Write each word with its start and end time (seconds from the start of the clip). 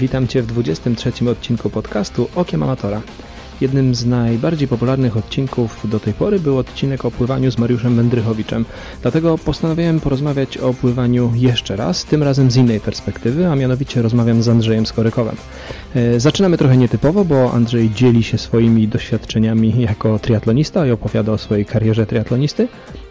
Witam 0.00 0.28
Cię 0.28 0.42
w 0.42 0.46
23 0.46 1.30
odcinku 1.30 1.70
podcastu 1.70 2.28
Okiem 2.34 2.62
Amatora. 2.62 3.02
Jednym 3.60 3.94
z 3.94 4.06
najbardziej 4.06 4.68
popularnych 4.68 5.16
odcinków 5.16 5.90
do 5.90 6.00
tej 6.00 6.14
pory 6.14 6.40
był 6.40 6.58
odcinek 6.58 7.04
o 7.04 7.10
pływaniu 7.10 7.50
z 7.50 7.58
Mariuszem 7.58 7.94
Mędrychowiczem. 7.94 8.64
Dlatego 9.02 9.38
postanowiłem 9.38 10.00
porozmawiać 10.00 10.58
o 10.58 10.74
pływaniu 10.74 11.32
jeszcze 11.34 11.76
raz, 11.76 12.04
tym 12.04 12.22
razem 12.22 12.50
z 12.50 12.56
innej 12.56 12.80
perspektywy, 12.80 13.46
a 13.46 13.56
mianowicie 13.56 14.02
rozmawiam 14.02 14.42
z 14.42 14.48
Andrzejem 14.48 14.86
Skorykowem. 14.86 15.36
E, 15.94 16.20
zaczynamy 16.20 16.58
trochę 16.58 16.76
nietypowo, 16.76 17.24
bo 17.24 17.52
Andrzej 17.52 17.90
dzieli 17.90 18.22
się 18.22 18.38
swoimi 18.38 18.88
doświadczeniami 18.88 19.80
jako 19.80 20.18
triatlonista 20.18 20.86
i 20.86 20.90
opowiada 20.90 21.32
o 21.32 21.38
swojej 21.38 21.66
karierze 21.66 22.06
triatlonisty, 22.06 22.68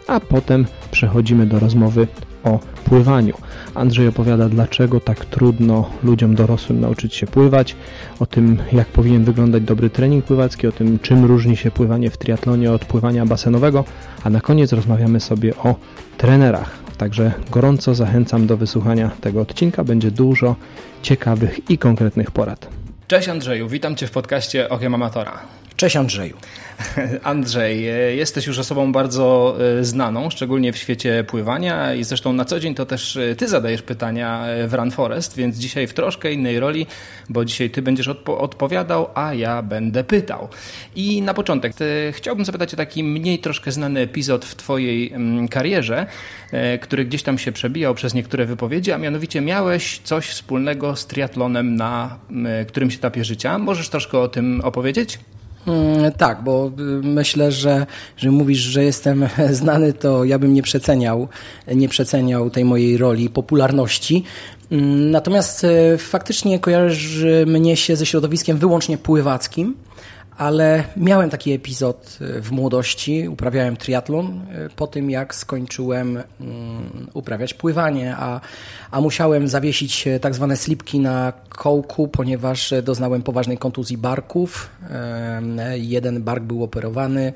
a 0.07 0.19
potem 0.19 0.65
przechodzimy 0.91 1.45
do 1.45 1.59
rozmowy 1.59 2.07
o 2.43 2.59
pływaniu. 2.85 3.33
Andrzej 3.75 4.07
opowiada, 4.07 4.49
dlaczego 4.49 4.99
tak 4.99 5.25
trudno 5.25 5.89
ludziom 6.03 6.35
dorosłym 6.35 6.79
nauczyć 6.79 7.15
się 7.15 7.27
pływać, 7.27 7.75
o 8.19 8.25
tym, 8.25 8.57
jak 8.71 8.87
powinien 8.87 9.23
wyglądać 9.23 9.63
dobry 9.63 9.89
trening 9.89 10.25
pływacki, 10.25 10.67
o 10.67 10.71
tym, 10.71 10.99
czym 10.99 11.25
różni 11.25 11.57
się 11.57 11.71
pływanie 11.71 12.09
w 12.09 12.17
triatlonie 12.17 12.71
od 12.71 12.85
pływania 12.85 13.25
basenowego, 13.25 13.83
a 14.23 14.29
na 14.29 14.41
koniec 14.41 14.73
rozmawiamy 14.73 15.19
sobie 15.19 15.55
o 15.55 15.75
trenerach. 16.17 16.79
Także 16.97 17.31
gorąco 17.51 17.95
zachęcam 17.95 18.47
do 18.47 18.57
wysłuchania 18.57 19.11
tego 19.21 19.41
odcinka. 19.41 19.83
Będzie 19.83 20.11
dużo 20.11 20.55
ciekawych 21.01 21.69
i 21.69 21.77
konkretnych 21.77 22.31
porad. 22.31 22.67
Cześć 23.07 23.29
Andrzeju, 23.29 23.67
witam 23.67 23.95
Cię 23.95 24.07
w 24.07 24.11
podcaście 24.11 24.69
Okiem 24.69 24.95
Amatora. 24.95 25.58
Cześć 25.79 25.95
Andrzeju. 25.95 26.37
Andrzej, 27.23 27.89
e, 27.89 28.15
jesteś 28.15 28.47
już 28.47 28.59
osobą 28.59 28.91
bardzo 28.91 29.55
e, 29.79 29.85
znaną, 29.85 30.29
szczególnie 30.29 30.73
w 30.73 30.77
świecie 30.77 31.23
pływania 31.23 31.93
i 31.93 32.03
zresztą 32.03 32.33
na 32.33 32.45
co 32.45 32.59
dzień 32.59 32.75
to 32.75 32.85
też 32.85 33.17
e, 33.17 33.35
ty 33.35 33.47
zadajesz 33.47 33.81
pytania 33.81 34.45
w 34.67 34.73
Run 34.73 34.91
Forest, 34.91 35.35
więc 35.35 35.57
dzisiaj 35.57 35.87
w 35.87 35.93
troszkę 35.93 36.33
innej 36.33 36.59
roli, 36.59 36.87
bo 37.29 37.45
dzisiaj 37.45 37.69
ty 37.69 37.81
będziesz 37.81 38.07
odpo 38.07 38.37
odpowiadał, 38.37 39.09
a 39.15 39.33
ja 39.33 39.61
będę 39.61 40.03
pytał. 40.03 40.47
I 40.95 41.21
na 41.21 41.33
początek 41.33 41.73
chciałbym 42.11 42.45
zapytać 42.45 42.73
o 42.73 42.77
taki 42.77 43.03
mniej 43.03 43.39
troszkę 43.39 43.71
znany 43.71 43.99
epizod 43.99 44.45
w 44.45 44.55
twojej 44.55 45.13
mm, 45.13 45.47
karierze, 45.47 46.05
który 46.81 47.05
gdzieś 47.05 47.23
tam 47.23 47.37
się 47.37 47.51
przebijał 47.51 47.95
przez 47.95 48.13
niektóre 48.13 48.45
wypowiedzi, 48.45 48.91
a 48.91 48.97
mianowicie 48.97 49.41
miałeś 49.41 49.99
coś 50.03 50.27
wspólnego 50.27 50.95
z 50.95 51.07
triatlonem 51.07 51.75
na 51.75 52.19
którymś 52.67 52.95
etapie 52.95 53.23
życia. 53.23 53.57
Możesz 53.57 53.89
troszkę 53.89 54.19
o 54.19 54.27
tym 54.27 54.61
opowiedzieć? 54.63 55.19
Mm, 55.69 56.11
tak, 56.11 56.43
bo 56.43 56.71
y, 56.79 56.81
myślę, 57.03 57.51
że, 57.51 57.85
że 58.17 58.31
mówisz, 58.31 58.59
że 58.59 58.83
jestem 58.83 59.27
znany, 59.51 59.93
to 59.93 60.23
ja 60.23 60.39
bym 60.39 60.53
nie 60.53 60.61
przeceniał, 60.61 61.27
nie 61.75 61.89
przeceniał 61.89 62.49
tej 62.49 62.65
mojej 62.65 62.97
roli, 62.97 63.29
popularności. 63.29 64.23
Mm, 64.71 65.11
natomiast 65.11 65.63
y, 65.63 65.97
faktycznie 65.97 66.59
kojarzy 66.59 67.45
mnie 67.47 67.77
się 67.77 67.95
ze 67.95 68.05
środowiskiem 68.05 68.57
wyłącznie 68.57 68.97
pływackim 68.97 69.75
ale 70.39 70.83
miałem 70.97 71.29
taki 71.29 71.51
epizod 71.51 72.17
e, 72.21 72.41
w 72.41 72.51
młodości. 72.51 73.29
Uprawiałem 73.29 73.77
triatlon 73.77 74.25
e, 74.27 74.69
po 74.75 74.87
tym, 74.87 75.09
jak 75.09 75.35
skończyłem 75.35 76.17
mm, 76.41 77.07
uprawiać 77.13 77.53
pływanie, 77.53 78.15
a, 78.17 78.41
a 78.91 79.01
musiałem 79.01 79.47
zawiesić 79.47 80.07
e, 80.07 80.19
tak 80.19 80.35
zwane 80.35 80.57
slipki 80.57 80.99
na 80.99 81.33
kołku, 81.49 82.07
ponieważ 82.07 82.73
doznałem 82.83 83.21
poważnej 83.21 83.57
kontuzji 83.57 83.97
barków. 83.97 84.69
Jeden 85.75 86.23
bark 86.23 86.43
był 86.43 86.63
operowany, 86.63 87.33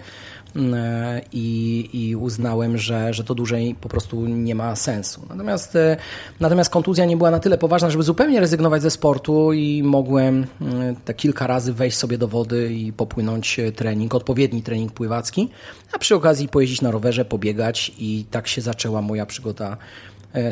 i, 1.31 1.89
i 1.93 2.15
uznałem, 2.15 2.77
że, 2.77 3.13
że 3.13 3.23
to 3.23 3.35
dłużej 3.35 3.75
po 3.81 3.89
prostu 3.89 4.27
nie 4.27 4.55
ma 4.55 4.75
sensu. 4.75 5.21
Natomiast, 5.29 5.75
e, 5.75 5.97
natomiast 6.39 6.69
kontuzja 6.69 7.05
nie 7.05 7.17
była 7.17 7.31
na 7.31 7.39
tyle 7.39 7.57
poważna, 7.57 7.89
żeby 7.89 8.03
zupełnie 8.03 8.39
rezygnować 8.39 8.81
ze 8.81 8.91
sportu 8.91 9.53
i 9.53 9.83
mogłem 9.83 10.43
e, 10.43 10.45
te 11.05 11.13
kilka 11.13 11.47
razy 11.47 11.73
wejść 11.73 11.97
sobie 11.97 12.17
do 12.17 12.27
wody 12.27 12.73
i 12.73 12.93
popłynąć 12.93 13.59
trening, 13.75 14.15
odpowiedni 14.15 14.63
trening 14.63 14.91
pływacki, 14.91 15.49
a 15.91 15.99
przy 15.99 16.15
okazji 16.15 16.47
pojeździć 16.47 16.81
na 16.81 16.91
rowerze, 16.91 17.25
pobiegać 17.25 17.91
i 17.99 18.25
tak 18.31 18.47
się 18.47 18.61
zaczęła 18.61 19.01
moja 19.01 19.25
przygoda 19.25 19.77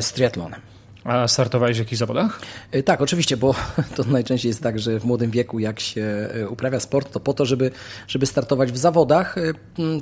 z 0.00 0.12
triatlonem. 0.12 0.71
A 1.04 1.28
startowałeś 1.28 1.76
w 1.76 1.78
jakichś 1.78 1.98
zawodach? 1.98 2.40
E, 2.72 2.82
tak, 2.82 3.00
oczywiście, 3.00 3.36
bo 3.36 3.54
to 3.96 4.04
najczęściej 4.04 4.48
jest 4.50 4.62
tak, 4.62 4.78
że 4.78 5.00
w 5.00 5.04
młodym 5.04 5.30
wieku 5.30 5.58
jak 5.58 5.80
się 5.80 6.28
e, 6.34 6.48
uprawia 6.48 6.80
sport, 6.80 7.12
to 7.12 7.20
po 7.20 7.34
to, 7.34 7.46
żeby, 7.46 7.70
żeby 8.08 8.26
startować 8.26 8.72
w 8.72 8.76
zawodach. 8.76 9.38
E, 9.38 9.52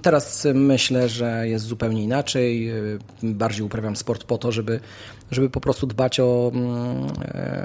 teraz 0.03 0.47
myślę, 0.55 1.09
że 1.09 1.49
jest 1.49 1.65
zupełnie 1.65 2.03
inaczej. 2.03 2.73
Bardziej 3.23 3.63
uprawiam 3.63 3.97
sport 3.97 4.25
po 4.25 4.39
to, 4.39 4.53
żeby, 4.53 4.81
żeby 5.31 5.51
po 5.51 5.61
prostu 5.61 5.87
dbać 5.87 6.21
o, 6.21 6.53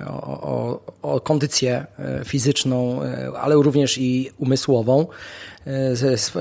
o, 0.08 0.42
o, 0.42 0.80
o 1.02 1.20
kondycję 1.20 1.86
fizyczną, 2.26 3.00
ale 3.40 3.56
również 3.56 3.98
i 3.98 4.32
umysłową. 4.38 5.08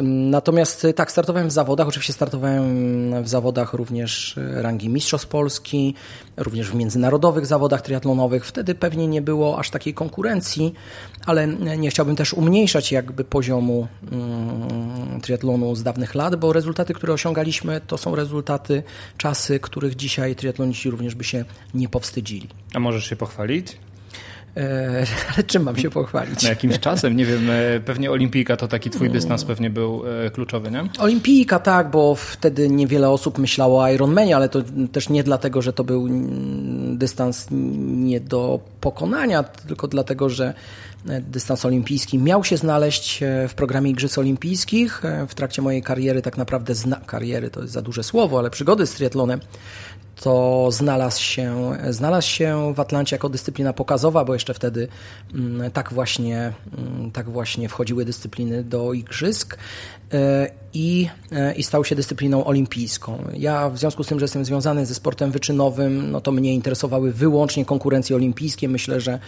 Natomiast 0.03 0.87
tak, 0.97 1.11
startowałem 1.11 1.49
w 1.49 1.53
zawodach. 1.53 1.89
Oczywiście 1.89 2.13
startowałem 2.13 3.25
w 3.25 3.29
zawodach 3.29 3.73
również 3.73 4.39
rangi 4.55 4.89
Mistrzostw 4.89 5.29
Polski, 5.29 5.95
również 6.37 6.71
w 6.71 6.75
międzynarodowych 6.75 7.47
zawodach 7.47 7.83
triatlonowych. 7.83 8.47
Wtedy 8.47 8.75
pewnie 8.75 9.07
nie 9.07 9.23
było 9.23 9.59
aż 9.59 9.71
takiej 9.71 9.95
konkurencji, 9.95 10.75
ale 11.27 11.47
nie 11.49 11.91
chciałbym 11.91 12.17
też 12.17 12.33
umniejszać 12.33 12.93
jakby 12.93 13.25
poziomu 13.25 13.87
mm, 14.13 15.21
triatlonu 15.21 15.75
z 15.75 15.83
dawnych 15.83 16.15
lat, 16.15 16.37
bo 16.37 16.53
rezultaty, 16.53 16.95
które 16.95 17.13
osiągaliśmy, 17.13 17.81
to 17.87 17.99
są 17.99 18.15
rezultaty, 18.15 18.83
czasy, 19.17 19.61
których 19.61 19.97
dzisiaj 19.97 20.37
triatloniści 20.37 20.91
również 20.91 21.14
by 21.15 21.25
się 21.25 21.45
nie 21.75 21.89
powstydzili. 21.89 22.49
A 22.75 22.81
możesz 22.81 23.07
się 23.07 23.17
pochwalić? 23.17 23.77
E, 24.57 25.07
ale 25.35 25.45
czym 25.45 25.63
mam 25.63 25.77
się 25.77 25.91
pochwalić? 25.91 26.43
No 26.43 26.49
jakimś 26.49 26.79
czasem, 26.79 27.17
nie 27.17 27.25
wiem, 27.27 27.51
e, 27.51 27.81
pewnie 27.81 28.11
olimpijka 28.11 28.57
to 28.57 28.69
taki 28.69 28.91
twój 28.91 29.11
dystans 29.11 29.45
pewnie 29.45 29.71
był 29.71 30.03
e, 30.27 30.31
kluczowy, 30.31 30.71
nie? 30.71 30.85
Olimpijka 30.99 31.59
tak, 31.59 31.91
bo 31.91 32.15
wtedy 32.15 32.69
niewiele 32.69 33.11
osób 33.11 33.39
myślało 33.39 33.83
o 33.83 33.89
Ironmanie, 33.89 34.37
ale 34.37 34.49
to 34.49 34.63
też 34.93 35.09
nie 35.09 35.25
dlatego, 35.25 35.63
że 35.63 35.73
to 35.73 35.85
był 35.85 36.09
dystans 36.93 37.47
nie 37.51 38.21
do 38.21 38.61
pokonania, 38.81 39.43
tylko 39.43 39.89
dlatego, 39.89 40.31
że 40.31 40.55
dystans 41.21 41.65
olimpijski 41.65 42.19
miał 42.19 42.45
się 42.45 42.57
znaleźć 42.57 43.21
w 43.49 43.55
programie 43.55 43.91
Igrzysk 43.91 44.19
Olimpijskich. 44.19 45.03
W 45.29 45.35
trakcie 45.35 45.63
mojej 45.63 45.83
kariery, 45.83 46.23
tak 46.23 46.37
naprawdę 46.37 46.75
zna 46.75 47.01
kariery 47.07 47.51
to 47.51 47.61
jest 47.61 47.73
za 47.73 47.83
duże 47.83 48.03
słowo, 48.03 48.39
ale 48.39 48.51
przygody 48.51 48.87
z 48.87 48.93
triatlonem 48.93 49.41
to 50.25 50.69
znalazł 50.71 51.23
się, 51.23 51.73
znalazł 51.91 52.29
się 52.29 52.75
w 52.75 52.81
Atlancie 52.81 53.17
jako 53.17 53.29
dyscyplina 53.29 53.73
pokazowa, 53.73 54.25
bo 54.25 54.33
jeszcze 54.33 54.55
wtedy 54.55 54.89
mm, 55.35 55.71
tak 55.71 55.93
właśnie, 55.93 56.53
mm, 56.79 57.11
tak 57.11 57.31
właśnie 57.31 57.69
wchodziły 57.69 58.05
dyscypliny 58.05 58.65
do 58.65 58.93
igrzysk. 58.93 59.57
I, 60.75 61.09
e, 61.33 61.55
i 61.55 61.63
stał 61.63 61.85
się 61.85 61.95
dyscypliną 61.95 62.45
olimpijską. 62.45 63.25
Ja 63.39 63.71
w 63.71 63.79
związku 63.79 64.05
z 64.05 64.07
tym, 64.07 64.19
że 64.19 64.25
jestem 64.25 64.45
związany 64.45 64.87
ze 64.87 64.95
sportem 64.95 65.31
wyczynowym, 65.31 66.11
no 66.11 66.21
to 66.21 66.33
mnie 66.33 66.55
interesowały 66.55 67.13
wyłącznie 67.13 67.65
konkurencje 67.65 68.17
olimpijskie. 68.17 68.69
Myślę, 68.69 69.01
że, 69.01 69.19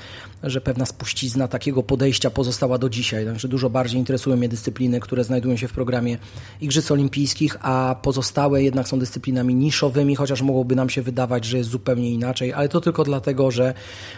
że 0.43 0.61
pewna 0.61 0.87
spuścizna 0.87 1.49
takiego 1.49 1.83
podejścia 1.83 2.31
pozostała 2.31 2.79
do 2.79 2.89
dzisiaj. 2.89 3.27
Także 3.27 3.49
dużo 3.49 3.71
bardziej 3.71 3.99
interesują 3.99 4.37
mnie 4.37 4.49
dyscypliny, 4.49 5.01
które 5.01 5.25
znajdują 5.25 5.57
się 5.57 5.69
w 5.69 5.73
programie 5.73 6.19
Igrzysk 6.61 6.91
Olimpijskich, 6.91 7.57
a 7.61 7.97
pozostałe 8.03 8.63
jednak 8.63 8.89
są 8.89 8.99
dyscyplinami 8.99 9.55
niszowymi, 9.55 10.17
chociaż 10.17 10.43
mogłoby 10.43 10.77
nam 10.77 10.91
się 10.91 11.03
wydawać, 11.03 11.45
że 11.45 11.59
jest 11.59 11.71
zupełnie 11.71 12.11
inaczej, 12.11 12.53
ale 12.53 12.69
to 12.69 12.81
tylko 12.81 13.05
dlatego, 13.05 13.51
że 13.51 13.75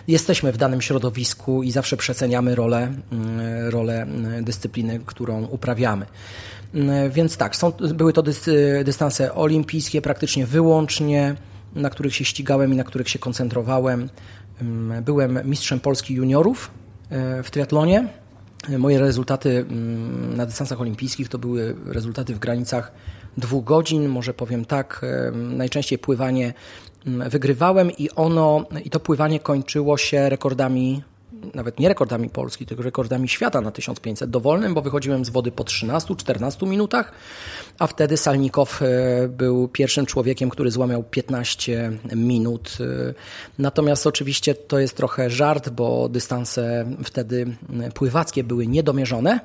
jesteśmy 0.09 0.53
w 0.53 0.57
danym 0.57 0.81
środowisku 0.81 1.63
i 1.63 1.71
zawsze 1.71 1.97
przeceniamy 1.97 2.55
rolę, 2.55 2.93
mm, 3.13 3.69
rolę 3.69 4.03
mm, 4.03 4.45
dyscypliny, 4.45 5.01
którą 5.07 5.45
uprawiamy. 5.45 6.07
Mm, 6.75 7.11
więc 7.11 7.37
tak, 7.37 7.57
są, 7.57 7.73
były 7.95 8.13
to 8.13 8.23
dystanse 8.85 9.35
olimpijskie 9.35 10.03
praktycznie 10.03 10.47
wyłącznie, 10.47 11.35
na 11.75 11.91
których 11.91 12.15
się 12.15 12.25
ścigałem 12.25 12.73
i 12.73 12.77
na 12.77 12.85
których 12.85 13.09
się 13.09 13.19
koncentrowałem. 13.19 14.09
Byłem 15.03 15.41
mistrzem 15.45 15.81
Polski 15.81 16.15
juniorów 16.15 16.71
e, 17.11 17.43
w 17.43 17.51
triatlonie. 17.51 18.09
Moje 18.79 18.99
rezultaty 18.99 19.65
na 20.37 20.47
dystansach 20.47 20.81
olimpijskich 20.81 21.29
to 21.29 21.39
były 21.39 21.77
rezultaty 21.87 22.35
w 22.35 22.39
granicach 22.39 22.93
dwóch 23.37 23.65
godzin, 23.65 24.09
może 24.09 24.35
powiem 24.35 24.65
tak. 24.65 25.01
E, 25.03 25.31
najczęściej 25.33 25.99
pływanie 25.99 26.55
wygrywałem 27.07 27.91
i 27.91 28.11
ono, 28.11 28.67
i 28.85 28.91
to 28.91 29.01
pływanie 29.01 29.41
kończyło 29.41 29.97
się 29.97 30.29
rekordami 30.29 31.03
nawet 31.55 31.79
nie 31.79 31.89
rekordami 31.89 32.31
Polski, 32.31 32.67
tylko 32.67 32.83
rekordami 32.83 33.29
świata 33.29 33.61
na 33.61 33.71
1500 33.71 34.31
dowolnym, 34.31 34.75
bo 34.75 34.83
wychodziłem 34.83 35.25
z 35.25 35.31
wody 35.31 35.53
po 35.53 35.65
13-14 35.65 36.67
minutach, 36.67 37.13
a 37.79 37.87
wtedy 37.87 38.17
Salnikow 38.17 38.83
e, 38.83 39.29
był 39.29 39.69
pierwszym 39.69 40.07
człowiekiem, 40.07 40.51
który 40.51 40.71
złamał 40.71 41.03
15 41.03 41.93
minut. 42.17 42.79
E, 42.81 43.15
natomiast 43.59 44.07
oczywiście 44.07 44.55
to 44.55 44.79
jest 44.79 44.97
trochę 44.97 45.31
żart, 45.31 45.69
bo 45.69 46.09
dystanse 46.09 46.87
wtedy 47.05 47.47
pływackie 47.95 48.45
były 48.45 48.67
niedomierzone, 48.67 49.41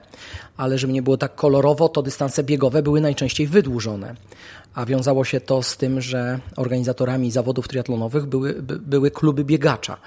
ale 0.58 0.78
żeby 0.78 0.94
nie 0.94 1.02
było 1.02 1.18
tak 1.18 1.36
kolorowo, 1.36 1.90
to 1.90 2.02
dystanse 2.02 2.44
biegowe 2.44 2.84
były 2.84 3.02
najczęściej 3.02 3.48
wydłużone. 3.48 4.16
A 4.74 4.86
wiązało 4.86 5.26
się 5.26 5.42
to 5.42 5.64
z 5.64 5.78
tym, 5.78 6.02
że 6.02 6.40
organizatorami 6.56 7.32
zawodów 7.32 7.68
triatlonowych 7.68 8.26
były, 8.26 8.54
by, 8.54 8.80
były 8.80 9.12
kluby 9.12 9.44
biegacza. 9.44 9.98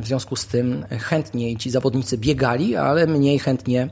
W 0.00 0.06
związku 0.06 0.36
z 0.36 0.46
tym 0.46 0.84
chętniej 0.90 1.56
ci 1.56 1.70
zawodnicy 1.70 2.18
biegali, 2.18 2.76
ale 2.76 3.06
mniej 3.06 3.38
chętnie 3.38 3.88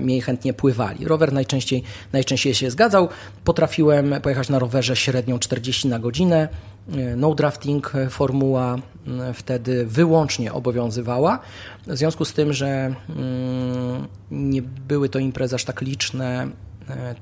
mniej 0.00 0.20
chętnie 0.20 0.52
pływali. 0.52 1.04
Rower 1.04 1.32
najczęściej, 1.32 1.82
najczęściej 2.12 2.54
się 2.54 2.70
zgadzał. 2.70 3.08
Potrafiłem 3.44 4.14
pojechać 4.22 4.48
na 4.48 4.58
rowerze 4.58 4.96
średnią 4.96 5.38
40 5.38 5.88
na 5.88 5.98
godzinę. 5.98 6.48
No 7.16 7.34
drafting 7.34 7.92
formuła 8.10 8.76
wtedy 9.34 9.86
wyłącznie 9.86 10.52
obowiązywała. 10.52 11.38
W 11.86 11.96
związku 11.96 12.24
z 12.24 12.32
tym, 12.32 12.52
że 12.52 12.66
mm, 12.66 14.06
nie 14.30 14.62
były 14.62 15.08
to 15.08 15.18
imprezy 15.18 15.54
aż 15.54 15.64
tak 15.64 15.80
liczne, 15.80 16.48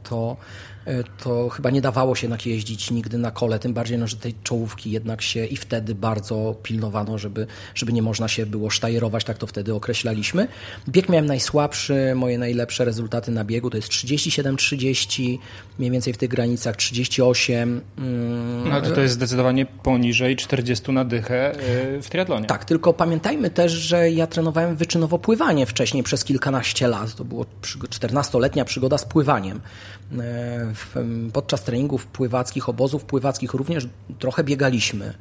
to 0.02 0.36
E, 0.36 0.75
to 1.18 1.48
chyba 1.48 1.70
nie 1.70 1.80
dawało 1.80 2.14
się 2.14 2.26
jednak 2.26 2.46
jeździć 2.46 2.90
nigdy 2.90 3.18
na 3.18 3.30
kole, 3.30 3.58
tym 3.58 3.74
bardziej, 3.74 3.98
no, 3.98 4.06
że 4.06 4.16
tej 4.16 4.34
czołówki 4.42 4.90
jednak 4.90 5.22
się 5.22 5.44
i 5.44 5.56
wtedy 5.56 5.94
bardzo 5.94 6.56
pilnowano, 6.62 7.18
żeby, 7.18 7.46
żeby 7.74 7.92
nie 7.92 8.02
można 8.02 8.28
się 8.28 8.46
było 8.46 8.70
sztajerować, 8.70 9.24
tak 9.24 9.38
to 9.38 9.46
wtedy 9.46 9.74
określaliśmy. 9.74 10.48
Bieg 10.88 11.08
miałem 11.08 11.26
najsłabszy, 11.26 12.12
moje 12.14 12.38
najlepsze 12.38 12.84
rezultaty 12.84 13.30
na 13.30 13.44
biegu 13.44 13.70
to 13.70 13.76
jest 13.76 13.88
37-30, 13.88 15.38
mniej 15.78 15.90
więcej 15.90 16.12
w 16.12 16.16
tych 16.16 16.28
granicach 16.28 16.76
38. 16.76 17.80
Mm. 17.98 18.68
No 18.68 18.80
to, 18.80 18.90
to 18.90 19.00
jest 19.00 19.14
zdecydowanie 19.14 19.66
poniżej 19.66 20.36
40 20.36 20.92
na 20.92 21.04
dychę 21.04 21.52
e, 21.52 22.02
w 22.02 22.10
triatlonie. 22.10 22.46
Tak, 22.46 22.64
tylko 22.64 22.92
pamiętajmy 22.92 23.50
też, 23.50 23.72
że 23.72 24.10
ja 24.10 24.26
trenowałem 24.26 24.76
wyczynowo 24.76 25.18
pływanie 25.18 25.66
wcześniej 25.66 26.02
przez 26.02 26.24
kilkanaście 26.24 26.88
lat. 26.88 27.14
To 27.14 27.24
było 27.24 27.46
14-letnia 27.62 28.64
przygoda 28.64 28.98
z 28.98 29.04
pływaniem. 29.04 29.60
Podczas 31.32 31.64
treningów 31.64 32.06
pływackich, 32.06 32.68
obozów 32.68 33.04
pływackich 33.04 33.54
również 33.54 33.88
trochę 34.18 34.44
biegaliśmy. 34.44 35.14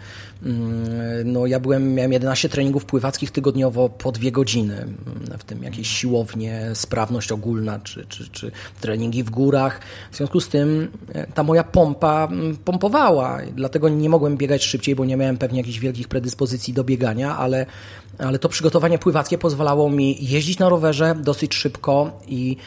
Mm, 0.44 1.32
no, 1.32 1.46
ja 1.46 1.60
byłem, 1.60 1.94
miałem 1.94 2.14
11 2.14 2.50
treningów 2.50 2.86
pływackich 2.86 3.32
tygodniowo 3.32 3.90
po 3.90 4.12
dwie 4.12 4.32
godziny, 4.32 4.88
w 5.40 5.44
tym 5.44 5.64
jakieś 5.64 5.88
siłownie, 5.88 6.70
sprawność 6.74 7.32
ogólna, 7.32 7.80
czy, 7.80 8.06
czy, 8.06 8.30
czy 8.30 8.52
treningi 8.82 9.24
w 9.24 9.30
górach. 9.30 9.80
W 10.12 10.18
związku 10.18 10.40
z 10.40 10.50
tym 10.50 10.92
e, 11.14 11.28
ta 11.28 11.44
moja 11.44 11.64
pompa 11.64 12.28
mm, 12.32 12.58
pompowała, 12.58 13.42
dlatego 13.56 13.90
nie 13.90 14.10
mogłem 14.10 14.38
biegać 14.38 14.64
szybciej, 14.64 14.96
bo 14.96 15.06
nie 15.06 15.18
miałem 15.18 15.38
pewnie 15.38 15.60
jakichś 15.60 15.80
wielkich 15.80 16.08
predyspozycji 16.08 16.74
do 16.74 16.84
biegania, 16.84 17.38
ale 17.38 17.66
ale 18.18 18.40
to 18.40 18.50
przygotowanie 18.50 19.00
pływackie 19.00 19.38
pozwalało 19.38 19.90
mi 19.90 20.26
jeździć 20.26 20.60
na 20.60 20.70
rowerze 20.70 21.16
dosyć 21.24 21.56
szybko 21.56 22.20
i, 22.28 22.58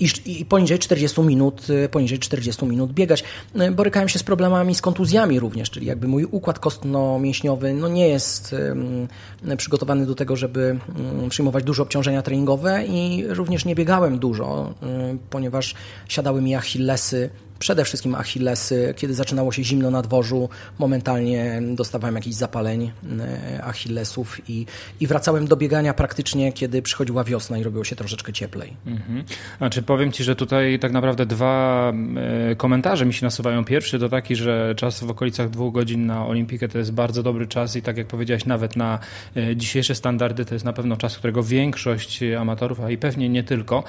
i, 0.00 0.08
i, 0.26 0.44
poniżej 0.44 0.78
40 0.78 1.20
minut, 1.20 1.70
y, 1.70 1.88
poniżej 1.88 2.18
40 2.18 2.66
minut 2.66 2.92
biegać. 2.92 3.24
Y, 3.60 3.70
borykałem 3.70 4.08
się 4.08 4.18
z 4.18 4.22
problemami 4.22 4.74
z 4.74 4.82
kontuzjami 4.82 5.40
również, 5.40 5.70
czyli 5.70 5.86
jakby 5.86 6.08
mój 6.08 6.24
układ 6.24 6.58
kostno-mięśniowy 6.58 7.72
no 7.72 7.88
nie 7.88 8.08
jest 8.08 8.54
przygotowany 9.56 10.06
do 10.06 10.14
tego, 10.14 10.36
żeby 10.36 10.78
przyjmować 11.28 11.64
duże 11.64 11.82
obciążenia 11.82 12.22
treningowe 12.22 12.84
i 12.86 13.24
również 13.28 13.64
nie 13.64 13.74
biegałem 13.74 14.18
dużo, 14.18 14.74
ponieważ 15.30 15.74
siadały 16.08 16.42
mi 16.42 16.54
achillesy 16.54 17.30
przede 17.58 17.84
wszystkim 17.84 18.14
achillesy. 18.14 18.94
Kiedy 18.96 19.14
zaczynało 19.14 19.52
się 19.52 19.64
zimno 19.64 19.90
na 19.90 20.02
dworzu, 20.02 20.48
momentalnie 20.78 21.62
dostawałem 21.74 22.14
jakichś 22.14 22.36
zapaleń 22.36 22.92
e, 23.20 23.64
achillesów 23.64 24.50
i, 24.50 24.66
i 25.00 25.06
wracałem 25.06 25.46
do 25.46 25.56
biegania 25.56 25.94
praktycznie, 25.94 26.52
kiedy 26.52 26.82
przychodziła 26.82 27.24
wiosna 27.24 27.58
i 27.58 27.62
robiło 27.62 27.84
się 27.84 27.96
troszeczkę 27.96 28.32
cieplej. 28.32 28.76
Mhm. 28.86 29.24
Znaczy 29.58 29.82
powiem 29.82 30.12
Ci, 30.12 30.24
że 30.24 30.36
tutaj 30.36 30.78
tak 30.78 30.92
naprawdę 30.92 31.26
dwa 31.26 31.92
e, 32.50 32.56
komentarze 32.56 33.06
mi 33.06 33.14
się 33.14 33.26
nasuwają. 33.26 33.64
Pierwszy 33.64 33.98
to 33.98 34.08
taki, 34.08 34.36
że 34.36 34.74
czas 34.76 35.04
w 35.04 35.10
okolicach 35.10 35.50
dwóch 35.50 35.74
godzin 35.74 36.06
na 36.06 36.26
Olimpikę 36.26 36.68
to 36.68 36.78
jest 36.78 36.92
bardzo 36.92 37.22
dobry 37.22 37.46
czas 37.46 37.76
i 37.76 37.82
tak 37.82 37.96
jak 37.96 38.06
powiedziałeś, 38.06 38.46
nawet 38.46 38.76
na 38.76 38.98
e, 39.36 39.56
dzisiejsze 39.56 39.94
standardy 39.94 40.44
to 40.44 40.54
jest 40.54 40.64
na 40.64 40.72
pewno 40.72 40.96
czas, 40.96 41.18
którego 41.18 41.42
większość 41.42 42.22
amatorów, 42.38 42.80
a 42.80 42.90
i 42.90 42.98
pewnie 42.98 43.28
nie 43.28 43.44
tylko, 43.44 43.84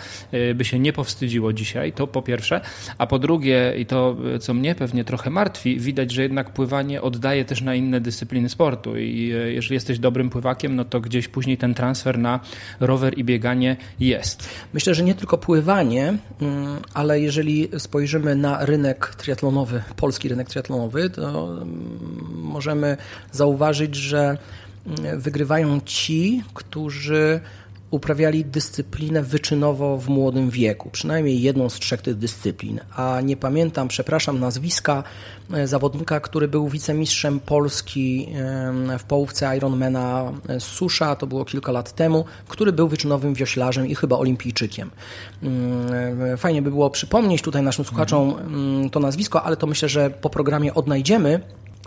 by 0.56 0.66
się 0.66 0.80
nie 0.80 0.94
powstydziło 0.94 1.54
dzisiaj. 1.54 1.94
To 1.94 2.08
po 2.08 2.22
pierwsze. 2.22 2.62
A 2.98 3.08
po 3.08 3.20
drugie, 3.20 3.59
i 3.78 3.86
to, 3.86 4.18
co 4.40 4.54
mnie 4.54 4.76
pewnie 4.76 5.04
trochę 5.04 5.30
martwi, 5.30 5.80
widać, 5.80 6.12
że 6.12 6.22
jednak 6.22 6.50
pływanie 6.50 7.02
oddaje 7.02 7.46
też 7.46 7.62
na 7.62 7.76
inne 7.76 8.02
dyscypliny 8.02 8.50
sportu 8.50 8.98
i 8.98 9.32
e, 9.32 9.52
jeżeli 9.52 9.74
jesteś 9.74 10.00
dobrym 10.00 10.30
pływakiem, 10.30 10.76
no 10.76 10.86
to 10.86 11.02
gdzieś 11.02 11.28
później 11.28 11.58
ten 11.58 11.74
transfer 11.74 12.18
na 12.18 12.40
rower 12.80 13.18
i 13.18 13.24
bieganie 13.24 13.78
jest. 14.00 14.50
Myślę, 14.74 14.96
że 14.96 15.04
nie 15.04 15.16
tylko 15.16 15.38
pływanie, 15.38 16.18
mm, 16.42 16.80
ale 16.94 17.20
jeżeli 17.20 17.70
spojrzymy 17.78 18.36
na 18.36 18.66
rynek 18.66 19.16
triatlonowy, 19.16 19.84
polski 19.96 20.30
rynek 20.30 20.50
triatlonowy, 20.50 21.10
to 21.10 21.52
mm, 21.62 22.20
możemy 22.34 22.98
zauważyć, 23.32 23.96
że 23.96 24.38
mm, 24.86 25.20
wygrywają 25.20 25.82
ci, 25.86 26.44
którzy 26.54 27.40
uprawiali 27.92 28.46
dyscyplinę 28.46 29.24
wyczynowo 29.24 29.98
w 29.98 30.10
młodym 30.10 30.50
wieku, 30.50 30.90
przynajmniej 30.92 31.42
jedną 31.42 31.70
z 31.70 31.80
trzech 31.80 32.02
tych 32.02 32.16
dyscyplin. 32.16 32.80
A 32.96 33.22
nie 33.22 33.38
pamiętam, 33.38 33.88
przepraszam, 33.88 34.40
nazwiska 34.40 35.04
e, 35.54 35.68
zawodnika, 35.68 36.20
który 36.20 36.48
był 36.48 36.70
wicemistrzem 36.70 37.40
Polski 37.40 38.30
w 39.00 39.04
połówce 39.04 39.58
Ironmana 39.58 40.32
e, 40.50 40.60
Susza, 40.60 41.16
to 41.16 41.28
było 41.28 41.46
kilka 41.46 41.72
lat 41.72 41.92
temu, 41.92 42.26
który 42.48 42.72
był 42.72 42.88
wyczynowym 42.88 43.34
wioślarzem 43.34 43.88
i 43.88 43.96
chyba 43.96 44.18
olimpijczykiem. 44.18 44.92
Mm, 45.44 46.24
e, 46.24 46.38
fajnie 46.38 46.62
by 46.62 46.70
było 46.70 46.90
przypomnieć 46.90 47.42
tutaj 47.42 47.62
naszym 47.62 47.86
słuchaczom 47.86 48.36
mm, 48.40 48.90
to 48.90 49.00
nazwisko, 49.00 49.44
ale 49.44 49.58
to 49.58 49.68
myślę, 49.68 49.90
że 49.90 50.10
po 50.10 50.30
programie 50.30 50.74
odnajdziemy 50.74 51.40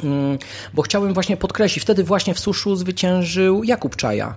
mm, 0.04 0.38
bo 0.74 0.82
chciałbym 0.82 1.14
właśnie 1.14 1.36
podkreślić, 1.36 1.82
wtedy 1.82 2.04
właśnie 2.04 2.34
w 2.34 2.38
suszu 2.38 2.76
zwyciężył 2.76 3.64
Jakub 3.64 3.96
Czaja, 3.96 4.34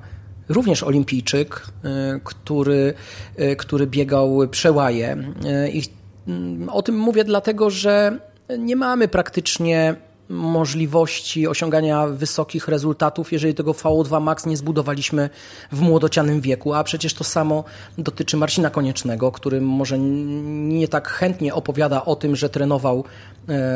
również 0.50 0.84
olimpijczyk, 0.84 1.68
y, 2.16 2.20
który, 2.24 2.94
y, 3.40 3.56
który 3.56 3.88
biegał 3.88 4.40
przełaje. 4.52 5.18
Y, 5.66 5.72
I 5.72 5.84
mm, 6.28 6.70
o 6.70 6.82
tym 6.82 6.98
mówię 6.98 7.24
dlatego, 7.24 7.70
że 7.70 8.20
nie 8.58 8.76
mamy 8.76 9.08
praktycznie 9.08 9.96
możliwości 10.30 11.48
osiągania 11.48 12.08
wysokich 12.08 12.68
rezultatów, 12.68 13.34
jeżeli 13.34 13.54
tego 13.54 13.72
VO2 13.72 14.22
Max 14.22 14.46
nie 14.46 14.58
zbudowaliśmy 14.58 15.30
w 15.72 15.82
młodocianym 15.82 16.42
wieku, 16.42 16.74
a 16.74 16.84
przecież 16.84 17.14
to 17.14 17.24
samo 17.24 17.64
dotyczy 17.98 18.38
Marcina 18.38 18.70
Koniecznego, 18.70 19.32
który 19.32 19.62
może 19.62 20.00
nie 20.00 20.88
tak 20.88 21.08
chętnie 21.08 21.54
opowiada 21.54 22.06
o 22.06 22.16
tym, 22.16 22.36
że 22.36 22.50
trenował 22.50 23.00
e, 23.00 23.04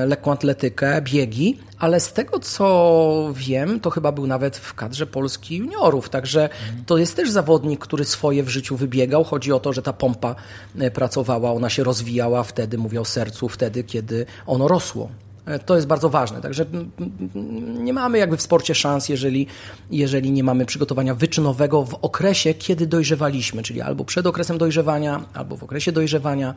lekką 0.07 0.31
atletykę, 0.31 1.01
biegi, 1.01 1.59
ale 1.79 1.99
z 1.99 2.13
tego 2.13 2.39
co 2.39 3.29
wiem, 3.33 3.79
to 3.79 3.89
chyba 3.89 4.11
był 4.11 4.27
nawet 4.27 4.57
w 4.57 4.73
kadrze 4.73 5.07
Polski 5.07 5.57
juniorów, 5.57 6.09
także 6.09 6.49
to 6.85 6.97
jest 6.97 7.15
też 7.15 7.31
zawodnik, 7.31 7.79
który 7.79 8.05
swoje 8.05 8.43
w 8.43 8.49
życiu 8.49 8.75
wybiegał. 8.75 9.23
Chodzi 9.23 9.51
o 9.51 9.59
to, 9.59 9.73
że 9.73 9.81
ta 9.81 9.93
pompa 9.93 10.35
e, 10.79 10.91
pracowała, 10.91 11.51
ona 11.51 11.69
się 11.69 11.83
rozwijała 11.83 12.43
wtedy, 12.43 12.77
mówię 12.77 13.01
o 13.01 13.05
sercu, 13.05 13.49
wtedy, 13.49 13.83
kiedy 13.83 14.25
ono 14.45 14.67
rosło. 14.67 15.09
E, 15.49 15.59
to 15.59 15.75
jest 15.75 15.87
bardzo 15.87 16.09
ważne. 16.09 16.41
Także 16.41 16.65
nie 17.79 17.93
mamy 17.93 18.17
jakby 18.17 18.37
w 18.37 18.41
sporcie 18.41 18.75
szans, 18.75 19.09
jeżeli, 19.09 19.47
jeżeli 19.91 20.31
nie 20.31 20.43
mamy 20.43 20.65
przygotowania 20.65 21.15
wyczynowego 21.15 21.83
w 21.83 21.93
okresie, 21.93 22.53
kiedy 22.53 22.87
dojrzewaliśmy, 22.87 23.63
czyli 23.63 23.81
albo 23.81 24.05
przed 24.05 24.27
okresem 24.27 24.57
dojrzewania, 24.57 25.25
albo 25.33 25.57
w 25.57 25.63
okresie 25.63 25.91
dojrzewania. 25.91 26.53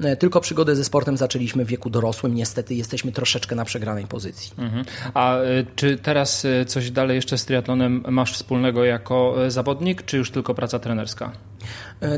E, 0.00 0.16
tylko 0.16 0.40
przygodę 0.40 0.76
ze 0.76 0.84
sportem 0.84 1.16
zaczęliśmy 1.16 1.64
w 1.64 1.68
wieku 1.68 1.90
dorosłym. 1.90 2.34
Niestety 2.34 2.74
jesteśmy 2.74 3.12
troszeczkę 3.12 3.56
na 3.56 3.64
przegranej 3.64 4.06
pozycji. 4.06 4.52
Mhm. 4.58 4.84
A 5.14 5.36
e, 5.36 5.44
czy 5.76 5.96
teraz 5.96 6.46
coś 6.66 6.90
dalej 6.90 7.16
jeszcze 7.16 7.38
z 7.38 7.44
triatlonem 7.44 8.04
masz 8.08 8.32
wspólnego 8.32 8.84
jako 8.84 9.34
zawodnik, 9.48 10.02
czy 10.02 10.16
już 10.16 10.30
tylko 10.30 10.54
praca 10.54 10.78
trenerska? 10.78 11.32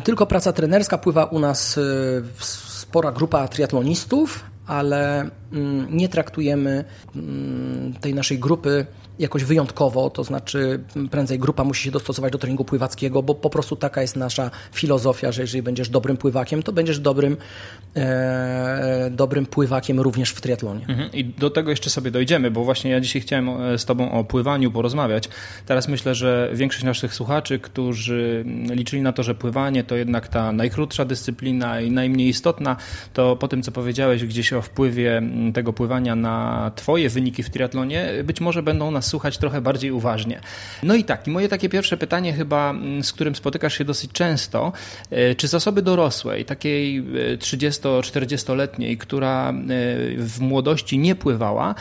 Tylko 0.04 0.26
praca 0.26 0.52
trenerska. 0.52 0.98
Pływa 0.98 1.24
u 1.24 1.38
nas 1.38 1.80
spora 2.38 3.12
grupa 3.12 3.48
triatlonistów, 3.48 4.44
ale 4.68 5.30
mm, 5.52 5.86
nie 5.90 6.08
traktujemy 6.08 6.84
mm, 7.16 7.94
tej 8.00 8.14
naszej 8.14 8.38
grupy 8.38 8.86
jakoś 9.18 9.44
wyjątkowo, 9.44 10.10
to 10.10 10.24
znaczy 10.24 10.80
prędzej 11.10 11.38
grupa 11.38 11.64
musi 11.64 11.84
się 11.84 11.90
dostosować 11.90 12.32
do 12.32 12.38
treningu 12.38 12.64
pływackiego, 12.64 13.22
bo 13.22 13.34
po 13.34 13.50
prostu 13.50 13.76
taka 13.76 14.02
jest 14.02 14.16
nasza 14.16 14.50
filozofia, 14.72 15.32
że 15.32 15.42
jeżeli 15.42 15.62
będziesz 15.62 15.88
dobrym 15.88 16.16
pływakiem, 16.16 16.62
to 16.62 16.72
będziesz 16.72 16.98
dobrym, 16.98 17.36
e, 17.96 19.10
dobrym 19.10 19.46
pływakiem 19.46 20.00
również 20.00 20.30
w 20.30 20.40
triatlonie. 20.40 20.86
Mhm. 20.88 21.12
I 21.12 21.24
do 21.24 21.50
tego 21.50 21.70
jeszcze 21.70 21.90
sobie 21.90 22.10
dojdziemy, 22.10 22.50
bo 22.50 22.64
właśnie 22.64 22.90
ja 22.90 23.00
dzisiaj 23.00 23.22
chciałem 23.22 23.48
e, 23.48 23.78
z 23.78 23.84
Tobą 23.84 24.12
o 24.12 24.24
pływaniu 24.24 24.70
porozmawiać. 24.70 25.28
Teraz 25.66 25.88
myślę, 25.88 26.14
że 26.14 26.50
większość 26.54 26.84
naszych 26.84 27.14
słuchaczy, 27.14 27.58
którzy 27.58 28.44
liczyli 28.70 29.02
na 29.02 29.12
to, 29.12 29.22
że 29.22 29.34
pływanie 29.34 29.84
to 29.84 29.96
jednak 29.96 30.28
ta 30.28 30.52
najkrótsza 30.52 31.04
dyscyplina 31.04 31.80
i 31.80 31.90
najmniej 31.90 32.28
istotna, 32.28 32.76
to 33.12 33.36
po 33.36 33.48
tym, 33.48 33.62
co 33.62 33.72
powiedziałeś 33.72 34.24
gdzieś 34.24 34.52
o 34.52 34.62
wpływie 34.62 35.22
tego 35.54 35.72
pływania 35.72 36.16
na 36.16 36.70
Twoje 36.74 37.08
wyniki 37.08 37.42
w 37.42 37.50
triatlonie, 37.50 38.08
być 38.24 38.40
może 38.40 38.62
będą 38.62 38.90
nas 38.90 39.07
słuchać 39.08 39.38
trochę 39.38 39.60
bardziej 39.60 39.90
uważnie. 39.90 40.40
No 40.82 40.94
i 40.94 41.04
tak, 41.04 41.26
i 41.26 41.30
moje 41.30 41.48
takie 41.48 41.68
pierwsze 41.68 41.96
pytanie 41.96 42.32
chyba, 42.32 42.70
mm, 42.70 43.04
z 43.04 43.12
którym 43.12 43.34
spotykasz 43.34 43.78
się 43.78 43.84
dosyć 43.84 44.12
często, 44.12 44.72
e, 45.10 45.34
czy 45.34 45.48
z 45.48 45.54
osoby 45.54 45.82
dorosłej, 45.82 46.44
takiej 46.44 47.04
30-40-letniej, 47.38 48.98
która 48.98 49.54
w 50.16 50.40
młodości 50.40 50.98
nie 50.98 51.14
pływała, 51.14 51.74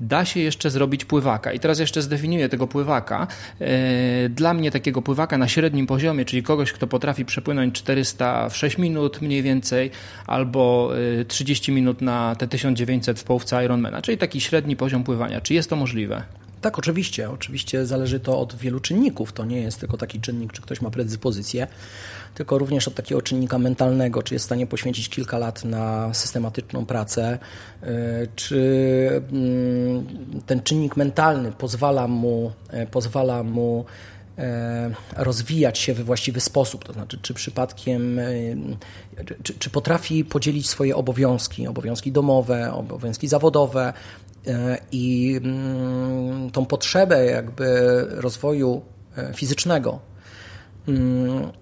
da 0.00 0.24
się 0.24 0.40
jeszcze 0.40 0.70
zrobić 0.70 1.04
pływaka. 1.04 1.52
I 1.52 1.60
teraz 1.60 1.78
jeszcze 1.78 2.02
zdefiniuję 2.02 2.48
tego 2.48 2.66
pływaka. 2.66 3.26
E, 3.60 4.28
dla 4.28 4.54
mnie 4.54 4.70
takiego 4.70 5.02
pływaka 5.02 5.38
na 5.38 5.48
średnim 5.48 5.86
poziomie, 5.86 6.24
czyli 6.24 6.42
kogoś, 6.42 6.72
kto 6.72 6.86
potrafi 6.86 7.24
przepłynąć 7.24 7.74
400 7.74 8.48
w 8.48 8.56
6 8.56 8.78
minut 8.78 9.22
mniej 9.22 9.42
więcej, 9.42 9.90
albo 10.26 10.90
30 11.28 11.72
e, 11.72 11.74
minut 11.74 12.02
na 12.02 12.36
te 12.36 12.48
1900 12.48 13.20
w 13.20 13.24
połówce 13.24 13.64
Ironmana, 13.64 14.02
czyli 14.02 14.18
taki 14.18 14.40
średni 14.40 14.76
poziom 14.76 15.04
pływania. 15.04 15.40
Czy 15.40 15.54
jest 15.54 15.70
to 15.70 15.76
możliwe? 15.76 16.43
Tak, 16.64 16.78
oczywiście. 16.78 17.30
Oczywiście 17.30 17.86
zależy 17.86 18.20
to 18.20 18.40
od 18.40 18.56
wielu 18.56 18.80
czynników. 18.80 19.32
To 19.32 19.44
nie 19.44 19.60
jest 19.60 19.80
tylko 19.80 19.96
taki 19.96 20.20
czynnik, 20.20 20.52
czy 20.52 20.62
ktoś 20.62 20.80
ma 20.80 20.90
predyspozycję, 20.90 21.66
tylko 22.34 22.58
również 22.58 22.88
od 22.88 22.94
takiego 22.94 23.22
czynnika 23.22 23.58
mentalnego, 23.58 24.22
czy 24.22 24.34
jest 24.34 24.44
w 24.44 24.46
stanie 24.46 24.66
poświęcić 24.66 25.08
kilka 25.08 25.38
lat 25.38 25.64
na 25.64 26.14
systematyczną 26.14 26.86
pracę, 26.86 27.38
y, 27.82 27.86
czy 28.36 29.22
mm, 29.32 30.06
ten 30.46 30.62
czynnik 30.62 30.96
mentalny 30.96 31.52
pozwala 31.52 32.08
mu, 32.08 32.52
e, 32.70 32.86
pozwala 32.86 33.42
mu 33.42 33.84
e, 34.38 34.90
rozwijać 35.16 35.78
się 35.78 35.94
we 35.94 36.04
właściwy 36.04 36.40
sposób, 36.40 36.84
to 36.84 36.92
znaczy 36.92 37.18
czy 37.22 37.34
przypadkiem, 37.34 38.20
czy, 39.42 39.54
czy, 39.58 39.70
potrafi 39.70 40.24
podzielić 40.24 40.68
swoje 40.68 40.96
obowiązki, 40.96 41.66
obowiązki 41.66 42.12
domowe, 42.12 42.72
obowiązki 42.72 43.28
zawodowe 43.28 43.92
i 44.92 45.40
mm, 45.44 46.50
tą 46.50 46.66
potrzebę 46.66 47.24
jakby 47.24 47.66
rozwoju 48.10 48.82
fizycznego 49.34 49.98
mm, 50.88 51.52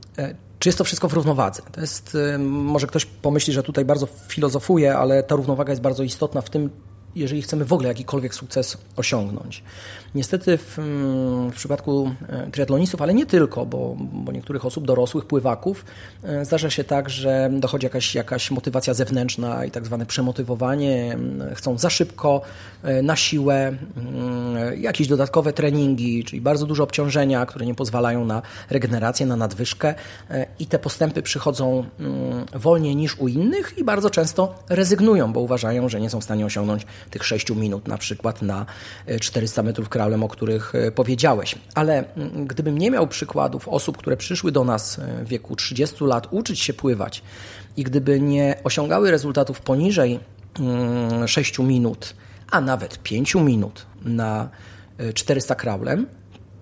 czy 0.62 0.68
jest 0.68 0.78
to 0.78 0.84
wszystko 0.84 1.08
w 1.08 1.12
równowadze? 1.12 1.62
To 1.72 1.80
jest, 1.80 2.16
może 2.38 2.86
ktoś 2.86 3.04
pomyśli, 3.04 3.52
że 3.52 3.62
tutaj 3.62 3.84
bardzo 3.84 4.06
filozofuję, 4.28 4.96
ale 4.96 5.22
ta 5.22 5.36
równowaga 5.36 5.72
jest 5.72 5.82
bardzo 5.82 6.02
istotna 6.02 6.40
w 6.40 6.50
tym, 6.50 6.70
jeżeli 7.14 7.42
chcemy 7.42 7.64
w 7.64 7.72
ogóle 7.72 7.88
jakikolwiek 7.88 8.34
sukces 8.34 8.78
osiągnąć. 8.96 9.62
Niestety 10.14 10.58
w, 10.58 10.78
mm, 10.78 11.50
w 11.50 11.54
przypadku 11.54 12.14
e, 12.28 12.50
triatlonistów, 12.50 13.02
ale 13.02 13.14
nie 13.14 13.26
tylko, 13.26 13.66
bo, 13.66 13.96
bo, 13.98 14.32
niektórych 14.32 14.66
osób 14.66 14.86
dorosłych, 14.86 15.24
pływaków, 15.24 15.84
e, 16.22 16.44
zdarza 16.44 16.70
się 16.70 16.84
tak, 16.84 17.10
że 17.10 17.50
dochodzi 17.52 17.86
jakaś, 17.86 18.14
jakaś 18.14 18.50
motywacja 18.50 18.94
zewnętrzna 18.94 19.64
i 19.64 19.70
tak 19.70 19.86
zwane 19.86 20.06
przemotywowanie. 20.06 21.12
Mm, 21.12 21.54
chcą 21.54 21.78
za 21.78 21.90
szybko, 21.90 22.40
e, 22.82 23.02
na 23.02 23.16
siłę, 23.16 23.76
mm, 23.96 24.82
jakieś 24.82 25.08
dodatkowe 25.08 25.52
treningi, 25.52 26.24
czyli 26.24 26.42
bardzo 26.42 26.66
dużo 26.66 26.82
obciążenia, 26.84 27.46
które 27.46 27.66
nie 27.66 27.74
pozwalają 27.74 28.24
na 28.24 28.42
regenerację, 28.70 29.26
na 29.26 29.36
nadwyżkę 29.36 29.94
i 30.58 30.66
te 30.66 30.78
postępy 30.78 31.22
przychodzą 31.22 31.84
wolniej 32.54 32.96
niż 32.96 33.18
u 33.18 33.28
innych 33.28 33.78
i 33.78 33.84
bardzo 33.84 34.10
często 34.10 34.54
rezygnują, 34.68 35.32
bo 35.32 35.40
uważają, 35.40 35.88
że 35.88 36.00
nie 36.00 36.10
są 36.10 36.20
w 36.20 36.24
stanie 36.24 36.46
osiągnąć 36.46 36.86
tych 37.10 37.24
6 37.24 37.50
minut 37.50 37.88
na 37.88 37.98
przykład 37.98 38.42
na 38.42 38.66
400 39.20 39.62
metrów 39.62 39.88
kraju 40.10 40.24
o 40.24 40.28
których 40.28 40.74
e, 40.74 40.92
powiedziałeś. 40.92 41.54
Ale 41.74 42.04
mm, 42.16 42.46
gdybym 42.46 42.78
nie 42.78 42.90
miał 42.90 43.06
przykładów 43.06 43.68
osób, 43.68 43.96
które 43.96 44.16
przyszły 44.16 44.52
do 44.52 44.64
nas 44.64 44.98
e, 44.98 45.24
w 45.24 45.28
wieku 45.28 45.56
30 45.56 46.04
lat 46.04 46.28
uczyć 46.30 46.60
się 46.60 46.72
pływać 46.72 47.22
i 47.76 47.84
gdyby 47.84 48.20
nie 48.20 48.54
osiągały 48.64 49.10
rezultatów 49.10 49.60
poniżej 49.60 50.20
6 51.26 51.58
mm, 51.58 51.68
minut, 51.68 52.14
a 52.50 52.60
nawet 52.60 52.98
5 53.02 53.34
minut 53.34 53.86
na 54.04 54.48
400 55.14 55.54
e, 55.54 55.56
kraulem, 55.56 56.06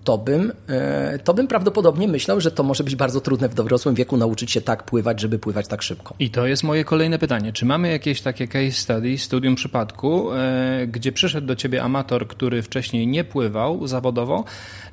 to 0.03 0.17
bym, 0.17 0.51
e, 0.69 1.19
to 1.19 1.33
bym 1.33 1.47
prawdopodobnie 1.47 2.07
myślał, 2.07 2.41
że 2.41 2.51
to 2.51 2.63
może 2.63 2.83
być 2.83 2.95
bardzo 2.95 3.21
trudne 3.21 3.49
w 3.49 3.53
dorosłym 3.53 3.95
wieku 3.95 4.17
nauczyć 4.17 4.51
się 4.51 4.61
tak 4.61 4.83
pływać, 4.83 5.21
żeby 5.21 5.39
pływać 5.39 5.67
tak 5.67 5.81
szybko. 5.81 6.15
I 6.19 6.29
to 6.29 6.47
jest 6.47 6.63
moje 6.63 6.83
kolejne 6.83 7.19
pytanie. 7.19 7.53
Czy 7.53 7.65
mamy 7.65 7.91
jakieś 7.91 8.21
takie 8.21 8.47
case 8.47 8.71
study, 8.71 9.17
studium 9.17 9.55
przypadku, 9.55 10.33
e, 10.33 10.87
gdzie 10.87 11.11
przyszedł 11.11 11.47
do 11.47 11.55
ciebie 11.55 11.83
amator, 11.83 12.27
który 12.27 12.61
wcześniej 12.61 13.07
nie 13.07 13.23
pływał 13.23 13.87
zawodowo 13.87 14.43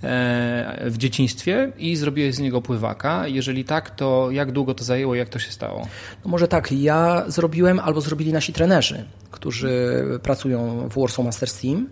e, 0.03 0.91
w 0.91 0.99
dzieciństwie 0.99 1.73
i 1.79 1.97
zrobiłeś 1.97 2.35
z 2.35 2.39
niego 2.39 2.63
pływaka? 2.63 3.29
Jeżeli 3.29 3.65
tak, 3.65 3.91
to 3.91 4.29
jak 4.31 4.53
długo 4.53 4.75
to 4.75 4.85
zajęło 4.85 5.15
i 5.15 5.19
jak 5.19 5.29
to 5.29 5.39
się 5.39 5.51
stało? 5.51 5.89
No 6.25 6.31
może 6.31 6.49
tak, 6.49 6.73
ja 6.73 7.25
zrobiłem 7.27 7.81
albo 7.81 8.01
zrobili 8.01 8.33
nasi 8.33 8.53
trenerzy, 8.53 9.05
którzy 9.31 10.05
pracują 10.23 10.89
w 10.89 11.01
Warsaw 11.01 11.25
Masters 11.25 11.61
Team. 11.61 11.87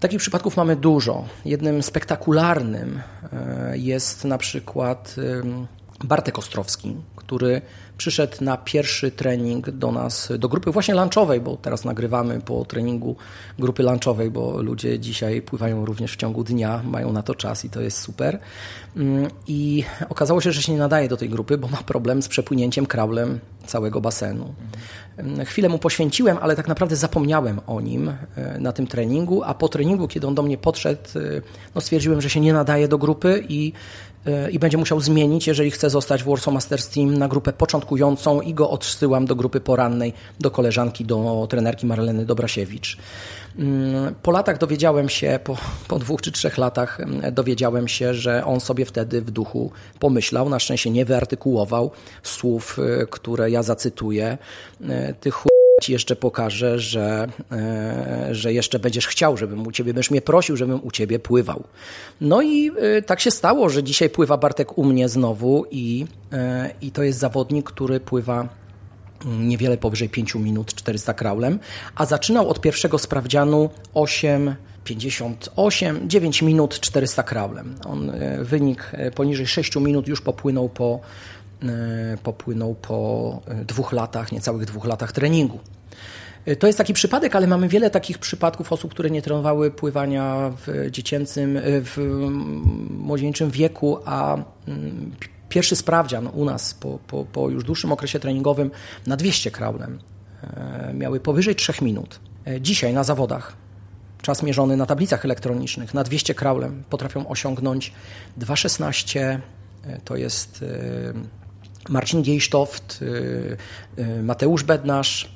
Takich 0.00 0.18
przypadków 0.20 0.56
mamy 0.56 0.76
dużo. 0.76 1.24
Jednym 1.44 1.82
spektakularnym 1.82 3.00
e, 3.32 3.78
jest 3.78 4.24
na 4.24 4.38
przykład 4.38 5.16
Bartek 6.04 6.38
Ostrowski, 6.38 6.96
który 7.16 7.62
przyszedł 7.96 8.36
na 8.40 8.56
pierwszy 8.56 9.10
trening 9.10 9.70
do 9.70 9.92
nas, 9.92 10.32
do 10.38 10.48
grupy 10.48 10.70
właśnie 10.70 10.94
lunchowej, 10.94 11.40
bo 11.40 11.56
teraz 11.56 11.84
nagrywamy 11.84 12.40
po 12.40 12.64
treningu 12.64 13.16
grupy 13.58 13.82
lunchowej, 13.82 14.30
bo 14.30 14.62
ludzie 14.62 14.98
dzisiaj 14.98 15.42
pływają 15.42 15.84
również 15.84 16.12
w 16.12 16.16
ciągu 16.16 16.44
dnia, 16.44 16.82
mają 16.84 17.12
na 17.12 17.22
to 17.22 17.34
czas 17.34 17.64
i 17.64 17.70
to 17.70 17.80
jest 17.80 17.98
super. 17.98 18.38
Mm, 18.96 19.30
I 19.46 19.84
okazało 20.08 20.40
się, 20.40 20.52
że 20.52 20.62
się 20.62 20.72
nie 20.72 20.78
nadaje 20.78 21.08
do 21.08 21.16
tej 21.16 21.28
grupy, 21.28 21.58
bo 21.58 21.68
ma 21.68 21.78
problem 21.78 22.22
z 22.22 22.28
przepłynięciem 22.28 22.86
kraulem 22.86 23.40
całego 23.66 24.00
basenu. 24.00 24.54
Mm, 25.16 25.44
chwilę 25.44 25.68
mu 25.68 25.78
poświęciłem, 25.78 26.38
ale 26.40 26.56
tak 26.56 26.68
naprawdę 26.68 26.96
zapomniałem 26.96 27.60
o 27.66 27.80
nim 27.80 28.08
e, 28.08 28.58
na 28.58 28.72
tym 28.72 28.86
treningu, 28.86 29.42
a 29.42 29.54
po 29.54 29.68
treningu, 29.68 30.08
kiedy 30.08 30.26
on 30.26 30.34
do 30.34 30.42
mnie 30.42 30.58
podszedł, 30.58 31.00
e, 31.16 31.20
no 31.74 31.80
stwierdziłem, 31.80 32.20
że 32.20 32.30
się 32.30 32.40
nie 32.40 32.52
nadaje 32.52 32.88
do 32.88 32.98
grupy 32.98 33.44
i 33.48 33.72
i 34.52 34.58
będzie 34.58 34.78
musiał 34.78 35.00
zmienić, 35.00 35.46
jeżeli 35.46 35.70
chce 35.70 35.90
zostać 35.90 36.22
w 36.22 36.28
Warsaw 36.28 36.54
Masters 36.54 36.88
Team 36.88 37.18
na 37.18 37.28
grupę 37.28 37.52
początkującą 37.52 38.40
i 38.40 38.54
go 38.54 38.70
odsyłam 38.70 39.26
do 39.26 39.36
grupy 39.36 39.60
porannej, 39.60 40.12
do 40.40 40.50
koleżanki, 40.50 41.04
do 41.04 41.46
trenerki 41.50 41.86
Marleny 41.86 42.24
Dobrasiewicz. 42.24 42.98
Mm, 43.58 44.14
po 44.22 44.30
latach 44.30 44.58
dowiedziałem 44.58 45.08
się, 45.08 45.38
po, 45.44 45.56
po 45.88 45.98
dwóch 45.98 46.22
czy 46.22 46.32
trzech 46.32 46.58
latach 46.58 47.00
mm, 47.00 47.34
dowiedziałem 47.34 47.88
się, 47.88 48.14
że 48.14 48.44
on 48.44 48.60
sobie 48.60 48.84
wtedy 48.84 49.22
w 49.22 49.30
duchu 49.30 49.72
pomyślał, 49.98 50.48
na 50.48 50.58
szczęście 50.58 50.90
nie 50.90 51.04
wyartykułował 51.04 51.90
słów, 52.22 52.78
y, 53.02 53.06
które 53.10 53.50
ja 53.50 53.62
zacytuję. 53.62 54.38
Y, 54.80 55.14
Tych 55.20 55.49
ci 55.80 55.92
jeszcze 55.92 56.16
pokażę, 56.16 56.78
że, 56.78 57.28
e, 57.52 58.28
że 58.34 58.52
jeszcze 58.52 58.78
będziesz 58.78 59.06
chciał, 59.06 59.36
żebym 59.36 59.66
u 59.66 59.72
ciebie, 59.72 59.94
będziesz 59.94 60.10
mnie 60.10 60.22
prosił, 60.22 60.56
żebym 60.56 60.80
u 60.82 60.90
ciebie 60.90 61.18
pływał. 61.18 61.64
No 62.20 62.42
i 62.42 62.70
e, 62.70 63.02
tak 63.02 63.20
się 63.20 63.30
stało, 63.30 63.68
że 63.68 63.82
dzisiaj 63.82 64.10
pływa 64.10 64.36
Bartek 64.36 64.78
u 64.78 64.84
mnie 64.84 65.08
znowu 65.08 65.64
i, 65.70 66.06
e, 66.32 66.70
i 66.82 66.90
to 66.90 67.02
jest 67.02 67.18
zawodnik, 67.18 67.66
który 67.66 68.00
pływa 68.00 68.48
mm, 69.24 69.48
niewiele 69.48 69.76
powyżej 69.76 70.08
5 70.08 70.34
minut 70.34 70.74
400 70.74 71.14
kraulem, 71.14 71.58
a 71.94 72.06
zaczynał 72.06 72.48
od 72.48 72.60
pierwszego 72.60 72.98
sprawdzianu 72.98 73.70
8 73.94 74.54
58, 74.84 76.08
9 76.08 76.42
minut 76.42 76.80
400 76.80 77.22
kraulem. 77.22 77.74
On 77.86 78.12
wynik 78.40 78.92
poniżej 79.14 79.46
6 79.46 79.76
minut 79.76 80.08
już 80.08 80.20
popłynął 80.20 80.68
po 80.68 81.00
popłynął 82.22 82.74
po 82.74 83.40
e, 83.46 83.64
dwóch 83.64 83.92
latach, 83.92 84.32
niecałych 84.32 84.64
dwóch 84.64 84.84
latach 84.84 85.12
treningu. 85.12 85.58
E, 86.46 86.56
to 86.56 86.66
jest 86.66 86.78
taki 86.78 86.94
przypadek, 86.94 87.36
ale 87.36 87.46
mamy 87.46 87.68
wiele 87.68 87.90
takich 87.90 88.18
przypadków 88.18 88.72
osób, 88.72 88.90
które 88.90 89.10
nie 89.10 89.22
trenowały 89.22 89.70
pływania 89.70 90.52
w 90.66 90.90
dziecięcym, 90.90 91.58
w 91.62 92.26
młodzieńczym 92.90 93.50
wieku, 93.50 93.98
a 94.04 94.34
mm, 94.34 95.12
pierwszy 95.48 95.76
sprawdzian 95.76 96.26
u 96.26 96.44
nas 96.44 96.74
po, 96.74 96.98
po, 97.06 97.24
po 97.24 97.48
już 97.48 97.64
dłuższym 97.64 97.92
okresie 97.92 98.20
treningowym 98.20 98.70
na 99.06 99.16
200 99.16 99.50
kraulem 99.50 99.98
miały 100.94 101.20
powyżej 101.20 101.54
3 101.54 101.72
minut. 101.82 102.20
Dzisiaj 102.60 102.92
na 102.92 103.04
zawodach 103.04 103.56
czas 104.22 104.42
mierzony 104.42 104.76
na 104.76 104.86
tablicach 104.86 105.24
elektronicznych 105.24 105.94
na 105.94 106.04
200 106.04 106.34
kraulem 106.34 106.84
potrafią 106.90 107.28
osiągnąć 107.28 107.92
2,16 108.38 109.38
to 110.04 110.16
jest 110.16 110.64
Marcin 111.88 112.22
Giejsztoft, 112.22 113.00
y, 113.00 113.56
y, 114.00 114.22
Mateusz 114.22 114.62
Bednarz, 114.62 115.26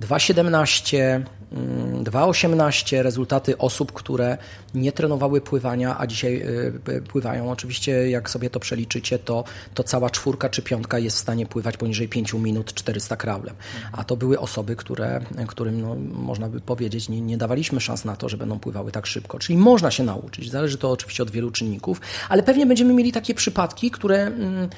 2,17, 0.00 1.24
2,18 1.52 2.94
mm, 2.94 3.04
rezultaty 3.04 3.58
osób, 3.58 3.92
które 3.92 4.38
nie 4.74 4.92
trenowały 4.92 5.40
pływania, 5.40 5.98
a 5.98 6.06
dzisiaj 6.06 6.42
y, 6.88 7.02
pływają. 7.08 7.50
Oczywiście, 7.50 8.10
jak 8.10 8.30
sobie 8.30 8.50
to 8.50 8.60
przeliczycie, 8.60 9.18
to, 9.18 9.44
to 9.74 9.84
cała 9.84 10.10
czwórka 10.10 10.48
czy 10.48 10.62
piątka 10.62 10.98
jest 10.98 11.16
w 11.16 11.20
stanie 11.20 11.46
pływać 11.46 11.76
poniżej 11.76 12.08
5 12.08 12.34
minut 12.34 12.74
400 12.74 13.16
kraulem. 13.16 13.54
A 13.92 14.04
to 14.04 14.16
były 14.16 14.38
osoby, 14.38 14.76
które, 14.76 15.20
którym 15.46 15.80
no, 15.80 15.96
można 16.12 16.48
by 16.48 16.60
powiedzieć, 16.60 17.08
nie, 17.08 17.20
nie 17.20 17.36
dawaliśmy 17.36 17.80
szans 17.80 18.04
na 18.04 18.16
to, 18.16 18.28
że 18.28 18.36
będą 18.36 18.58
pływały 18.58 18.92
tak 18.92 19.06
szybko. 19.06 19.38
Czyli 19.38 19.58
można 19.58 19.90
się 19.90 20.04
nauczyć. 20.04 20.50
Zależy 20.50 20.78
to 20.78 20.90
oczywiście 20.90 21.22
od 21.22 21.30
wielu 21.30 21.50
czynników, 21.50 22.00
ale 22.28 22.42
pewnie 22.42 22.66
będziemy 22.66 22.94
mieli 22.94 23.12
takie 23.12 23.34
przypadki, 23.34 23.90
które 23.90 24.22
mm, 24.22 24.68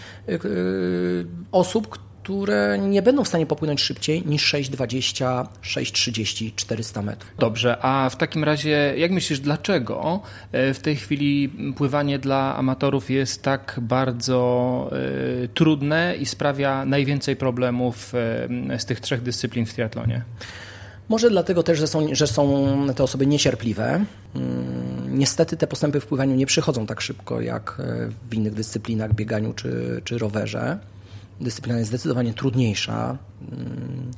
osób, 1.52 2.07
które 2.28 2.78
nie 2.78 3.02
będą 3.02 3.24
w 3.24 3.28
stanie 3.28 3.46
popłynąć 3.46 3.80
szybciej 3.80 4.22
niż 4.26 4.54
6,20, 4.54 5.46
6,30, 5.62 6.52
400 6.56 7.02
metrów. 7.02 7.32
Dobrze, 7.38 7.78
a 7.82 8.10
w 8.10 8.16
takim 8.16 8.44
razie 8.44 8.94
jak 8.96 9.10
myślisz, 9.10 9.40
dlaczego 9.40 10.20
e, 10.52 10.74
w 10.74 10.80
tej 10.80 10.96
chwili 10.96 11.48
pływanie 11.76 12.18
dla 12.18 12.56
amatorów 12.56 13.10
jest 13.10 13.42
tak 13.42 13.78
bardzo 13.82 14.90
y, 15.44 15.48
trudne 15.48 16.16
i 16.16 16.26
sprawia 16.26 16.84
najwięcej 16.84 17.36
problemów 17.36 18.14
y, 18.74 18.78
z 18.78 18.84
tych 18.84 19.00
trzech 19.00 19.22
dyscyplin 19.22 19.66
w 19.66 19.74
triatlonie? 19.74 20.22
Może 21.08 21.30
dlatego 21.30 21.62
też, 21.62 21.78
że 21.78 21.86
są, 21.86 22.06
że 22.12 22.26
są 22.26 22.86
te 22.96 23.04
osoby 23.04 23.26
niecierpliwe. 23.26 24.04
Mm, 24.34 25.18
niestety 25.18 25.56
te 25.56 25.66
postępy 25.66 26.00
w 26.00 26.06
pływaniu 26.06 26.34
nie 26.34 26.46
przychodzą 26.46 26.86
tak 26.86 27.00
szybko 27.00 27.40
jak 27.40 27.82
w 28.30 28.34
innych 28.34 28.54
dyscyplinach, 28.54 29.14
bieganiu 29.14 29.52
czy, 29.52 30.00
czy 30.04 30.18
rowerze. 30.18 30.78
Dyscyplina 31.40 31.78
jest 31.78 31.88
zdecydowanie 31.88 32.34
trudniejsza. 32.34 33.18
Mm, 33.52 34.10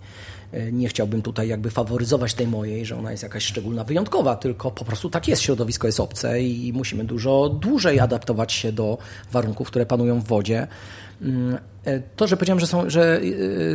nie 0.72 0.88
chciałbym 0.88 1.22
tutaj 1.22 1.48
jakby 1.48 1.70
faworyzować 1.70 2.34
tej 2.34 2.46
mojej, 2.46 2.86
że 2.86 2.98
ona 2.98 3.10
jest 3.10 3.22
jakaś 3.22 3.44
szczególna, 3.44 3.84
wyjątkowa, 3.84 4.36
tylko 4.36 4.70
po 4.70 4.84
prostu 4.84 5.10
tak 5.10 5.28
jest, 5.28 5.42
środowisko 5.42 5.86
jest 5.86 6.00
obce 6.00 6.42
i 6.42 6.72
musimy 6.72 7.04
dużo 7.04 7.48
dłużej 7.48 8.00
adaptować 8.00 8.52
się 8.52 8.72
do 8.72 8.98
warunków, 9.32 9.68
które 9.68 9.86
panują 9.86 10.20
w 10.20 10.24
wodzie. 10.24 10.66
Mm, 11.22 11.58
to, 12.16 12.26
że 12.26 12.36
powiedziałem, 12.36 12.60
że 12.60 12.66
są, 12.66 12.90
że 12.90 13.20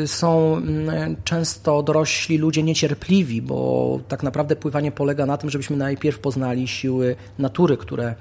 y, 0.03 0.07
są 0.07 0.57
mm, 0.57 1.15
często 1.23 1.83
dorośli 1.83 2.37
ludzie 2.37 2.63
niecierpliwi, 2.63 3.41
bo 3.41 3.99
tak 4.07 4.23
naprawdę 4.23 4.55
pływanie 4.55 4.91
polega 4.91 5.25
na 5.25 5.37
tym, 5.37 5.49
żebyśmy 5.49 5.77
najpierw 5.77 6.19
poznali 6.19 6.67
siły 6.67 7.15
natury, 7.39 7.77
które 7.77 8.15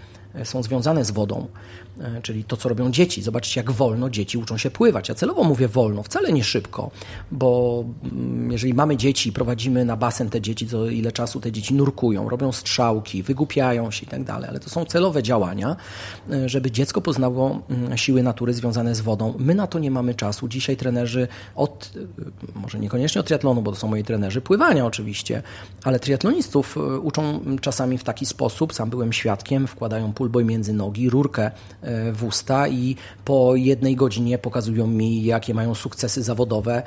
są 0.45 0.63
związane 0.63 1.05
z 1.05 1.11
wodą. 1.11 1.47
E, 2.01 2.23
czyli 2.23 2.45
to, 2.45 2.57
co 2.57 2.69
robią 2.69 2.91
dzieci. 2.91 3.23
Zobaczcie, 3.23 3.61
jak 3.61 3.71
wolno 3.71 4.11
dzieci 4.11 4.39
uczą 4.39 4.59
się 4.59 4.71
pływać. 4.71 5.09
Ja 5.09 5.15
celowo 5.15 5.45
mówię 5.45 5.69
wolno, 5.69 6.03
wcale 6.03 6.33
nie 6.33 6.45
szybko, 6.45 6.91
bo 7.33 7.85
mm, 8.05 8.53
jeżeli 8.53 8.75
mamy 8.75 8.97
dzieci 8.97 9.29
i 9.29 9.33
prowadzimy 9.33 9.85
na 9.85 9.97
basen 9.97 10.31
te 10.31 10.41
dzieci, 10.41 10.67
to 10.67 10.89
ile 10.89 11.13
czasu 11.13 11.41
te 11.41 11.53
dzieci 11.53 11.75
nurkują, 11.75 12.29
robią 12.29 12.53
strzałki, 12.53 13.23
wygłupiają 13.23 13.91
się 13.91 14.07
i 14.07 14.09
tak 14.09 14.25
dalej, 14.25 14.51
ale 14.51 14.61
to 14.61 14.71
są 14.71 14.85
celowe 14.85 15.23
działania, 15.23 15.77
e, 16.31 16.49
żeby 16.49 16.71
dziecko 16.71 17.01
poznało 17.01 17.63
mm, 17.71 17.99
siły 17.99 18.23
natury 18.23 18.55
związane 18.55 18.95
z 18.95 19.01
wodą. 19.01 19.35
My 19.39 19.55
na 19.55 19.67
to 19.67 19.79
nie 19.79 19.91
mamy 19.91 20.15
czasu. 20.15 20.49
Dzisiaj 20.49 20.77
trenerzy 20.77 21.29
od, 21.55 21.91
e, 22.57 22.59
może 22.59 22.79
niekoniecznie 22.79 23.21
od 23.21 23.27
triatlonu, 23.27 23.63
bo 23.63 23.73
to 23.73 23.77
są 23.79 23.89
moi 23.89 24.05
trenerzy 24.05 24.41
pływania 24.41 24.87
oczywiście, 24.87 25.43
ale 25.85 26.01
triatlonistów 26.01 26.77
uczą 27.03 27.41
czasami 27.61 27.99
w 27.99 28.05
taki 28.05 28.27
sposób, 28.27 28.75
sam 28.75 28.91
byłem 28.91 29.13
świadkiem, 29.13 29.67
wkładają 29.67 30.13
pulboj 30.13 30.45
między 30.45 30.73
nogi, 30.73 31.11
rurkę 31.11 31.51
w 32.13 32.25
usta 32.25 32.69
i 32.69 32.97
po 33.25 33.57
jednej 33.57 33.97
godzinie 33.97 34.39
pokazują 34.39 34.87
mi, 34.87 35.25
jakie 35.25 35.55
mają 35.55 35.75
sukcesy 35.75 36.23
zawodowe, 36.23 36.83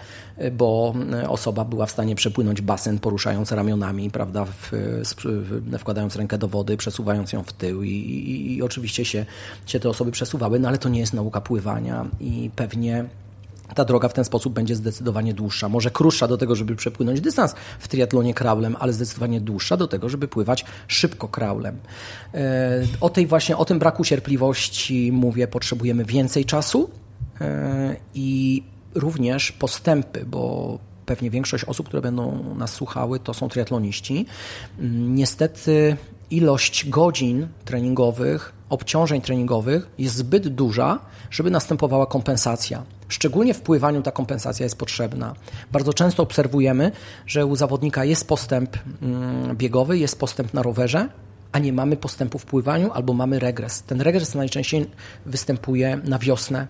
bo 0.52 0.94
osoba 1.28 1.66
była 1.66 1.86
w 1.86 1.92
stanie 1.92 2.16
przepłynąć 2.16 2.62
basen, 2.62 3.00
poruszając 3.00 3.52
ramionami, 3.52 4.12
prawda, 4.12 4.46
w, 4.46 4.72
wkładając 5.80 6.16
rękę 6.16 6.38
do 6.38 6.48
wody, 6.48 6.78
przesuwając 6.78 7.34
ją 7.34 7.44
w 7.44 7.54
tył 7.54 7.84
i, 7.84 7.90
i, 7.90 8.56
i 8.56 8.62
oczywiście 8.62 9.06
się, 9.06 9.26
się 9.66 9.80
te 9.80 9.90
osoby 9.90 10.12
przesuwały, 10.12 10.60
no 10.60 10.68
ale 10.68 10.78
to 10.78 10.90
nie 10.90 11.00
jest 11.00 11.14
nauka 11.14 11.42
pływania 11.42 12.06
i 12.20 12.50
pewnie 12.56 13.06
ta 13.76 13.86
droga 13.86 14.10
w 14.10 14.14
ten 14.14 14.26
sposób 14.26 14.54
będzie 14.54 14.76
zdecydowanie 14.76 15.34
dłuższa. 15.34 15.70
Może 15.70 15.92
krótsza 15.92 16.28
do 16.28 16.38
tego, 16.38 16.56
żeby 16.56 16.76
przepłynąć 16.76 17.22
dystans 17.22 17.56
w 17.80 17.88
triatlonie 17.88 18.34
kraulem, 18.34 18.76
ale 18.80 18.94
zdecydowanie 18.94 19.42
dłuższa 19.42 19.78
do 19.78 19.88
tego, 19.88 20.10
żeby 20.10 20.28
pływać 20.28 20.66
szybko 20.88 21.28
kraulem. 21.28 21.78
E, 22.34 22.84
o 23.02 23.10
tej 23.10 23.28
właśnie, 23.28 23.58
o 23.58 23.66
tym 23.66 23.80
braku 23.80 24.04
cierpliwości 24.04 25.12
mówię, 25.12 25.48
potrzebujemy 25.48 26.06
więcej 26.06 26.46
czasu 26.46 26.90
e, 27.42 27.96
i 28.16 28.64
również 28.96 29.52
postępy, 29.52 30.26
bo 30.26 30.80
pewnie 31.06 31.30
większość 31.30 31.64
osób, 31.64 31.88
które 31.88 32.02
będą 32.02 32.56
nas 32.56 32.74
słuchały, 32.74 33.20
to 33.20 33.34
są 33.34 33.50
triatloniści. 33.50 34.26
Niestety 35.08 35.98
ilość 36.32 36.90
godzin 36.90 37.48
treningowych, 37.66 38.57
obciążeń 38.70 39.22
treningowych 39.22 39.90
jest 39.98 40.16
zbyt 40.16 40.48
duża, 40.48 41.00
żeby 41.32 41.52
następowała 41.52 42.06
kompensacja. 42.06 42.84
Szczególnie 43.08 43.54
w 43.54 43.62
pływaniu 43.62 44.02
ta 44.02 44.12
kompensacja 44.12 44.64
jest 44.64 44.78
potrzebna. 44.78 45.34
Bardzo 45.72 45.94
często 45.94 46.24
obserwujemy, 46.24 46.92
że 47.26 47.46
u 47.46 47.56
zawodnika 47.56 48.06
jest 48.06 48.28
postęp 48.28 48.78
mm, 49.02 49.58
biegowy, 49.58 49.98
jest 49.98 50.20
postęp 50.20 50.54
na 50.54 50.64
rowerze, 50.64 51.10
a 51.52 51.60
nie 51.60 51.74
mamy 51.74 51.98
postępu 51.98 52.40
w 52.40 52.46
pływaniu 52.46 52.92
albo 52.92 53.14
mamy 53.14 53.40
regres. 53.40 53.84
Ten 53.84 54.02
regres 54.02 54.36
najczęściej 54.36 54.90
występuje 55.26 56.00
na 56.04 56.20
wiosnę 56.20 56.68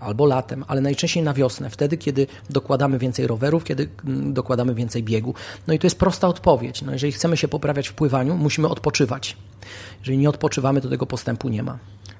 albo 0.00 0.26
latem, 0.26 0.64
ale 0.68 0.80
najczęściej 0.80 1.22
na 1.22 1.34
wiosnę, 1.34 1.70
wtedy, 1.70 1.96
kiedy 1.96 2.26
dokładamy 2.50 2.98
więcej 2.98 3.26
rowerów, 3.26 3.64
kiedy 3.64 3.88
mm, 4.04 4.34
dokładamy 4.34 4.74
więcej 4.74 5.02
biegu. 5.02 5.34
No 5.66 5.74
i 5.74 5.78
to 5.78 5.86
jest 5.86 5.98
prosta 5.98 6.28
odpowiedź. 6.28 6.82
No 6.82 6.92
jeżeli 6.92 7.12
chcemy 7.12 7.36
się 7.36 7.48
poprawiać 7.48 7.88
w 7.88 7.92
pływaniu, 7.92 8.36
musimy 8.36 8.68
odpoczywać. 8.68 9.36
Jeżeli 10.00 10.18
nie 10.18 10.28
odpoczywamy, 10.28 10.80
to 10.80 10.88
tego 10.88 11.06
postępu 11.06 11.48
nie 11.48 11.62
ma. 11.62 11.78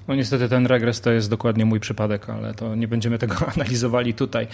No 0.09 0.15
niestety 0.15 0.49
ten 0.49 0.65
regres 0.65 1.01
to 1.01 1.11
jest 1.11 1.29
dokładnie 1.29 1.65
mój 1.65 1.79
przypadek, 1.79 2.29
ale 2.29 2.53
to 2.53 2.75
nie 2.75 2.87
będziemy 2.87 3.17
tego 3.17 3.35
analizowali 3.55 4.13
tutaj. 4.13 4.47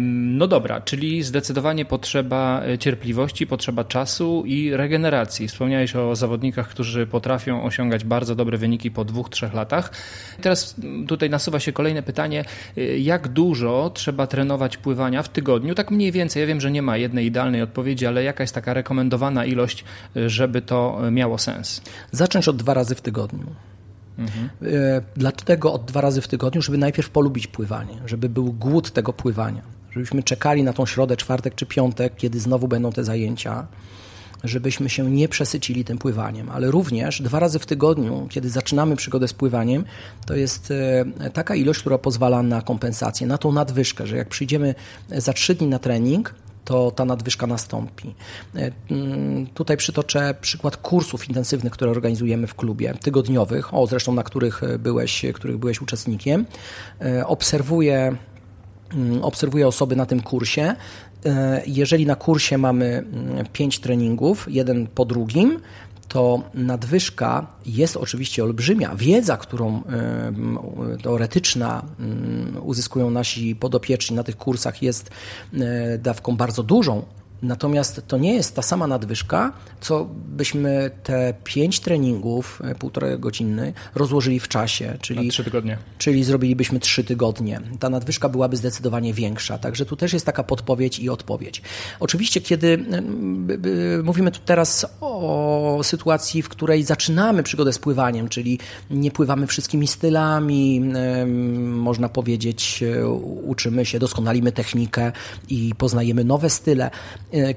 No 0.00 0.46
dobra, 0.46 0.80
czyli 0.80 1.22
zdecydowanie 1.22 1.84
potrzeba 1.84 2.62
e, 2.66 2.78
cierpliwości, 2.78 3.46
potrzeba 3.46 3.84
czasu 3.84 4.42
i 4.46 4.76
regeneracji. 4.76 5.48
Wspomniałeś 5.48 5.96
o 5.96 6.16
zawodnikach, 6.16 6.68
którzy 6.68 7.06
potrafią 7.06 7.62
osiągać 7.62 8.04
bardzo 8.04 8.34
dobre 8.34 8.58
wyniki 8.58 8.90
po 8.90 9.04
dwóch, 9.04 9.28
trzech 9.28 9.54
latach. 9.54 9.92
Teraz 10.40 10.76
tutaj 11.08 11.30
nasuwa 11.30 11.60
się 11.60 11.72
kolejne 11.72 12.02
pytanie, 12.02 12.44
e, 12.76 12.98
jak 12.98 13.28
dużo 13.28 13.90
trzeba 13.94 14.26
trenować 14.26 14.76
pływania 14.76 15.22
w 15.22 15.28
tygodniu? 15.28 15.74
Tak 15.74 15.90
mniej 15.90 16.12
więcej, 16.12 16.40
ja 16.40 16.46
wiem, 16.46 16.60
że 16.60 16.70
nie 16.70 16.82
ma 16.82 16.96
jednej 16.96 17.26
idealnej 17.26 17.62
odpowiedzi, 17.62 18.06
ale 18.06 18.22
jaka 18.22 18.42
jest 18.42 18.54
taka 18.54 18.74
rekomendowana 18.74 19.44
ilość, 19.44 19.84
e, 20.16 20.30
żeby 20.30 20.62
to 20.62 21.00
miało 21.10 21.38
sens? 21.38 21.82
Zacząć 22.10 22.48
od 22.48 22.56
dwa 22.56 22.74
razy 22.74 22.94
w 22.94 23.00
tygodniu. 23.00 23.46
Mhm. 24.18 24.48
Dlatego 25.16 25.72
od 25.72 25.84
dwa 25.84 26.00
razy 26.00 26.20
w 26.20 26.28
tygodniu, 26.28 26.62
żeby 26.62 26.78
najpierw 26.78 27.10
polubić 27.10 27.46
pływanie, 27.46 27.94
żeby 28.06 28.28
był 28.28 28.52
głód 28.52 28.90
tego 28.90 29.12
pływania, 29.12 29.62
żebyśmy 29.90 30.22
czekali 30.22 30.62
na 30.62 30.72
tą 30.72 30.86
środę, 30.86 31.16
czwartek 31.16 31.54
czy 31.54 31.66
piątek, 31.66 32.16
kiedy 32.16 32.40
znowu 32.40 32.68
będą 32.68 32.92
te 32.92 33.04
zajęcia, 33.04 33.66
żebyśmy 34.44 34.88
się 34.88 35.10
nie 35.10 35.28
przesycili 35.28 35.84
tym 35.84 35.98
pływaniem, 35.98 36.50
ale 36.50 36.70
również 36.70 37.22
dwa 37.22 37.38
razy 37.38 37.58
w 37.58 37.66
tygodniu, 37.66 38.26
kiedy 38.30 38.50
zaczynamy 38.50 38.96
przygodę 38.96 39.28
z 39.28 39.32
pływaniem, 39.32 39.84
to 40.26 40.36
jest 40.36 40.70
e, 41.20 41.30
taka 41.30 41.54
ilość, 41.54 41.80
która 41.80 41.98
pozwala 41.98 42.42
na 42.42 42.62
kompensację, 42.62 43.26
na 43.26 43.38
tą 43.38 43.52
nadwyżkę, 43.52 44.06
że 44.06 44.16
jak 44.16 44.28
przyjdziemy 44.28 44.74
za 45.10 45.32
trzy 45.32 45.54
dni 45.54 45.66
na 45.66 45.78
trening, 45.78 46.34
to 46.68 46.90
ta 46.90 47.04
nadwyżka 47.04 47.46
nastąpi. 47.46 48.14
E, 48.56 48.70
mm, 48.90 49.46
tutaj 49.46 49.76
przytoczę 49.76 50.34
przykład 50.40 50.76
kursów 50.76 51.28
intensywnych, 51.28 51.72
które 51.72 51.90
organizujemy 51.90 52.46
w 52.46 52.54
klubie, 52.54 52.94
tygodniowych, 52.94 53.74
o 53.74 53.86
zresztą 53.86 54.14
na 54.14 54.22
których 54.22 54.62
byłeś, 54.78 55.24
których 55.34 55.58
byłeś 55.58 55.80
uczestnikiem. 55.82 56.46
E, 57.00 57.26
obserwuję 57.26 58.16
mm, 58.94 59.24
obserwuję 59.24 59.68
osoby 59.68 59.96
na 59.96 60.06
tym 60.06 60.20
kursie. 60.20 60.74
E, 61.26 61.62
jeżeli 61.66 62.06
na 62.06 62.16
kursie 62.16 62.58
mamy 62.58 62.86
mm, 62.86 63.46
pięć 63.52 63.78
treningów, 63.78 64.46
jeden 64.50 64.86
po 64.86 65.04
drugim, 65.04 65.60
to 66.08 66.42
nadwyżka 66.54 67.46
jest 67.66 67.96
oczywiście 67.96 68.44
olbrzymia. 68.44 68.94
Wiedza, 68.96 69.36
którą 69.36 69.82
teoretyczna 71.02 71.82
uzyskują 72.62 73.10
nasi 73.10 73.56
podopieczni 73.56 74.16
na 74.16 74.24
tych 74.24 74.36
kursach 74.36 74.82
jest 74.82 75.10
e, 75.54 75.98
dawką 75.98 76.36
bardzo 76.36 76.62
dużą, 76.62 77.02
Natomiast 77.42 78.02
to 78.08 78.18
nie 78.18 78.34
jest 78.34 78.56
ta 78.56 78.62
sama 78.62 78.86
nadwyżka, 78.86 79.52
co 79.80 80.08
byśmy 80.28 80.90
te 81.02 81.34
pięć 81.44 81.80
treningów, 81.80 82.62
e, 82.64 82.74
półtorej 82.74 83.18
godziny, 83.18 83.72
rozłożyli 83.94 84.40
w 84.40 84.48
czasie. 84.48 84.98
Czyli, 85.00 85.28
trzy 85.28 85.44
tygodnie. 85.44 85.78
Czyli 85.98 86.24
zrobilibyśmy 86.24 86.80
trzy 86.80 87.04
tygodnie. 87.04 87.60
Ta 87.78 87.90
nadwyżka 87.90 88.28
byłaby 88.28 88.56
zdecydowanie 88.56 89.14
większa. 89.14 89.58
Także 89.58 89.86
tu 89.86 89.96
też 89.96 90.12
jest 90.12 90.26
taka 90.26 90.42
podpowiedź 90.42 90.98
i 90.98 91.10
odpowiedź. 91.10 91.62
Oczywiście, 92.00 92.40
kiedy 92.40 92.84
mówimy 94.04 94.30
tu 94.30 94.40
teraz 94.44 94.86
o 95.00 95.80
sytuacji, 95.82 96.42
w 96.42 96.48
której 96.48 96.82
zaczynamy 96.82 97.42
przygodę 97.42 97.72
z 97.72 97.78
pływaniem, 97.78 98.28
czyli 98.28 98.58
nie 98.90 99.10
pływamy 99.10 99.46
wszystkimi 99.46 99.86
stylami, 99.86 100.80
można 101.58 102.08
powiedzieć, 102.08 102.82
e, 102.82 103.08
uczymy 103.46 103.86
się, 103.86 103.98
doskonalimy 103.98 104.52
technikę 104.52 105.12
i 105.48 105.74
poznajemy 105.78 106.24
nowe 106.24 106.50
style, 106.50 106.90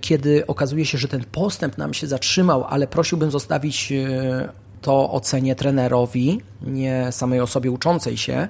kiedy 0.02 0.48
okazuje 0.48 0.86
się, 0.86 0.98
że 0.98 1.08
ten 1.08 1.24
postęp 1.32 1.78
nam 1.78 1.94
się 1.94 2.08
zatrzymał, 2.08 2.64
ale 2.64 2.88
prosiłbym 2.88 3.32
zostawić 3.32 3.92
e, 3.92 4.50
to 4.82 5.12
ocenie 5.12 5.56
trenerowi, 5.56 6.42
nie 6.62 7.08
samej 7.12 7.40
osobie 7.40 7.72
uczącej 7.72 8.18
się, 8.18 8.48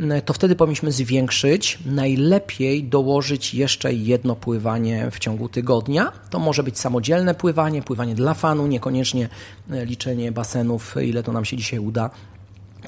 e, 0.00 0.22
to 0.22 0.32
wtedy 0.32 0.56
powinniśmy 0.56 0.92
zwiększyć. 0.92 1.78
Najlepiej 1.86 2.84
dołożyć 2.84 3.54
jeszcze 3.54 3.92
jedno 3.92 4.36
pływanie 4.36 5.10
w 5.10 5.18
ciągu 5.18 5.48
tygodnia. 5.48 6.12
To 6.30 6.38
może 6.38 6.62
być 6.62 6.78
samodzielne 6.78 7.34
pływanie, 7.34 7.82
pływanie 7.82 8.14
dla 8.14 8.34
fanu, 8.34 8.66
niekoniecznie 8.66 9.28
liczenie 9.70 10.32
basenów, 10.32 10.94
ile 11.02 11.22
to 11.22 11.32
nam 11.32 11.44
się 11.44 11.56
dzisiaj 11.56 11.78
uda 11.78 12.10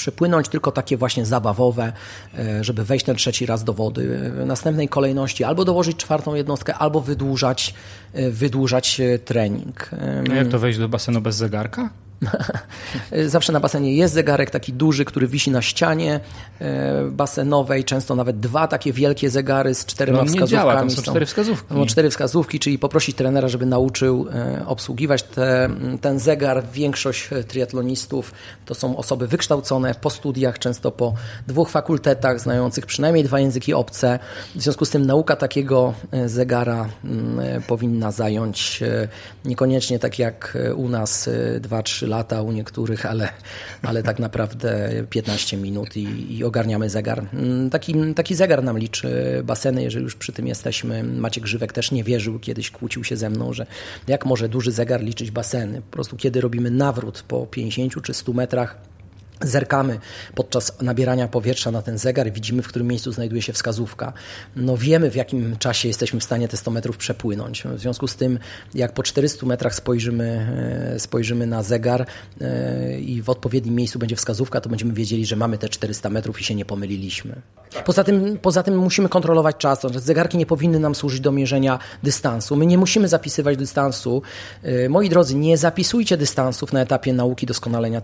przepłynąć, 0.01 0.49
tylko 0.49 0.73
takie 0.73 0.97
właśnie 0.97 1.27
zabawowe, 1.27 1.93
e, 2.39 2.65
żeby 2.65 2.85
wejść 2.85 3.05
ten 3.07 3.17
trzeci 3.17 3.47
raz 3.47 3.65
do 3.65 3.73
wody. 3.73 4.31
W 4.31 4.47
następnej 4.47 4.89
kolejności 4.89 5.45
albo 5.45 5.65
dołożyć 5.65 5.97
czwartą 5.97 6.35
jednostkę, 6.35 6.75
albo 6.75 7.01
wydłużać, 7.01 7.75
e, 8.13 8.31
wydłużać 8.31 9.01
e, 9.01 9.19
trening. 9.19 9.91
A 10.31 10.35
jak 10.35 10.49
to 10.49 10.59
wejść 10.59 10.79
do 10.79 10.89
basenu 10.89 11.21
bez 11.21 11.37
zegarka? 11.37 11.91
Zawsze 13.27 13.53
na 13.53 13.61
basenie 13.61 13.95
jest 13.95 14.15
zegarek 14.15 14.51
taki 14.51 14.73
duży, 14.73 15.05
który 15.05 15.29
wisi 15.29 15.51
na 15.51 15.63
ścianie 15.63 16.21
e, 16.61 17.05
basenowej, 17.11 17.85
często 17.85 18.15
nawet 18.15 18.41
dwa 18.41 18.69
takie 18.69 18.93
wielkie 18.93 19.31
zegary 19.31 19.75
z 19.75 19.87
czterema 19.87 20.19
no, 20.19 20.25
wskazówkami. 20.25 20.51
Działa, 20.51 20.75
tam 20.75 20.91
są 20.91 21.03
cztery 21.03 21.27
wskazówki. 21.27 21.75
No, 21.75 21.87
cztery 21.87 22.11
wskazówki, 22.11 22.59
czyli 22.59 22.79
poprosić 22.79 23.17
trenera, 23.17 23.49
żeby 23.49 23.67
nauczył 23.67 24.27
e, 24.33 24.67
obsługiwać 24.67 25.23
te, 25.23 25.71
ten 26.01 26.19
zegar. 26.19 26.65
Większość 26.73 27.29
triatlonistów 27.49 28.33
to 28.67 28.75
są 28.75 28.97
osoby 28.97 29.27
wykształcone 29.27 29.95
po 29.95 30.11
studiach, 30.11 30.59
często 30.59 30.91
po 30.93 31.15
dwóch 31.47 31.71
fakultetach, 31.71 32.41
znających 32.41 32.87
przynajmniej 32.87 33.25
dwa 33.25 33.41
języki 33.41 33.75
obce. 33.75 34.19
W 34.55 34.63
związku 34.63 34.85
z 34.85 34.91
tym 34.91 35.07
nauka 35.07 35.37
takiego 35.37 35.95
e, 36.11 36.29
zegara 36.29 36.89
powinna 37.67 38.11
zająć 38.11 38.81
niekoniecznie 39.45 39.99
tak 39.99 40.19
jak 40.19 40.59
u 40.77 40.89
nas 40.89 41.29
2-3 41.61 42.10
lata 42.11 42.43
u 42.43 42.53
niektórych, 42.53 43.07
ale, 43.07 43.29
ale 43.83 44.03
tak 44.03 44.19
naprawdę 44.19 44.91
15 45.11 45.57
minut 45.57 45.97
i, 45.97 46.37
i 46.37 46.45
ogarniamy 46.45 46.91
zegar. 46.91 47.27
Mm, 47.33 47.71
taki, 47.71 47.95
taki 48.15 48.35
zegar 48.35 48.63
nam 48.63 48.79
liczy 48.79 49.41
baseny, 49.45 49.83
jeżeli 49.83 50.05
już 50.05 50.15
przy 50.15 50.33
tym 50.33 50.47
jesteśmy. 50.47 51.05
Maciek 51.05 51.45
Grzywek 51.45 51.73
też 51.73 51.91
nie 51.91 52.05
wierzył, 52.05 52.39
kiedyś 52.39 52.71
kłócił 52.71 53.05
się 53.05 53.17
ze 53.17 53.31
mną, 53.31 53.53
że 53.53 53.67
jak 54.07 54.27
może 54.27 54.49
duży 54.49 54.73
zegar 54.73 55.03
liczyć 55.03 55.31
baseny. 55.31 55.83
Po 55.83 55.91
prostu 55.91 56.17
kiedy 56.17 56.41
robimy 56.41 56.71
nawrót 56.71 57.25
po 57.29 57.47
50 57.47 58.03
czy 58.03 58.15
100 58.15 58.33
metrach, 58.33 58.90
Zerkamy 59.43 59.99
podczas 60.35 60.81
nabierania 60.81 61.29
powietrza 61.29 61.71
na 61.71 61.83
ten 61.83 61.99
zegar 61.99 62.33
widzimy, 62.33 62.63
w 62.63 62.69
którym 62.69 62.89
miejscu 62.89 63.13
znajduje 63.13 63.43
się 63.43 63.53
wskazówka. 63.53 64.13
No 64.57 64.77
wiemy, 64.77 65.11
w 65.11 65.15
jakim 65.15 65.57
czasie 65.57 65.89
jesteśmy 65.89 66.21
w 66.21 66.25
stanie 66.25 66.49
te 66.49 66.57
100 66.57 66.71
metrów 66.71 66.97
przepłynąć. 66.97 67.63
W 67.63 67.79
związku 67.79 68.09
z 68.09 68.17
tym, 68.17 68.39
jak 68.75 68.93
po 68.93 69.03
400 69.03 69.47
metrach 69.47 69.75
spojrzymy, 69.75 70.47
e, 70.95 70.99
spojrzymy 70.99 71.47
na 71.47 71.63
zegar 71.63 72.07
e, 72.41 73.01
i 73.01 73.23
w 73.23 73.31
odpowiednim 73.31 73.75
miejscu 73.75 73.99
będzie 73.99 74.17
wskazówka, 74.17 74.61
to 74.61 74.69
będziemy 74.69 74.93
wiedzieli, 74.93 75.27
że 75.27 75.37
mamy 75.37 75.59
te 75.59 75.69
400 75.69 76.11
metrów 76.11 76.41
i 76.41 76.45
się 76.45 76.55
nie 76.55 76.65
pomyliliśmy. 76.65 77.43
Poza 77.85 78.05
tym, 78.05 78.39
poza 78.43 78.63
tym 78.63 78.79
musimy 78.79 79.09
kontrolować 79.09 79.57
czas. 79.57 79.81
Zegarki 79.97 80.39
nie 80.39 80.47
powinny 80.47 80.81
nam 80.81 80.95
służyć 80.95 81.21
do 81.21 81.33
mierzenia 81.33 81.79
dystansu. 82.03 82.57
My 82.57 82.67
nie 82.67 82.79
musimy 82.79 83.09
zapisywać 83.09 83.57
dystansu. 83.57 84.23
E, 84.63 84.89
moi 84.89 85.09
drodzy, 85.09 85.35
nie 85.35 85.59
zapisujcie 85.59 86.17
dystansów 86.17 86.73
na 86.73 86.81
etapie 86.81 87.13
nauki 87.13 87.47
doskonalenia 87.47 88.01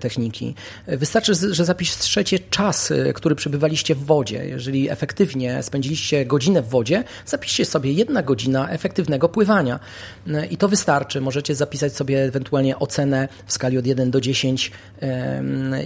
techniki. 0.00 0.54
Wystarczy, 0.86 1.34
że 1.34 1.64
zapiszecie 1.64 2.38
czas, 2.38 2.90
y, 2.90 3.12
który 3.14 3.34
przebywaliście 3.34 3.94
w 3.94 4.04
wodzie. 4.04 4.46
Jeżeli 4.46 4.90
efektywnie 4.90 5.62
spędziliście 5.62 6.26
godzinę 6.26 6.62
w 6.62 6.68
wodzie, 6.68 7.04
zapiszcie 7.26 7.64
sobie 7.64 7.92
jedna 7.92 8.22
godzina 8.22 8.70
efektywnego 8.70 9.28
pływania. 9.28 9.80
Y, 10.28 10.46
I 10.46 10.56
to 10.56 10.68
wystarczy. 10.68 11.20
Możecie 11.20 11.54
zapisać 11.54 11.96
sobie 11.96 12.24
ewentualnie 12.24 12.78
ocenę 12.78 13.28
w 13.46 13.52
skali 13.52 13.78
od 13.78 13.86
1 13.86 14.10
do 14.10 14.20
10, 14.20 14.72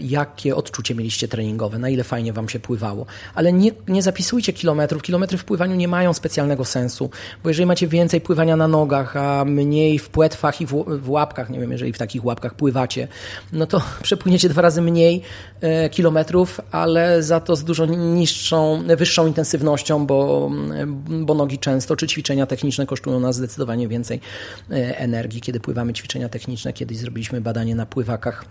jakie 0.02 0.56
odczucie 0.56 0.94
mieliście 0.94 1.28
treningowe, 1.28 1.78
na 1.78 1.88
ile 1.88 2.04
fajnie 2.04 2.32
wam 2.32 2.48
się 2.48 2.60
pływało. 2.60 3.06
Ale 3.34 3.52
nie, 3.52 3.70
nie 3.88 4.02
zapisujcie 4.02 4.52
kilometrów. 4.52 5.02
Kilometry 5.02 5.38
w 5.38 5.44
pływaniu 5.44 5.74
nie 5.74 5.88
mają 5.88 6.12
specjalnego 6.12 6.64
sensu, 6.64 7.10
bo 7.42 7.50
jeżeli 7.50 7.66
macie 7.66 7.88
więcej 7.88 8.20
pływania 8.20 8.56
na 8.56 8.68
nogach, 8.68 9.16
a 9.16 9.44
mniej 9.44 9.98
w 9.98 10.08
płetwach 10.08 10.60
i 10.60 10.66
w, 10.66 10.84
w 11.02 11.10
łapkach, 11.10 11.50
nie 11.50 11.60
wiem, 11.60 11.72
jeżeli 11.72 11.92
w 11.92 11.98
takich 11.98 12.24
łapkach 12.24 12.54
pływacie, 12.54 13.08
no 13.52 13.66
to 13.66 13.82
przepłyniecie 14.02 14.48
dwa 14.48 14.62
razy 14.62 14.77
razy 14.78 14.90
mniej 14.90 15.22
e, 15.60 15.88
kilometrów, 15.88 16.60
ale 16.70 17.22
za 17.22 17.40
to 17.40 17.56
z 17.56 17.64
dużo 17.64 17.86
niższą, 17.86 18.82
wyższą 18.96 19.26
intensywnością, 19.26 20.06
bo, 20.06 20.50
bo 21.08 21.34
nogi 21.34 21.58
często, 21.58 21.96
czy 21.96 22.06
ćwiczenia 22.06 22.46
techniczne 22.46 22.86
kosztują 22.86 23.20
nas 23.20 23.36
zdecydowanie 23.36 23.88
więcej 23.88 24.20
e, 24.70 24.98
energii. 24.98 25.40
Kiedy 25.40 25.60
pływamy 25.60 25.92
ćwiczenia 25.92 26.28
techniczne, 26.28 26.72
kiedyś 26.72 26.98
zrobiliśmy 26.98 27.40
badanie 27.40 27.74
na 27.74 27.86
pływakach 27.86 28.44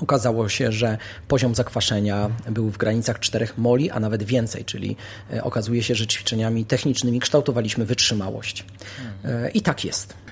Okazało 0.00 0.48
się, 0.48 0.72
że 0.72 0.98
poziom 1.28 1.54
zakwaszenia 1.54 2.30
był 2.50 2.70
w 2.70 2.76
granicach 2.76 3.20
4 3.20 3.48
moli, 3.58 3.90
a 3.90 4.00
nawet 4.00 4.22
więcej, 4.22 4.64
czyli 4.64 4.96
e, 5.32 5.44
okazuje 5.44 5.82
się, 5.82 5.94
że 5.94 6.06
ćwiczeniami 6.06 6.64
technicznymi 6.64 7.20
kształtowaliśmy 7.20 7.84
wytrzymałość. 7.84 8.64
I 9.54 9.62
tak 9.62 9.84
jest. 9.84 10.24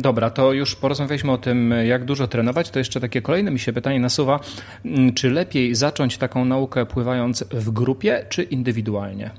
Dobra, 0.00 0.30
to 0.30 0.52
już 0.52 0.76
porozmawialiśmy 0.76 1.32
o 1.32 1.38
tym, 1.38 1.74
jak 1.84 2.04
dużo 2.04 2.28
trenować. 2.28 2.70
To 2.70 2.78
jeszcze 2.78 3.00
takie 3.00 3.22
kolejne 3.22 3.50
mi 3.50 3.58
się 3.58 3.72
pytanie 3.72 4.00
nasuwa. 4.00 4.40
Mm, 4.84 5.14
czy 5.14 5.30
lepiej 5.30 5.74
zacząć 5.74 6.18
taką 6.18 6.44
naukę 6.44 6.86
pływając 6.86 7.44
w 7.50 7.70
grupie, 7.70 8.26
czy 8.28 8.42
indywidualnie? 8.42 9.30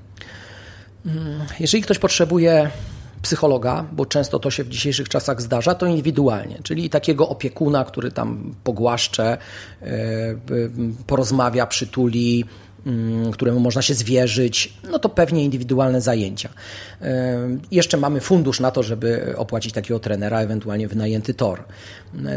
Mm, 1.05 1.39
jeżeli 1.59 1.83
ktoś 1.83 1.99
potrzebuje 1.99 2.69
psychologa, 3.23 3.85
bo 3.91 4.05
często 4.05 4.39
to 4.39 4.51
się 4.51 4.63
w 4.63 4.69
dzisiejszych 4.69 5.09
czasach 5.09 5.41
zdarza, 5.41 5.75
to 5.75 5.85
indywidualnie, 5.85 6.59
czyli 6.63 6.89
takiego 6.89 7.29
opiekuna, 7.29 7.85
który 7.85 8.11
tam 8.11 8.55
pogłaszcze, 8.63 9.37
e, 9.81 9.87
porozmawia, 11.07 11.65
przytuli, 11.65 12.45
któremu 13.33 13.59
można 13.59 13.81
się 13.81 13.93
zwierzyć, 13.93 14.73
no 14.91 14.99
to 14.99 15.09
pewnie 15.09 15.43
indywidualne 15.43 16.01
zajęcia. 16.01 16.49
Jeszcze 17.71 17.97
mamy 17.97 18.19
fundusz 18.19 18.59
na 18.59 18.71
to, 18.71 18.83
żeby 18.83 19.33
opłacić 19.37 19.73
takiego 19.73 19.99
trenera, 19.99 20.39
ewentualnie 20.39 20.87
wynajęty 20.87 21.33
tor. 21.33 21.63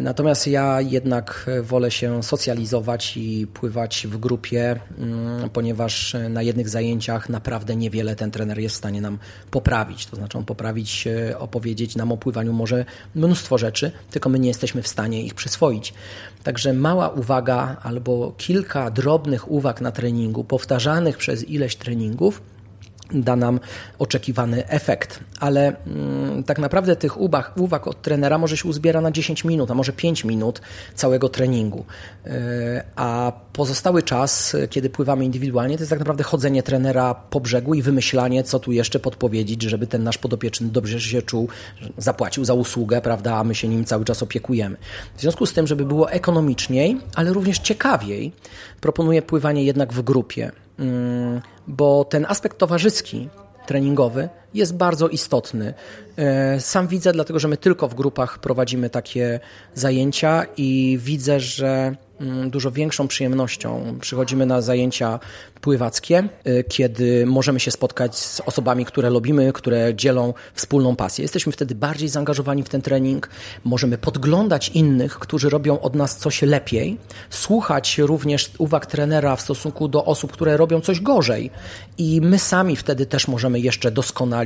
Natomiast 0.03 0.47
ja 0.47 0.81
jednak 0.81 1.51
wolę 1.63 1.91
się 1.91 2.23
socjalizować 2.23 3.17
i 3.17 3.47
pływać 3.47 4.07
w 4.11 4.17
grupie, 4.17 4.81
mm, 4.99 5.51
ponieważ 5.51 6.17
na 6.31 6.43
jednych 6.43 6.69
zajęciach 6.69 7.29
naprawdę 7.29 7.77
niewiele 7.77 8.17
ten 8.17 8.31
trener 8.31 8.59
jest 8.59 8.75
w 8.75 8.79
stanie 8.79 9.01
nam 9.01 9.19
poprawić. 9.51 10.07
To 10.07 10.17
znaczy 10.17 10.39
on 10.39 10.45
poprawić, 10.45 11.09
opowiedzieć 11.39 11.97
nam 11.97 12.13
o 12.13 12.17
pływaniu 12.17 12.53
może 12.53 12.85
mnóstwo 13.15 13.59
rzeczy, 13.59 13.93
tylko 14.11 14.29
my 14.29 14.39
nie 14.39 14.49
jesteśmy 14.49 14.83
w 14.83 14.89
stanie 14.89 15.23
ich 15.23 15.35
przyswoić. 15.35 15.95
Także 16.47 16.73
mała 16.73 17.09
uwaga 17.09 17.77
albo 17.83 18.33
kilka 18.37 18.91
drobnych 18.91 19.51
uwag 19.51 19.81
na 19.81 19.93
treningu, 19.93 20.45
powtarzanych 20.45 21.17
przez 21.17 21.49
ileś 21.49 21.77
treningów, 21.77 22.43
da 23.13 23.37
nam 23.37 23.61
oczekiwany 23.99 24.69
efekt. 24.69 25.21
Ale 25.41 25.77
mm, 25.87 26.45
tak 26.45 26.59
naprawdę 26.59 26.97
tych 26.97 27.21
uwag, 27.21 27.53
uwag 27.57 27.87
od 27.87 28.03
trenera 28.03 28.39
może 28.39 28.57
się 28.57 28.69
uzbiera 28.69 29.01
na 29.01 29.11
10 29.11 29.45
minut, 29.45 29.71
a 29.71 29.75
może 29.75 29.93
5 29.93 30.25
minut 30.25 30.61
całego 30.95 31.29
treningu. 31.29 31.85
Yy, 32.25 32.33
a 32.97 33.33
pozostały 33.53 34.03
czas, 34.03 34.57
kiedy 34.71 34.91
pływamy 34.91 35.25
indywidualnie, 35.25 35.77
to 35.77 35.83
jest 35.83 35.91
tak 35.91 35.99
naprawdę 35.99 36.25
chodzenie 36.25 36.63
trenera 36.63 37.15
po 37.15 37.41
brzegu 37.41 37.75
i 37.75 37.83
wymyślanie, 37.83 38.45
co 38.45 38.59
tu 38.59 38.73
jeszcze 38.73 39.01
podpowiedzieć, 39.01 39.63
żeby 39.63 39.87
ten 39.87 40.05
nasz 40.05 40.19
podopieczny 40.19 40.69
dobrze 40.69 41.01
się 41.01 41.23
czuł, 41.23 41.49
zapłacił 41.99 42.45
za 42.45 42.55
usługę, 42.55 43.01
prawda, 43.01 43.37
a 43.37 43.45
my 43.45 43.55
się 43.55 43.69
nim 43.69 43.85
cały 43.85 44.05
czas 44.05 44.23
opiekujemy. 44.23 44.77
W 45.17 45.21
związku 45.21 45.47
z 45.47 45.53
tym, 45.53 45.67
żeby 45.67 45.85
było 45.85 46.11
ekonomiczniej, 46.11 47.01
ale 47.15 47.33
również 47.33 47.59
ciekawiej, 47.59 48.33
proponuję 48.81 49.23
pływanie 49.23 49.65
jednak 49.65 49.93
w 49.93 50.03
grupie. 50.03 50.53
Mm, 50.79 51.41
bo 51.67 52.05
ten 52.05 52.27
aspekt 52.29 52.59
towarzyski, 52.59 53.29
treningowy 53.67 54.29
jest 54.57 54.77
bardzo 54.77 55.09
istotny. 55.09 55.75
E, 56.17 56.61
sam 56.61 56.89
widzę, 56.89 57.13
dlatego 57.13 57.39
że 57.39 57.49
my 57.49 57.57
tylko 57.57 57.89
w 57.89 57.95
grupach 57.95 58.39
prowadzimy 58.39 58.91
takie 58.91 59.41
zajęcia 59.75 60.47
i 60.57 60.99
widzę, 61.03 61.41
że 61.41 61.97
Mm, 62.21 62.51
dużo 62.51 62.71
większą 62.71 63.09
przyjemnością 63.09 63.99
przychodzimy 64.01 64.47
na 64.47 64.61
zajęcia 64.61 65.19
pływackie, 65.61 66.29
y, 66.47 66.65
kiedy 66.69 67.27
możemy 67.27 67.61
się 67.61 67.71
spotkać 67.71 68.19
z 68.19 68.41
osobami, 68.41 68.85
które 68.85 69.11
lubimy, 69.11 69.53
które 69.53 69.95
dzielą 69.95 70.35
wspólną 70.55 70.97
pasję. 70.97 71.23
Jesteśmy 71.23 71.53
wtedy 71.53 71.75
bardziej 71.75 72.09
zaangażowani 72.09 72.63
w 72.63 72.69
ten 72.69 72.83
trening, 72.83 73.29
możemy 73.65 73.99
podglądać 73.99 74.69
innych, 74.69 75.19
którzy 75.19 75.51
robią 75.51 75.81
od 75.81 75.95
nas 75.95 76.17
coś 76.17 76.43
lepiej, 76.43 76.97
słuchać 77.31 77.99
również 77.99 78.51
uwag 78.59 78.87
trenera 78.87 79.37
w 79.37 79.41
stosunku 79.41 79.89
do 79.89 80.05
osób, 80.05 80.33
które 80.33 80.57
robią 80.57 80.81
coś 80.81 81.01
gorzej 81.01 81.51
i 81.99 82.21
my 82.21 82.39
sami 82.39 82.77
wtedy 82.77 83.07
też 83.07 83.29
możemy 83.29 83.61
jeszcze 83.61 83.91
doskonalić, 83.91 84.46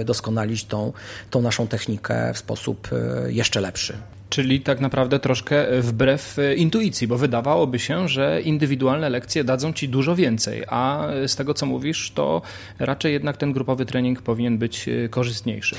y, 0.00 0.04
doskonalić 0.04 0.64
tą, 0.64 0.92
tą 1.30 1.42
naszą 1.42 1.66
technikę 1.66 2.34
w 2.34 2.38
sposób 2.38 2.88
y, 2.92 3.32
jeszcze 3.32 3.60
lepszy. 3.60 3.96
Czyli 4.32 4.60
tak 4.60 4.80
naprawdę 4.80 5.18
troszkę 5.18 5.80
wbrew 5.80 6.38
e, 6.38 6.54
intuicji, 6.54 7.08
bo 7.08 7.18
wydawałoby 7.18 7.78
się, 7.78 8.08
że 8.08 8.40
indywidualne 8.42 9.10
lekcje 9.10 9.44
dadzą 9.44 9.72
ci 9.72 9.88
dużo 9.88 10.16
więcej, 10.16 10.64
a 10.68 11.08
z 11.26 11.36
tego 11.36 11.54
co 11.54 11.66
mówisz, 11.66 12.12
to 12.14 12.42
raczej 12.78 13.12
jednak 13.12 13.36
ten 13.36 13.52
grupowy 13.52 13.86
trening 13.86 14.22
powinien 14.22 14.58
być 14.58 14.88
e, 14.88 15.08
korzystniejszy. 15.08 15.76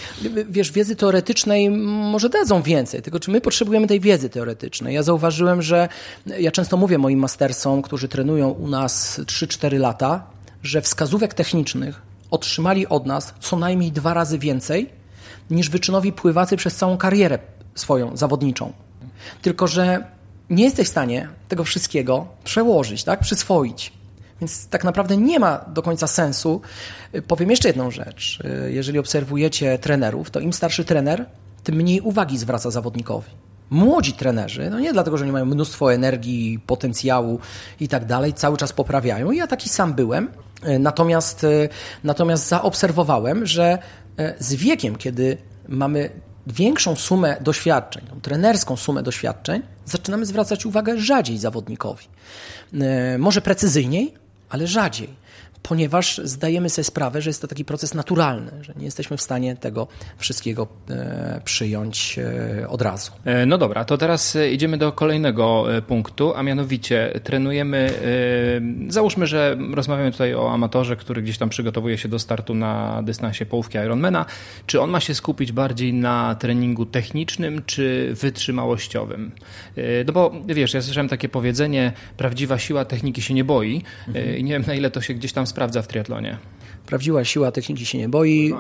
Wiesz, 0.50 0.72
wiedzy 0.72 0.96
teoretycznej 0.96 1.70
może 1.70 2.30
dadzą 2.30 2.62
więcej, 2.62 3.02
tylko 3.02 3.20
czy 3.20 3.32
my 3.32 3.42
potrzebujemy 3.42 3.88
tej 3.88 4.00
wiedzy 4.00 4.30
teoretycznej? 4.30 4.96
Ja 4.96 5.04
zauważyłem, 5.04 5.62
że 5.62 5.90
ja 6.40 6.52
często 6.52 6.78
mówię 6.78 6.98
moim 6.98 7.20
mastersom, 7.20 7.82
którzy 7.82 8.08
trenują 8.08 8.50
u 8.50 8.68
nas 8.68 9.20
3-4 9.20 9.80
lata, 9.80 10.24
że 10.64 10.82
wskazówek 10.82 11.34
technicznych 11.34 12.13
otrzymali 12.34 12.88
od 12.88 13.06
nas 13.06 13.34
co 13.40 13.58
najmniej 13.58 13.92
dwa 13.92 14.14
razy 14.14 14.40
więcej 14.40 14.90
niż 15.50 15.70
wyczynowi 15.70 16.14
pływacy 16.14 16.58
przez 16.58 16.76
całą 16.76 16.98
karierę 16.98 17.40
swoją 17.76 18.18
zawodniczą. 18.18 18.74
Tylko, 19.42 19.68
że 19.68 20.06
nie 20.50 20.64
jesteś 20.64 20.88
w 20.88 20.92
stanie 20.92 21.30
tego 21.48 21.64
wszystkiego 21.64 22.28
przełożyć, 22.44 23.04
tak? 23.04 23.20
przyswoić. 23.20 23.94
Więc 24.42 24.68
tak 24.68 24.84
naprawdę 24.84 25.18
nie 25.18 25.40
ma 25.40 25.58
do 25.58 25.82
końca 25.82 26.08
sensu. 26.08 26.62
Powiem 27.28 27.50
jeszcze 27.50 27.70
jedną 27.70 27.92
rzecz. 27.92 28.40
Jeżeli 28.68 29.00
obserwujecie 29.00 29.80
trenerów, 29.80 30.32
to 30.32 30.40
im 30.40 30.54
starszy 30.54 30.86
trener, 30.86 31.26
tym 31.64 31.76
mniej 31.76 32.02
uwagi 32.02 32.38
zwraca 32.38 32.72
zawodnikowi. 32.72 33.32
Młodzi 33.70 34.14
trenerzy, 34.14 34.70
no 34.70 34.80
nie 34.80 34.94
dlatego, 34.94 35.18
że 35.18 35.26
nie 35.26 35.32
mają 35.32 35.46
mnóstwo 35.46 35.94
energii, 35.94 36.60
potencjału 36.68 37.40
i 37.80 37.88
tak 37.88 38.06
dalej, 38.06 38.34
cały 38.34 38.58
czas 38.58 38.74
poprawiają. 38.74 39.32
Ja 39.32 39.48
taki 39.48 39.70
sam 39.70 39.94
byłem. 39.94 40.30
Natomiast, 40.80 41.46
natomiast 42.04 42.48
zaobserwowałem, 42.48 43.46
że 43.46 43.78
z 44.40 44.54
wiekiem, 44.54 44.96
kiedy 44.96 45.38
mamy 45.68 46.10
większą 46.48 46.96
sumę 46.96 47.38
doświadczeń, 47.42 48.06
trenerską 48.22 48.78
sumę 48.78 49.04
doświadczeń, 49.04 49.62
zaczynamy 49.86 50.26
zwracać 50.26 50.66
uwagę 50.66 50.98
rzadziej 50.98 51.38
zawodnikowi. 51.38 52.06
Może 53.20 53.42
precyzyjniej, 53.42 54.14
ale 54.50 54.68
rzadziej 54.68 55.23
ponieważ 55.64 56.22
zdajemy 56.24 56.70
sobie 56.70 56.84
sprawę, 56.84 57.22
że 57.22 57.30
jest 57.30 57.42
to 57.42 57.48
taki 57.48 57.66
proces 57.66 57.94
naturalny, 57.94 58.52
że 58.62 58.74
nie 58.78 58.86
jesteśmy 58.86 59.18
w 59.18 59.22
stanie 59.22 59.56
tego 59.56 59.88
wszystkiego 60.18 60.68
e, 60.90 61.42
przyjąć 61.46 62.20
e, 62.20 62.68
od 62.70 62.82
razu. 62.82 63.12
E, 63.26 63.46
no 63.46 63.58
dobra, 63.58 63.86
to 63.86 63.98
teraz 63.98 64.38
idziemy 64.52 64.78
do 64.78 64.92
kolejnego 64.92 65.66
punktu, 65.88 66.34
a 66.36 66.44
mianowicie 66.44 67.20
trenujemy, 67.24 67.94
załóżmy, 68.88 69.28
że 69.28 69.58
rozmawiamy 69.74 70.12
tutaj 70.12 70.34
o 70.34 70.52
amatorze, 70.52 70.96
który 70.96 71.22
gdzieś 71.22 71.38
tam 71.38 71.50
przygotowuje 71.50 71.98
się 71.98 72.10
do 72.10 72.20
startu 72.20 72.56
na 72.56 73.04
dystansie 73.04 73.46
połówki 73.46 73.78
Ironmana. 73.78 74.26
Czy 74.66 74.82
on 74.82 74.90
ma 74.90 75.00
się 75.00 75.16
skupić 75.16 75.52
bardziej 75.52 75.94
na 75.94 76.36
treningu 76.36 76.86
technicznym, 76.86 77.62
czy 77.66 78.14
wytrzymałościowym? 78.14 79.32
No 80.06 80.14
bo 80.14 80.32
wiesz, 80.46 80.74
ja 80.74 80.82
słyszałem 80.82 81.10
takie 81.10 81.30
powiedzenie, 81.30 81.92
prawdziwa 82.18 82.60
siła 82.60 82.86
techniki 82.86 83.22
się 83.22 83.34
nie 83.34 83.44
boi 83.44 83.84
mhm. 84.08 84.46
nie 84.46 84.54
wiem 84.54 84.64
na 84.68 84.74
ile 84.74 84.92
to 84.92 85.02
się 85.02 85.14
gdzieś 85.14 85.34
tam 85.34 85.48
sprawdza 85.54 85.82
w 85.82 85.88
triatlonie. 85.88 86.38
Prawdziwa 86.86 87.24
siła 87.24 87.52
techniki 87.52 87.86
się 87.86 87.98
nie 87.98 88.10
boi. 88.10 88.54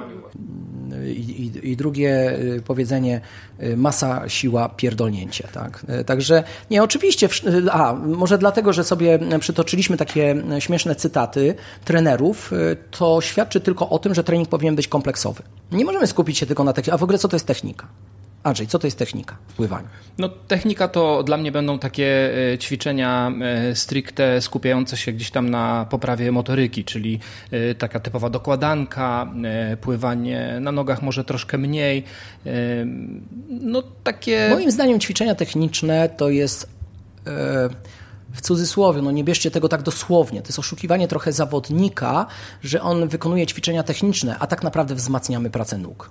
I, 1.05 1.09
i, 1.09 1.71
I, 1.71 1.77
drugie 1.77 2.39
y, 2.39 2.61
powiedzenie, 2.65 3.21
y, 3.63 3.77
masa, 3.77 4.29
siła, 4.29 4.69
pierdolnięcie. 4.69 5.47
Tak? 5.53 5.85
Y, 6.01 6.03
także 6.03 6.43
nie, 6.71 6.83
oczywiście, 6.83 7.29
a 7.71 7.93
może 7.93 8.37
dlatego, 8.37 8.73
że 8.73 8.83
sobie 8.83 9.19
przytoczyliśmy 9.39 9.97
takie 9.97 10.35
śmieszne 10.59 10.95
cytaty 10.95 11.55
trenerów, 11.85 12.51
to 12.91 13.21
świadczy 13.21 13.61
tylko 13.61 13.89
o 13.89 13.99
tym, 13.99 14.13
że 14.13 14.23
trening 14.23 14.49
powinien 14.49 14.75
być 14.75 14.87
kompleksowy. 14.87 15.43
Nie 15.71 15.85
możemy 15.85 16.07
skupić 16.07 16.37
się 16.37 16.45
tylko 16.45 16.63
na 16.63 16.73
technice. 16.73 16.93
A 16.93 16.97
w 16.97 17.03
ogóle 17.03 17.17
co 17.17 17.27
to 17.27 17.35
jest 17.35 17.45
technika? 17.45 17.87
Andrzej, 18.43 18.67
co 18.67 18.79
to 18.79 18.87
jest 18.87 18.97
technika 18.97 19.37
w 19.47 19.53
pływaniu? 19.53 19.87
No, 20.17 20.29
technika 20.29 20.87
to 20.87 21.23
dla 21.23 21.37
mnie 21.37 21.51
będą 21.51 21.79
takie 21.79 22.31
e, 22.53 22.57
ćwiczenia 22.57 23.31
e, 23.41 23.75
stricte 23.75 24.41
skupiające 24.41 24.97
się 24.97 25.11
gdzieś 25.11 25.31
tam 25.31 25.49
na 25.49 25.85
poprawie 25.89 26.31
motoryki, 26.31 26.83
czyli 26.83 27.19
e, 27.51 27.75
taka 27.75 27.99
typowa 27.99 28.29
dokładanka, 28.29 29.33
pływanie 29.81 30.57
na 30.61 30.71
nogach 30.71 31.01
może 31.01 31.23
troszkę 31.23 31.57
mniej. 31.57 32.03
No, 33.49 33.83
takie... 34.03 34.47
Moim 34.49 34.71
zdaniem 34.71 34.99
ćwiczenia 34.99 35.35
techniczne 35.35 36.09
to 36.09 36.29
jest 36.29 36.69
w 38.33 38.41
cudzysłowie, 38.41 39.01
no 39.01 39.11
nie 39.11 39.23
bierzcie 39.23 39.51
tego 39.51 39.69
tak 39.69 39.81
dosłownie. 39.81 40.41
To 40.41 40.47
jest 40.47 40.59
oszukiwanie 40.59 41.07
trochę 41.07 41.31
zawodnika, 41.31 42.25
że 42.63 42.81
on 42.81 43.07
wykonuje 43.07 43.47
ćwiczenia 43.47 43.83
techniczne, 43.83 44.35
a 44.39 44.47
tak 44.47 44.63
naprawdę 44.63 44.95
wzmacniamy 44.95 45.49
pracę 45.49 45.77
nóg. 45.77 46.09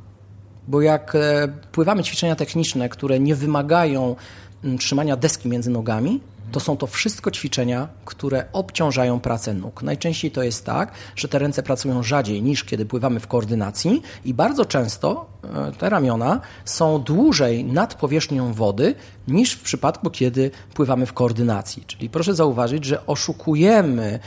Bo 0.69 0.81
jak 0.81 1.15
e, 1.15 1.49
pływamy 1.73 2.05
ćwiczenia 2.05 2.37
techniczne, 2.37 2.89
które 2.89 3.21
nie 3.21 3.35
wymagają 3.35 4.17
mm, 4.65 4.79
trzymania 4.79 5.17
deski 5.17 5.49
między 5.49 5.71
nogami, 5.71 6.21
to 6.53 6.61
są 6.61 6.77
to 6.77 6.87
wszystko 6.87 7.31
ćwiczenia, 7.31 7.89
które 8.05 8.45
obciążają 8.53 9.21
pracę 9.21 9.55
nóg. 9.55 9.83
Najczęściej 9.83 10.31
to 10.31 10.43
jest 10.43 10.67
tak, 10.67 10.93
że 11.17 11.29
te 11.29 11.39
ręce 11.39 11.63
pracują 11.63 12.03
rzadziej 12.03 12.43
niż 12.43 12.65
kiedy 12.65 12.87
pływamy 12.87 13.21
w 13.21 13.27
koordynacji 13.27 14.03
i 14.25 14.35
bardzo 14.35 14.65
często 14.65 15.27
e, 15.45 15.73
te 15.73 15.91
ramiona 15.91 16.41
są 16.65 16.99
dłużej 16.99 17.65
nad 17.65 17.95
powierzchnią 17.95 18.53
wody 18.53 18.95
niż 19.29 19.53
w 19.53 19.63
przypadku, 19.63 20.11
kiedy 20.11 20.51
pływamy 20.75 21.07
w 21.07 21.13
koordynacji. 21.13 21.85
Czyli 21.87 22.11
proszę 22.11 22.35
zauważyć, 22.35 22.85
że 22.85 23.07
oszukujemy 23.07 24.19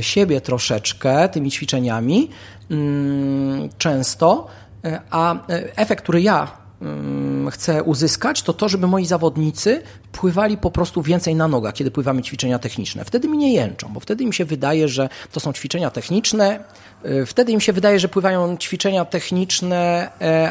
siebie 0.00 0.40
troszeczkę 0.40 1.28
tymi 1.28 1.50
ćwiczeniami 1.50 2.30
mm, 2.70 3.68
często, 3.78 4.46
E, 4.46 4.63
a 5.10 5.34
e, 5.34 5.76
efekt, 5.76 6.02
który 6.02 6.22
ja 6.22 6.50
mm, 6.82 7.50
chcę 7.50 7.82
uzyskać, 7.82 8.42
to 8.42 8.52
to, 8.52 8.68
żeby 8.68 8.86
moi 8.86 9.06
zawodnicy 9.06 9.82
pływali 10.12 10.56
po 10.56 10.70
prostu 10.70 11.02
więcej 11.02 11.34
na 11.34 11.48
nogach, 11.48 11.74
kiedy 11.74 11.90
pływamy 11.90 12.22
ćwiczenia 12.22 12.58
techniczne. 12.58 13.04
Wtedy 13.04 13.28
mi 13.28 13.38
nie 13.38 13.52
jęczą, 13.54 13.88
bo 13.92 14.00
wtedy 14.00 14.24
im 14.24 14.32
się 14.32 14.44
wydaje, 14.44 14.88
że 14.88 15.08
to 15.32 15.40
są 15.40 15.52
ćwiczenia 15.52 15.90
techniczne, 15.90 16.64
e, 17.02 17.26
wtedy 17.26 17.52
im 17.52 17.60
się 17.60 17.72
wydaje, 17.72 17.98
że 17.98 18.08
pływają 18.08 18.56
ćwiczenia 18.56 19.04
techniczne, 19.04 20.10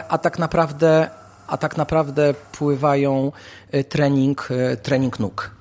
a 0.10 0.18
tak 0.18 0.40
naprawdę, 0.40 1.10
a 1.48 1.58
tak 1.58 1.78
naprawdę 1.78 2.34
pływają 2.52 3.32
trening, 3.90 4.50
trening 4.84 5.20
nóg 5.20 5.52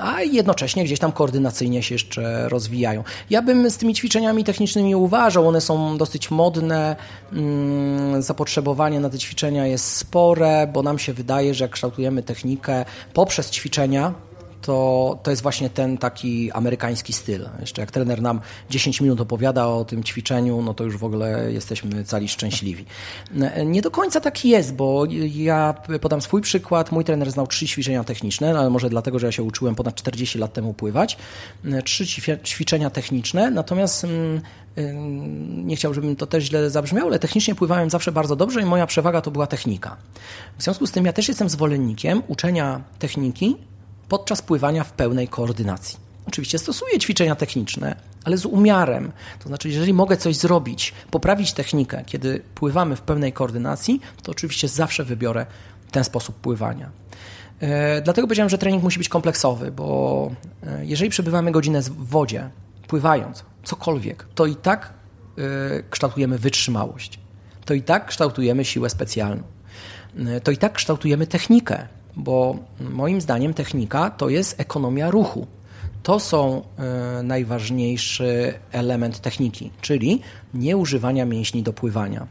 a 0.00 0.22
jednocześnie 0.22 0.84
gdzieś 0.84 0.98
tam 0.98 1.12
koordynacyjnie 1.12 1.82
się 1.82 1.94
jeszcze 1.94 2.48
rozwijają. 2.48 3.04
Ja 3.30 3.42
bym 3.42 3.70
z 3.70 3.76
tymi 3.76 3.94
ćwiczeniami 3.94 4.44
technicznymi 4.44 4.94
uważał, 4.94 5.48
one 5.48 5.60
są 5.60 5.98
dosyć 5.98 6.30
modne, 6.30 6.96
mm, 7.32 8.22
zapotrzebowanie 8.22 9.00
na 9.00 9.10
te 9.10 9.18
ćwiczenia 9.18 9.66
jest 9.66 9.96
spore, 9.96 10.66
bo 10.72 10.82
nam 10.82 10.98
się 10.98 11.12
wydaje, 11.12 11.54
że 11.54 11.64
jak 11.64 11.70
kształtujemy 11.72 12.22
technikę 12.22 12.84
poprzez 13.14 13.50
ćwiczenia, 13.50 14.14
to, 14.62 15.18
to 15.22 15.30
jest 15.30 15.42
właśnie 15.42 15.70
ten 15.70 15.98
taki 15.98 16.52
amerykański 16.52 17.12
styl. 17.12 17.48
Jeszcze 17.60 17.80
jak 17.82 17.90
trener 17.90 18.22
nam 18.22 18.40
10 18.70 19.00
minut 19.00 19.20
opowiada 19.20 19.66
o 19.66 19.84
tym 19.84 20.04
ćwiczeniu, 20.04 20.62
no 20.62 20.74
to 20.74 20.84
już 20.84 20.96
w 20.96 21.04
ogóle 21.04 21.52
jesteśmy 21.52 22.04
cali 22.04 22.28
szczęśliwi. 22.28 22.84
Nie 23.66 23.82
do 23.82 23.90
końca 23.90 24.20
tak 24.20 24.44
jest, 24.44 24.74
bo 24.74 25.04
ja 25.34 25.74
podam 26.00 26.20
swój 26.20 26.42
przykład. 26.42 26.92
Mój 26.92 27.04
trener 27.04 27.30
znał 27.30 27.46
trzy 27.46 27.66
ćwiczenia 27.66 28.04
techniczne, 28.04 28.52
no 28.52 28.58
ale 28.58 28.70
może 28.70 28.90
dlatego, 28.90 29.18
że 29.18 29.26
ja 29.26 29.32
się 29.32 29.42
uczyłem 29.42 29.74
ponad 29.74 29.94
40 29.94 30.38
lat 30.38 30.52
temu 30.52 30.74
pływać. 30.74 31.16
Trzy 31.84 32.06
ćwiczenia 32.44 32.90
techniczne, 32.90 33.50
natomiast 33.50 34.04
mm, 34.04 34.40
nie 35.66 35.76
chciałbym, 35.76 35.94
żebym 35.94 36.16
to 36.16 36.26
też 36.26 36.44
źle 36.44 36.70
zabrzmiało, 36.70 37.08
ale 37.08 37.18
technicznie 37.18 37.54
pływałem 37.54 37.90
zawsze 37.90 38.12
bardzo 38.12 38.36
dobrze 38.36 38.62
i 38.62 38.64
moja 38.64 38.86
przewaga 38.86 39.20
to 39.20 39.30
była 39.30 39.46
technika. 39.46 39.96
W 40.58 40.62
związku 40.62 40.86
z 40.86 40.92
tym 40.92 41.06
ja 41.06 41.12
też 41.12 41.28
jestem 41.28 41.48
zwolennikiem 41.48 42.22
uczenia 42.28 42.80
techniki 42.98 43.56
podczas 44.08 44.42
pływania 44.42 44.84
w 44.84 44.92
pełnej 44.92 45.28
koordynacji. 45.28 45.98
Oczywiście 46.26 46.58
stosuję 46.58 46.98
ćwiczenia 46.98 47.34
techniczne, 47.34 47.96
ale 48.24 48.36
z 48.36 48.46
umiarem. 48.46 49.12
To 49.38 49.48
znaczy, 49.48 49.68
jeżeli 49.68 49.94
mogę 49.94 50.16
coś 50.16 50.36
zrobić, 50.36 50.94
poprawić 51.10 51.52
technikę, 51.52 52.02
kiedy 52.06 52.42
pływamy 52.54 52.96
w 52.96 53.00
pełnej 53.00 53.32
koordynacji, 53.32 54.00
to 54.22 54.32
oczywiście 54.32 54.68
zawsze 54.68 55.04
wybiorę 55.04 55.46
ten 55.90 56.04
sposób 56.04 56.36
pływania. 56.36 56.90
E, 57.60 58.00
dlatego 58.00 58.26
powiedziałem, 58.26 58.50
że 58.50 58.58
trening 58.58 58.82
musi 58.82 58.98
być 58.98 59.08
kompleksowy, 59.08 59.72
bo 59.72 60.30
e, 60.66 60.86
jeżeli 60.86 61.10
przebywamy 61.10 61.52
godzinę 61.52 61.82
w 61.82 62.08
wodzie, 62.08 62.50
pływając, 62.88 63.44
cokolwiek, 63.64 64.26
to 64.34 64.46
i 64.46 64.56
tak 64.56 64.92
e, 65.38 65.42
kształtujemy 65.90 66.38
wytrzymałość. 66.38 67.18
To 67.64 67.74
i 67.74 67.82
tak 67.82 68.06
kształtujemy 68.06 68.64
siłę 68.64 68.90
specjalną. 68.90 69.42
To 70.44 70.50
i 70.50 70.56
tak 70.56 70.72
kształtujemy 70.72 71.26
technikę 71.26 71.88
bo 72.18 72.56
moim 72.80 73.20
zdaniem 73.20 73.54
technika 73.54 74.10
to 74.10 74.28
jest 74.28 74.60
ekonomia 74.60 75.10
ruchu. 75.10 75.46
To 76.02 76.20
są 76.20 76.62
y, 77.20 77.22
najważniejszy 77.22 78.54
element 78.72 79.20
techniki, 79.20 79.70
czyli 79.80 80.20
nieużywania 80.54 81.24
mięśni 81.24 81.62
do 81.62 81.72
pływania. 81.72 82.26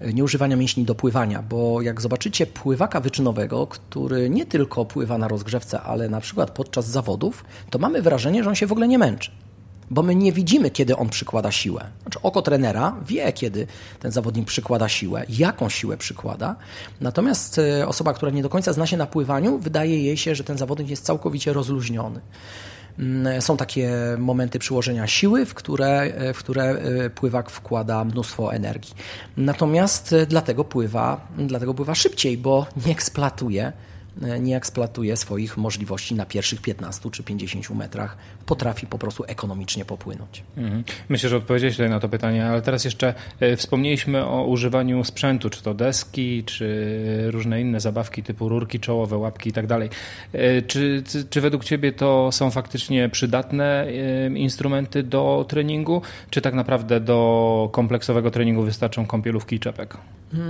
E, 0.00 0.12
nieużywania 0.12 0.56
mięśni 0.56 0.84
do 0.84 0.94
pływania, 0.94 1.42
bo 1.42 1.82
jak 1.82 2.00
zobaczycie 2.00 2.46
pływaka 2.46 3.00
wyczynowego, 3.00 3.66
który 3.66 4.30
nie 4.30 4.46
tylko 4.46 4.84
pływa 4.84 5.18
na 5.18 5.28
rozgrzewce, 5.28 5.80
ale 5.80 6.08
na 6.08 6.20
przykład 6.20 6.50
podczas 6.50 6.86
zawodów, 6.86 7.44
to 7.70 7.78
mamy 7.78 8.02
wrażenie, 8.02 8.44
że 8.44 8.48
on 8.48 8.54
się 8.54 8.66
w 8.66 8.72
ogóle 8.72 8.88
nie 8.88 8.98
męczy 8.98 9.30
bo 9.90 10.02
my 10.02 10.14
nie 10.14 10.32
widzimy, 10.32 10.70
kiedy 10.70 10.96
on 10.96 11.08
przykłada 11.08 11.52
siłę. 11.52 11.86
Znaczy, 12.02 12.18
oko 12.22 12.42
trenera 12.42 12.96
wie, 13.06 13.32
kiedy 13.32 13.66
ten 14.00 14.12
zawodnik 14.12 14.46
przykłada 14.46 14.88
siłę, 14.88 15.24
jaką 15.28 15.68
siłę 15.68 15.96
przykłada. 15.96 16.56
Natomiast 17.00 17.58
e, 17.58 17.88
osoba, 17.88 18.14
która 18.14 18.32
nie 18.32 18.42
do 18.42 18.48
końca 18.48 18.72
zna 18.72 18.86
się 18.86 18.96
na 18.96 19.06
pływaniu, 19.06 19.58
wydaje 19.58 20.02
jej 20.02 20.16
się, 20.16 20.34
że 20.34 20.44
ten 20.44 20.58
zawodnik 20.58 20.90
jest 20.90 21.04
całkowicie 21.04 21.52
rozluźniony. 21.52 22.20
Mm, 22.98 23.42
są 23.42 23.56
takie 23.56 23.90
momenty 24.18 24.58
przyłożenia 24.58 25.06
siły, 25.06 25.46
w 25.46 25.54
które, 25.54 26.00
e, 26.00 26.34
w 26.34 26.38
które 26.38 26.64
e, 26.64 27.10
pływak 27.10 27.50
wkłada 27.50 28.04
mnóstwo 28.04 28.54
energii. 28.54 28.94
Natomiast 29.36 30.14
dlatego 30.28 30.64
pływa, 30.64 31.28
dlatego 31.38 31.74
pływa 31.74 31.94
szybciej, 31.94 32.38
bo 32.38 32.66
nie 32.86 32.92
eksploatuje 32.92 33.66
e, 33.66 33.89
nie 34.40 34.56
eksploatuje 34.56 35.16
swoich 35.16 35.56
możliwości 35.56 36.14
na 36.14 36.26
pierwszych 36.26 36.62
15 36.62 37.10
czy 37.10 37.22
50 37.22 37.70
metrach, 37.70 38.16
potrafi 38.46 38.86
po 38.86 38.98
prostu 38.98 39.24
ekonomicznie 39.26 39.84
popłynąć. 39.84 40.42
Mhm. 40.56 40.84
Myślę, 41.08 41.30
że 41.30 41.36
odpowiedziałeś 41.36 41.76
tutaj 41.76 41.90
na 41.90 42.00
to 42.00 42.08
pytanie, 42.08 42.46
ale 42.46 42.62
teraz 42.62 42.84
jeszcze 42.84 43.14
e, 43.40 43.56
wspomnieliśmy 43.56 44.24
o 44.24 44.44
używaniu 44.44 45.04
sprzętu, 45.04 45.50
czy 45.50 45.62
to 45.62 45.74
deski, 45.74 46.44
czy 46.44 47.30
różne 47.30 47.60
inne 47.60 47.80
zabawki 47.80 48.22
typu 48.22 48.48
rurki 48.48 48.80
czołowe, 48.80 49.16
łapki 49.16 49.50
i 49.50 49.52
tak 49.52 49.66
dalej. 49.66 49.88
E, 50.32 50.62
czy, 50.62 51.02
czy 51.30 51.40
według 51.40 51.64
Ciebie 51.64 51.92
to 51.92 52.32
są 52.32 52.50
faktycznie 52.50 53.08
przydatne 53.08 53.86
instrumenty 54.34 55.02
do 55.02 55.46
treningu, 55.48 56.02
czy 56.30 56.40
tak 56.40 56.54
naprawdę 56.54 57.00
do 57.00 57.68
kompleksowego 57.72 58.30
treningu 58.30 58.62
wystarczą 58.62 59.06
kąpielówki 59.06 59.56
i 59.56 59.60
czepek? 59.60 59.96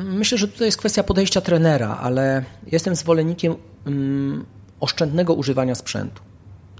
Myślę, 0.04 0.38
że 0.38 0.48
tutaj 0.48 0.68
jest 0.68 0.78
kwestia 0.78 1.02
podejścia 1.02 1.40
trenera, 1.40 1.98
ale 2.02 2.44
jestem 2.72 2.96
zwolennikiem 2.96 3.54
um, 3.86 4.44
oszczędnego 4.80 5.34
używania 5.34 5.74
sprzętu. 5.74 6.22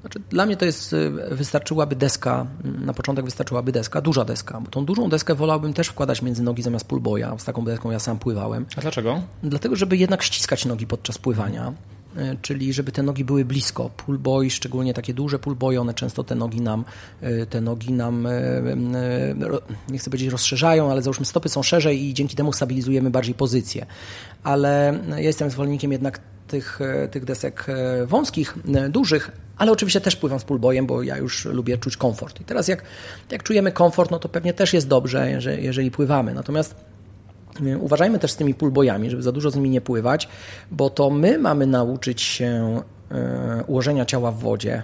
Znaczy, 0.01 0.21
dla 0.31 0.47
mnie 0.47 0.57
to 0.57 0.65
jest, 0.65 0.93
y, 0.93 1.11
wystarczyłaby 1.31 1.97
deska, 1.97 2.47
mm, 2.65 2.85
na 2.85 2.95
początek 2.95 3.25
wystarczyłaby 3.25 3.73
deska, 3.73 4.01
duża 4.01 4.25
deska, 4.25 4.61
bo 4.61 4.71
tą 4.71 4.85
dużą 4.85 5.09
deskę 5.09 5.35
wolałbym 5.35 5.73
też 5.73 5.89
wkładać 5.89 6.23
między 6.23 6.43
nogi 6.43 6.63
zamiast 6.63 6.87
pulboja. 6.87 7.39
Z 7.39 7.45
taką 7.45 7.65
deską 7.65 7.91
ja 7.91 7.99
sam 7.99 8.19
pływałem. 8.19 8.67
A 8.77 8.81
dlaczego? 8.81 9.23
Dlatego, 9.43 9.77
żeby 9.77 9.97
jednak 9.97 10.23
ściskać 10.23 10.65
nogi 10.65 10.87
podczas 10.87 11.19
pływania. 11.19 11.73
E, 12.17 12.37
czyli 12.43 12.73
żeby 12.73 12.93
te 12.93 13.03
nogi 13.03 13.25
były 13.25 13.45
blisko. 13.45 13.91
Pullboy, 13.97 14.51
szczególnie 14.51 14.95
takie 14.95 15.15
duże 15.15 15.39
pullboy, 15.39 15.81
one 15.81 15.95
często 15.95 16.25
te 16.25 16.35
nogi 16.35 16.61
nam, 16.61 16.85
e, 17.21 17.47
te 17.47 17.61
nogi 17.61 17.93
nam, 17.93 18.27
e, 18.27 18.31
nie 19.89 19.99
chcę 19.99 20.11
powiedzieć 20.11 20.33
rozszerzają, 20.33 20.91
ale 20.91 21.03
załóżmy 21.03 21.27
stopy 21.27 21.49
są 21.49 21.63
szerzej 21.63 22.05
i 22.05 22.15
dzięki 22.15 22.37
temu 22.37 22.53
stabilizujemy 22.53 23.11
bardziej 23.11 23.35
pozycję. 23.35 23.87
Ale 24.43 24.99
ja 25.09 25.19
jestem 25.19 25.51
zwolennikiem 25.51 25.93
jednak 25.93 26.21
tych, 26.49 26.81
tych 27.11 27.25
desek 27.25 27.67
wąskich, 28.07 28.59
dużych, 28.89 29.31
ale 29.57 29.73
oczywiście 29.73 30.01
też 30.01 30.17
pływam 30.17 30.41
z 30.41 30.45
pullboyem, 30.45 30.87
bo 30.87 31.03
ja 31.03 31.17
już 31.17 31.45
lubię 31.45 31.79
czuć 31.79 31.97
komfort. 31.97 32.41
I 32.41 32.45
teraz 32.45 32.69
jak, 32.69 32.83
jak 33.31 33.43
czujemy 33.43 33.73
komfort, 33.73 34.11
no 34.11 34.19
to 34.19 34.29
pewnie 34.29 34.55
też 34.55 34.73
jest 34.73 34.89
dobrze, 34.89 35.31
jeżeli, 35.31 35.65
jeżeli 35.65 35.91
pływamy. 35.91 36.35
Natomiast 36.35 36.75
Uważajmy 37.81 38.19
też 38.19 38.33
z 38.33 38.37
tymi 38.37 38.55
pulbojami, 38.55 39.11
żeby 39.11 39.23
za 39.23 39.33
dużo 39.33 39.51
z 39.51 39.57
nimi 39.57 39.71
nie 39.71 39.81
pływać, 39.81 40.29
bo 40.71 40.91
to 40.91 41.11
my 41.11 41.39
mamy 41.39 41.67
nauczyć 41.67 42.23
się 42.23 42.83
e, 43.11 43.65
ułożenia 43.67 44.05
ciała 44.05 44.33
w 44.33 44.39
wodzie, 44.39 44.83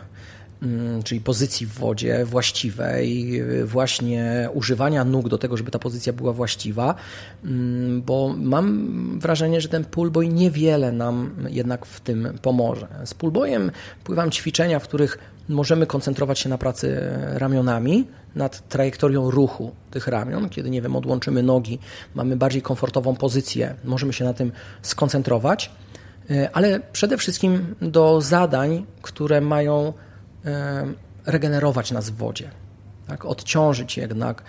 mm, 0.63 1.03
czyli 1.03 1.21
pozycji 1.21 1.67
w 1.67 1.73
wodzie 1.73 2.25
właściwej, 2.25 3.43
właśnie 3.65 4.49
używania 4.55 5.05
nóg 5.05 5.29
do 5.29 5.39
tego, 5.39 5.57
żeby 5.57 5.71
ta 5.71 5.79
pozycja 5.79 6.13
była 6.13 6.33
właściwa, 6.33 6.95
mm, 7.45 8.03
bo 8.03 8.35
mam 8.39 9.19
wrażenie, 9.21 9.61
że 9.61 9.69
ten 9.69 9.85
pullboy 9.85 10.29
niewiele 10.29 10.93
nam 10.93 11.31
jednak 11.49 11.87
w 11.87 12.01
tym 12.01 12.39
pomoże. 12.43 12.89
Z 13.05 13.15
pullboyem 13.15 13.71
pływam 14.05 14.31
ćwiczenia, 14.31 14.79
w 14.79 14.85
których 14.85 15.36
możemy 15.49 15.87
koncentrować 15.87 16.39
się 16.39 16.49
na 16.49 16.59
pracy 16.59 17.01
ramionami, 17.33 18.07
nad 18.35 18.69
trajektorią 18.69 19.31
ruchu 19.31 19.73
tych 19.91 20.07
ramion. 20.07 20.49
Kiedy, 20.49 20.71
nie 20.71 20.83
wiem, 20.83 20.97
odłączymy 20.97 21.43
nogi, 21.43 21.79
mamy 22.15 22.37
bardziej 22.37 22.63
komfortową 22.63 23.15
pozycję, 23.15 23.75
możemy 23.85 24.13
się 24.13 24.25
na 24.25 24.35
tym 24.35 24.53
skoncentrować, 24.83 25.71
e, 26.31 26.51
ale 26.53 26.81
przede 26.93 27.17
wszystkim 27.17 27.75
do 27.83 28.21
zadań, 28.21 28.87
które 29.03 29.41
mają 29.41 29.93
e, 30.45 30.87
regenerować 31.27 31.91
nas 31.93 32.11
w 32.11 32.17
wodzie. 32.17 32.51
Tak, 33.07 33.25
odciążyć 33.25 33.97
jednak 33.97 34.43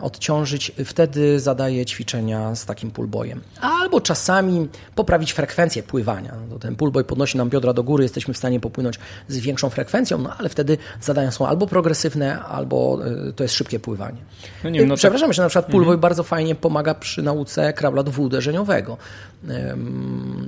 odciążyć, 0.00 0.72
wtedy 0.84 1.40
zadaję 1.40 1.86
ćwiczenia 1.86 2.54
z 2.54 2.66
takim 2.66 2.90
pullboyem. 2.90 3.40
Albo 3.60 4.00
czasami 4.00 4.68
poprawić 4.94 5.32
frekwencję 5.32 5.82
pływania. 5.82 6.34
No 6.50 6.58
ten 6.58 6.76
pullboy 6.76 7.04
podnosi 7.04 7.38
nam 7.38 7.50
biodra 7.50 7.72
do 7.72 7.82
góry, 7.82 8.02
jesteśmy 8.02 8.34
w 8.34 8.36
stanie 8.36 8.60
popłynąć 8.60 8.98
z 9.28 9.38
większą 9.38 9.70
frekwencją, 9.70 10.18
no 10.18 10.34
ale 10.38 10.48
wtedy 10.48 10.78
zadania 11.00 11.30
są 11.30 11.46
albo 11.46 11.66
progresywne, 11.66 12.42
albo 12.42 12.98
e, 13.28 13.32
to 13.32 13.44
jest 13.44 13.54
szybkie 13.54 13.80
pływanie. 13.80 14.18
No 14.64 14.70
nie, 14.70 14.86
no 14.86 14.96
Przepraszam, 14.96 15.28
tak... 15.28 15.34
że 15.34 15.42
na 15.42 15.48
przykład 15.48 15.66
pullboy 15.66 15.94
mhm. 15.94 16.00
bardzo 16.00 16.22
fajnie 16.22 16.54
pomaga 16.54 16.94
przy 16.94 17.22
nauce 17.22 17.72
krabla 17.72 18.02
dwuuderzeniowego. 18.02 18.96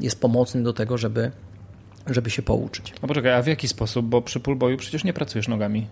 Jest 0.01 0.21
pomocny 0.21 0.63
do 0.63 0.73
tego, 0.73 0.99
żeby 0.99 1.31
żeby 2.07 2.31
się 2.31 2.43
pouczyć. 2.43 2.93
No 3.03 3.09
poczekaj, 3.09 3.33
a 3.33 3.43
w 3.43 3.47
jaki 3.47 3.69
sposób? 3.69 4.07
Bo 4.07 4.23
przy 4.23 4.41
pullboyu 4.41 4.77
przecież 4.77 5.05
nie 5.05 5.13
pracujesz 5.13 5.49
nogami. 5.49 5.87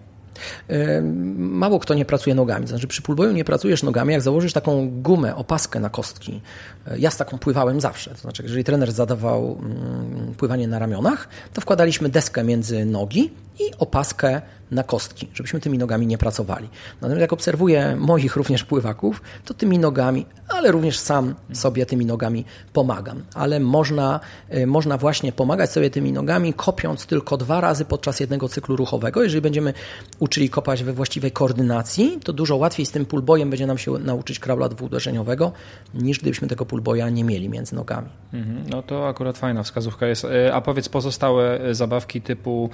Mało 1.36 1.78
kto 1.78 1.94
nie 1.94 2.04
pracuje 2.04 2.34
nogami. 2.34 2.66
Znaczy 2.66 2.86
przy 2.86 3.02
pullboyu 3.02 3.32
nie 3.32 3.44
pracujesz 3.44 3.82
nogami, 3.82 4.12
jak 4.12 4.22
założysz 4.22 4.52
taką 4.52 4.90
gumę, 5.02 5.36
opaskę 5.36 5.80
na 5.80 5.90
kostki. 5.90 6.40
E, 6.86 6.98
ja 6.98 7.10
z 7.10 7.16
taką 7.16 7.38
pływałem 7.38 7.80
zawsze. 7.80 8.10
To 8.10 8.18
znaczy, 8.18 8.42
jeżeli 8.42 8.64
trener 8.64 8.92
zadawał 8.92 9.58
mm, 9.60 10.34
pływanie 10.34 10.68
na 10.68 10.78
ramionach, 10.78 11.28
to 11.52 11.60
wkładaliśmy 11.60 12.08
deskę 12.08 12.44
między 12.44 12.84
nogi 12.84 13.30
i 13.58 13.70
opaskę 13.78 14.42
na 14.70 14.82
kostki, 14.82 15.28
żebyśmy 15.34 15.60
tymi 15.60 15.78
nogami 15.78 16.06
nie 16.06 16.18
pracowali. 16.18 16.68
Natomiast 17.00 17.20
jak 17.20 17.32
obserwuję 17.32 17.96
moich 17.96 18.36
również 18.36 18.64
pływaków, 18.64 19.22
to 19.44 19.54
tymi 19.54 19.78
nogami, 19.78 20.26
ale 20.48 20.72
również 20.72 20.98
sam 20.98 21.34
sobie 21.52 21.86
tymi 21.86 22.06
nogami 22.06 22.44
pomagam. 22.72 23.22
Ale 23.34 23.60
można, 23.60 24.20
y, 24.54 24.66
można 24.66 24.98
właśnie 24.98 25.32
pomagać 25.32 25.70
sobie 25.70 25.90
tymi 25.90 26.12
nogami, 26.12 26.54
kopiąc 26.54 27.06
tylko 27.06 27.36
dwa 27.36 27.60
razy 27.60 27.84
podczas 27.84 28.20
jednego 28.20 28.48
cyklu 28.48 28.76
ruchowego. 28.76 29.22
Jeżeli 29.22 29.42
będziemy 29.42 29.74
uczyli 30.18 30.50
kopać 30.50 30.82
we 30.84 30.92
właściwej 30.92 31.30
koordynacji, 31.30 32.18
to 32.24 32.32
dużo 32.32 32.56
łatwiej 32.56 32.86
z 32.86 32.90
tym 32.90 33.06
pullboyem 33.06 33.50
będzie 33.50 33.66
nam 33.66 33.78
się 33.78 33.90
nauczyć 33.90 34.38
kraula 34.38 34.68
dwuuderzeniowego, 34.68 35.52
niż 35.94 36.20
gdybyśmy 36.20 36.48
tego 36.48 36.66
pullboya 36.66 37.10
nie 37.10 37.24
mieli 37.24 37.48
między 37.48 37.74
nogami. 37.74 38.08
Mhm. 38.32 38.64
No 38.70 38.82
to 38.82 39.08
akurat 39.08 39.38
fajna 39.38 39.62
wskazówka 39.62 40.06
jest. 40.06 40.24
Y, 40.24 40.54
a 40.54 40.60
powiedz 40.60 40.88
pozostałe 40.88 41.66
y, 41.66 41.74
zabawki 41.74 42.20
typu 42.20 42.70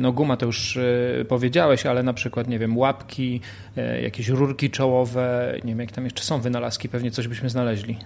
no 0.00 0.12
guma 0.12 0.36
to 0.36 0.46
już 0.46 0.78
powiedziałeś, 1.32 1.86
ale 1.86 2.02
na 2.02 2.12
przykład, 2.12 2.48
nie 2.48 2.58
wiem, 2.58 2.78
łapki, 2.78 3.40
e, 3.76 4.02
jakieś 4.02 4.28
rurki 4.28 4.70
czołowe, 4.70 5.54
nie 5.64 5.68
wiem, 5.68 5.80
jak 5.80 5.92
tam 5.92 6.04
jeszcze 6.04 6.22
są 6.22 6.40
wynalazki, 6.40 6.88
pewnie 6.88 7.10
coś 7.10 7.28
byśmy 7.28 7.50
znaleźli. 7.50 7.98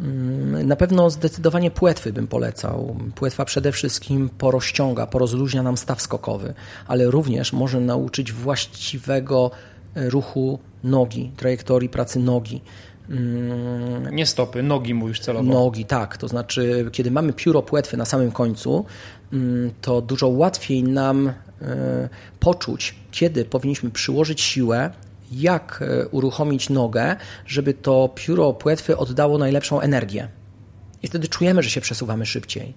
Mm, 0.00 0.66
na 0.68 0.76
pewno 0.76 1.10
zdecydowanie 1.10 1.70
płetwy 1.70 2.12
bym 2.12 2.26
polecał. 2.26 2.96
Płetwa 3.14 3.44
przede 3.44 3.72
wszystkim 3.72 4.28
porozciąga, 4.38 5.06
porozluźnia 5.06 5.62
nam 5.62 5.76
staw 5.76 6.02
skokowy, 6.02 6.54
ale 6.86 7.10
również 7.10 7.52
może 7.52 7.80
nauczyć 7.80 8.32
właściwego 8.32 9.50
e, 9.94 10.10
ruchu 10.10 10.58
nogi, 10.84 11.32
trajektorii 11.36 11.88
pracy 11.88 12.18
nogi. 12.18 12.60
Mm, 13.10 14.14
Nie 14.14 14.26
stopy, 14.26 14.62
nogi 14.62 14.94
mówisz 14.94 15.20
celowo. 15.20 15.52
Nogi, 15.52 15.84
tak. 15.84 16.16
To 16.16 16.28
znaczy, 16.28 16.88
kiedy 16.92 17.10
mamy 17.10 17.32
pióro 17.32 17.62
płetwy 17.62 17.96
na 17.96 18.04
samym 18.04 18.32
końcu, 18.32 18.84
mm, 19.32 19.70
to 19.80 20.00
dużo 20.02 20.28
łatwiej 20.28 20.82
nam 20.82 21.32
poczuć, 22.40 22.94
kiedy 23.10 23.44
powinniśmy 23.44 23.90
przyłożyć 23.90 24.40
siłę, 24.40 24.90
jak 25.32 25.82
e, 25.82 26.08
uruchomić 26.08 26.68
nogę, 26.70 27.16
żeby 27.46 27.74
to 27.74 28.10
pióro 28.14 28.52
płetwy 28.52 28.96
oddało 28.96 29.38
najlepszą 29.38 29.80
energię. 29.80 30.28
I 31.02 31.08
wtedy 31.08 31.28
czujemy, 31.28 31.62
że 31.62 31.70
się 31.70 31.80
przesuwamy 31.80 32.26
szybciej. 32.26 32.74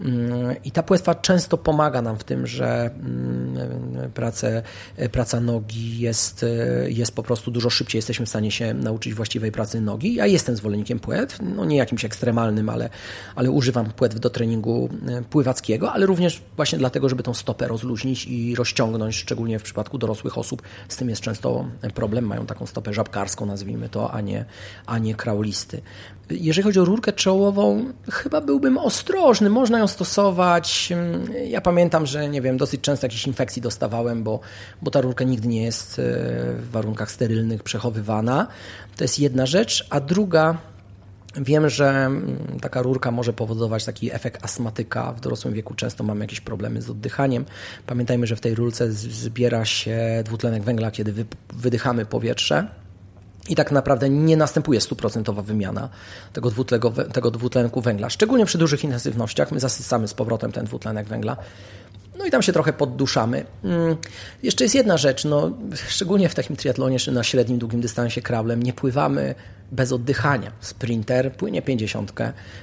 Mm, 0.00 0.56
I 0.64 0.70
ta 0.70 0.82
płetwa 0.82 1.14
często 1.14 1.58
pomaga 1.58 2.02
nam 2.02 2.18
w 2.18 2.24
tym, 2.24 2.46
że 2.46 2.90
mm, 2.94 4.10
prace, 4.14 4.62
praca 5.12 5.40
nogi 5.40 5.98
jest, 5.98 6.46
jest 6.86 7.14
po 7.14 7.22
prostu 7.22 7.50
dużo 7.50 7.70
szybciej. 7.70 7.98
Jesteśmy 7.98 8.26
w 8.26 8.28
stanie 8.28 8.50
się 8.50 8.74
nauczyć 8.74 9.14
właściwej 9.14 9.52
pracy 9.52 9.80
nogi. 9.80 10.14
Ja 10.14 10.26
jestem 10.26 10.56
zwolennikiem 10.56 10.98
płetw, 10.98 11.38
no 11.56 11.64
nie 11.64 11.76
jakimś 11.76 12.04
ekstremalnym, 12.04 12.68
ale, 12.68 12.90
ale 13.34 13.50
używam 13.50 13.90
płetw 13.90 14.20
do 14.20 14.30
treningu 14.30 14.88
e, 15.08 15.22
pływackiego, 15.22 15.92
ale 15.92 16.06
również 16.06 16.42
właśnie 16.56 16.78
dlatego, 16.78 17.08
żeby 17.08 17.22
tą 17.22 17.34
stopę 17.34 17.68
rozluźnić 17.68 18.26
i 18.26 18.54
rozciągnąć, 18.54 19.16
szczególnie 19.16 19.58
w 19.58 19.62
przypadku 19.62 19.98
dorosłych 19.98 20.38
osób. 20.38 20.62
Z 20.88 20.96
tym 20.96 21.08
jest 21.08 21.22
często 21.22 21.66
problem, 21.94 22.26
mają 22.26 22.46
taką 22.46 22.66
stopę 22.66 22.94
żabkarską, 22.94 23.46
nazwijmy 23.46 23.88
to, 23.88 24.12
a 24.12 24.20
nie, 24.20 24.44
a 24.86 24.98
nie 24.98 25.14
kraulisty. 25.14 25.82
Jeżeli 26.30 26.62
chodzi 26.62 26.80
o 26.80 26.84
rurkę 26.84 27.12
czołową, 27.12 27.84
chyba 28.10 28.40
byłbym 28.40 28.78
ostrożny. 28.78 29.50
Można 29.50 29.78
ją 29.78 29.86
stosować. 29.86 30.92
Ja 31.46 31.60
pamiętam, 31.60 32.06
że 32.06 32.28
nie 32.28 32.42
wiem, 32.42 32.56
dosyć 32.56 32.80
często 32.80 33.06
jakichś 33.06 33.26
infekcji 33.26 33.62
dostawałem, 33.62 34.22
bo, 34.22 34.40
bo 34.82 34.90
ta 34.90 35.00
rurka 35.00 35.24
nigdy 35.24 35.48
nie 35.48 35.62
jest 35.62 35.98
e, 35.98 36.02
w 36.58 36.70
warunkach 36.70 37.10
sterylnych 37.10 37.62
przechowywana. 37.62 38.46
To 38.96 39.04
jest 39.04 39.18
jedna 39.18 39.46
rzecz. 39.46 39.86
A 39.90 40.00
druga, 40.00 40.58
Wiem, 41.36 41.68
że 41.68 42.10
taka 42.60 42.82
rurka 42.82 43.10
może 43.10 43.32
powodować 43.32 43.84
taki 43.84 44.14
efekt 44.14 44.44
astmatyka. 44.44 45.12
W 45.12 45.20
dorosłym 45.20 45.54
wieku 45.54 45.74
często 45.74 46.04
mamy 46.04 46.24
jakieś 46.24 46.40
problemy 46.40 46.82
z 46.82 46.90
oddychaniem. 46.90 47.44
Pamiętajmy, 47.86 48.26
że 48.26 48.36
w 48.36 48.40
tej 48.40 48.54
rurce 48.54 48.92
zbiera 48.92 49.64
się 49.64 49.98
dwutlenek 50.24 50.62
węgla, 50.62 50.90
kiedy 50.90 51.24
wydychamy 51.52 52.06
powietrze. 52.06 52.81
I 53.48 53.56
tak 53.56 53.72
naprawdę 53.72 54.08
nie 54.08 54.36
następuje 54.36 54.80
stuprocentowa 54.80 55.42
wymiana 55.42 55.88
tego, 56.32 56.50
tego 57.12 57.30
dwutlenku 57.30 57.80
węgla. 57.80 58.10
Szczególnie 58.10 58.46
przy 58.46 58.58
dużych 58.58 58.84
intensywnościach 58.84 59.52
my 59.52 59.60
zasycamy 59.60 60.08
z 60.08 60.14
powrotem 60.14 60.52
ten 60.52 60.64
dwutlenek 60.64 61.08
węgla. 61.08 61.36
No 62.18 62.26
i 62.26 62.30
tam 62.30 62.42
się 62.42 62.52
trochę 62.52 62.72
podduszamy. 62.72 63.44
Hmm. 63.62 63.96
Jeszcze 64.42 64.64
jest 64.64 64.74
jedna 64.74 64.96
rzecz, 64.96 65.24
no, 65.24 65.50
szczególnie 65.88 66.28
w 66.28 66.34
takim 66.34 66.56
triatlonie, 66.56 66.98
czy 66.98 67.12
na 67.12 67.22
średnim, 67.22 67.58
długim 67.58 67.80
dystansie 67.80 68.22
krablem, 68.22 68.62
nie 68.62 68.72
pływamy 68.72 69.34
bez 69.72 69.92
oddychania. 69.92 70.52
Sprinter 70.60 71.32
płynie 71.32 71.62
50 71.62 72.12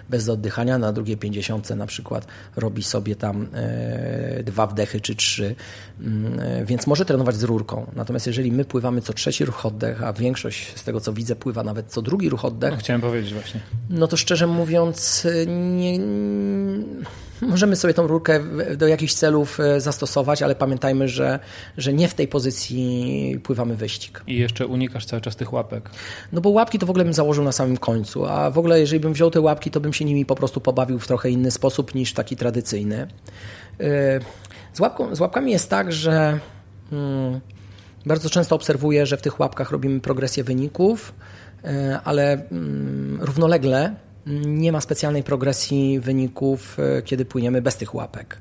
bez 0.09 0.29
oddychania, 0.29 0.77
na 0.77 0.93
drugiej 0.93 1.17
50 1.17 1.69
na 1.69 1.87
przykład 1.87 2.27
robi 2.55 2.83
sobie 2.83 3.15
tam 3.15 3.47
e, 3.53 4.43
dwa 4.43 4.67
wdechy 4.67 5.01
czy 5.01 5.15
trzy, 5.15 5.55
mm, 5.99 6.39
e, 6.39 6.65
więc 6.65 6.87
może 6.87 7.05
trenować 7.05 7.35
z 7.35 7.43
rurką. 7.43 7.91
Natomiast 7.95 8.27
jeżeli 8.27 8.51
my 8.51 8.65
pływamy 8.65 9.01
co 9.01 9.13
trzeci 9.13 9.45
ruch 9.45 9.65
oddech, 9.65 10.03
a 10.03 10.13
większość 10.13 10.77
z 10.77 10.83
tego 10.83 10.99
co 10.99 11.13
widzę 11.13 11.35
pływa 11.35 11.63
nawet 11.63 11.85
co 11.87 12.01
drugi 12.01 12.29
ruch 12.29 12.45
oddech. 12.45 12.71
No, 12.71 12.77
chciałem 12.77 13.01
powiedzieć 13.01 13.33
właśnie. 13.33 13.59
No 13.89 14.07
to 14.07 14.17
szczerze 14.17 14.47
mówiąc 14.47 15.27
nie 15.77 15.99
Możemy 17.41 17.75
sobie 17.75 17.93
tą 17.93 18.07
rurkę 18.07 18.39
do 18.77 18.87
jakichś 18.87 19.13
celów 19.13 19.59
e, 19.59 19.81
zastosować, 19.81 20.41
ale 20.41 20.55
pamiętajmy, 20.55 21.07
że, 21.07 21.39
że 21.77 21.93
nie 21.93 22.07
w 22.07 22.13
tej 22.13 22.27
pozycji 22.27 23.39
pływamy 23.43 23.75
wyścig. 23.75 24.23
I 24.27 24.37
jeszcze 24.37 24.67
unikasz 24.67 25.05
cały 25.05 25.21
czas 25.21 25.35
tych 25.35 25.53
łapek. 25.53 25.89
No 26.31 26.41
bo 26.41 26.49
łapki 26.49 26.79
to 26.79 26.85
w 26.85 26.89
ogóle 26.89 27.03
bym 27.05 27.13
założył 27.13 27.43
na 27.43 27.51
samym 27.51 27.77
końcu, 27.77 28.25
a 28.25 28.51
w 28.51 28.57
ogóle 28.57 28.79
jeżeli 28.79 28.99
bym 28.99 29.13
wziął 29.13 29.31
te 29.31 29.41
łapki, 29.41 29.71
to 29.71 29.79
bym 29.79 29.93
się 29.93 30.05
nimi 30.05 30.25
po 30.25 30.35
prostu 30.35 30.61
pobawił 30.61 30.99
w 30.99 31.07
trochę 31.07 31.29
inny 31.29 31.51
sposób 31.51 31.95
niż 31.95 32.13
taki 32.13 32.35
tradycyjny. 32.35 33.07
E, 33.79 34.19
z, 34.73 34.79
łapką, 34.79 35.15
z 35.15 35.19
łapkami 35.19 35.51
jest 35.51 35.69
tak, 35.69 35.93
że 35.93 36.39
hmm, 36.89 37.39
bardzo 38.05 38.29
często 38.29 38.55
obserwuję, 38.55 39.05
że 39.05 39.17
w 39.17 39.21
tych 39.21 39.39
łapkach 39.39 39.71
robimy 39.71 39.99
progresję 39.99 40.43
wyników, 40.43 41.13
e, 41.63 41.99
ale 42.03 42.43
hmm, 42.49 43.17
równolegle 43.21 43.95
nie 44.29 44.71
ma 44.71 44.81
specjalnej 44.81 45.23
progresji 45.23 45.99
wyników, 45.99 46.77
e, 46.79 47.01
kiedy 47.01 47.25
płyniemy 47.25 47.61
bez 47.61 47.75
tych 47.75 47.95
łapek. 47.95 48.37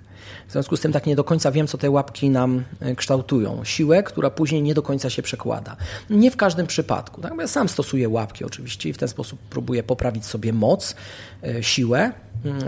W 0.48 0.52
związku 0.52 0.76
z 0.76 0.80
tym 0.80 0.92
tak 0.92 1.06
nie 1.06 1.16
do 1.16 1.24
końca 1.24 1.52
wiem, 1.52 1.66
co 1.66 1.78
te 1.78 1.90
łapki 1.90 2.30
nam 2.30 2.64
e, 2.80 2.94
kształtują. 2.94 3.64
Siłę, 3.64 4.02
która 4.02 4.30
później 4.30 4.62
nie 4.62 4.74
do 4.74 4.82
końca 4.82 5.10
się 5.10 5.22
przekłada. 5.22 5.76
Nie 6.10 6.30
w 6.30 6.36
każdym 6.36 6.66
przypadku. 6.66 7.20
Tak? 7.20 7.32
Ja 7.38 7.48
sam 7.48 7.68
stosuję 7.68 8.08
łapki 8.08 8.44
oczywiście 8.44 8.88
i 8.88 8.92
w 8.92 8.98
ten 8.98 9.08
sposób 9.08 9.38
próbuję 9.50 9.82
poprawić 9.82 10.26
sobie 10.26 10.52
moc, 10.52 10.96
e, 11.44 11.62
siłę, 11.62 12.12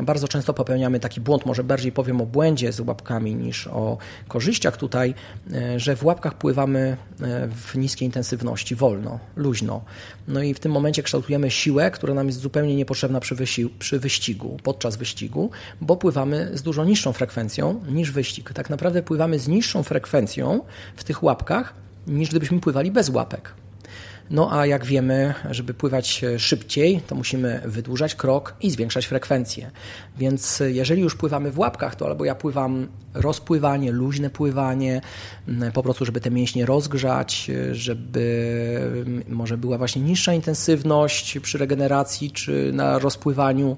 bardzo 0.03 0.29
często 0.29 0.55
popełniamy 0.55 1.01
taki 1.01 1.21
błąd, 1.21 1.47
może 1.47 1.65
bardziej 1.65 1.93
powiem 1.93 2.21
o 2.21 2.27
błędzie 2.27 2.73
z 2.73 2.81
łapkami 2.81 3.35
niż 3.35 3.67
o 3.67 3.99
korzyściach 4.29 4.77
tutaj, 4.77 5.15
e, 5.53 5.81
że 5.81 5.97
w 5.97 6.05
łapkach 6.05 6.35
pływamy 6.35 6.97
e, 7.21 7.49
w 7.49 7.75
niskiej 7.75 8.07
intensywności, 8.07 8.75
wolno, 8.75 9.19
luźno. 9.37 9.85
No 10.29 10.43
i 10.43 10.55
w 10.55 10.61
tym 10.61 10.73
momencie 10.73 11.03
kształtujemy 11.03 11.51
siłę, 11.51 11.91
która 11.91 12.15
nam 12.15 12.27
jest 12.27 12.41
zupełnie 12.41 12.77
niepotrzebna 12.77 13.21
przy, 13.21 13.37
przy 13.79 13.99
wyścigu, 13.99 14.57
podczas 14.63 14.97
wyścigu, 14.97 15.51
bo 15.81 15.97
pływamy 15.97 16.51
z 16.55 16.63
dużo 16.63 16.85
niższą 16.85 17.13
frekwencją 17.13 17.81
niż 17.89 18.11
wyścig. 18.11 18.53
Tak 18.53 18.71
naprawdę 18.71 19.03
pływamy 19.03 19.39
z 19.39 19.49
niższą 19.49 19.83
frekwencją 19.83 20.61
w 20.97 21.05
tych 21.05 21.23
łapkach, 21.23 21.75
niż 22.07 22.31
gdybyśmy 22.31 22.61
pływali 22.61 22.91
bez 22.91 23.09
łapek. 23.09 23.60
No 24.31 24.53
a 24.53 24.67
jak 24.67 24.85
wiemy, 24.85 25.35
żeby 25.51 25.75
pływać 25.75 26.25
szybciej, 26.39 27.01
to 27.07 27.15
musimy 27.15 27.63
wydłużać 27.65 28.15
krok 28.15 28.55
i 28.61 28.71
zwiększać 28.71 29.07
frekwencję. 29.07 29.71
Więc 30.19 30.63
jeżeli 30.67 31.03
już 31.03 31.15
pływamy 31.15 31.51
w 31.51 31.59
łapkach, 31.59 31.95
to 31.95 32.07
albo 32.07 32.25
ja 32.25 32.35
pływam 32.35 32.89
rozpływanie, 33.15 33.93
luźne 33.93 34.31
pływanie, 34.31 35.01
po 35.75 35.83
prostu, 35.83 36.05
żeby 36.05 36.21
te 36.21 36.31
mięśnie 36.31 36.67
rozgrzać, 36.67 37.51
żeby 37.73 38.25
mm, 39.07 39.23
może 39.29 39.59
była 39.59 39.79
właśnie 39.79 40.03
niższa 40.03 40.35
intensywność 40.35 41.39
przy 41.39 41.59
regeneracji 41.59 42.31
czy 42.31 42.71
na 42.73 42.99
rozpływaniu, 42.99 43.77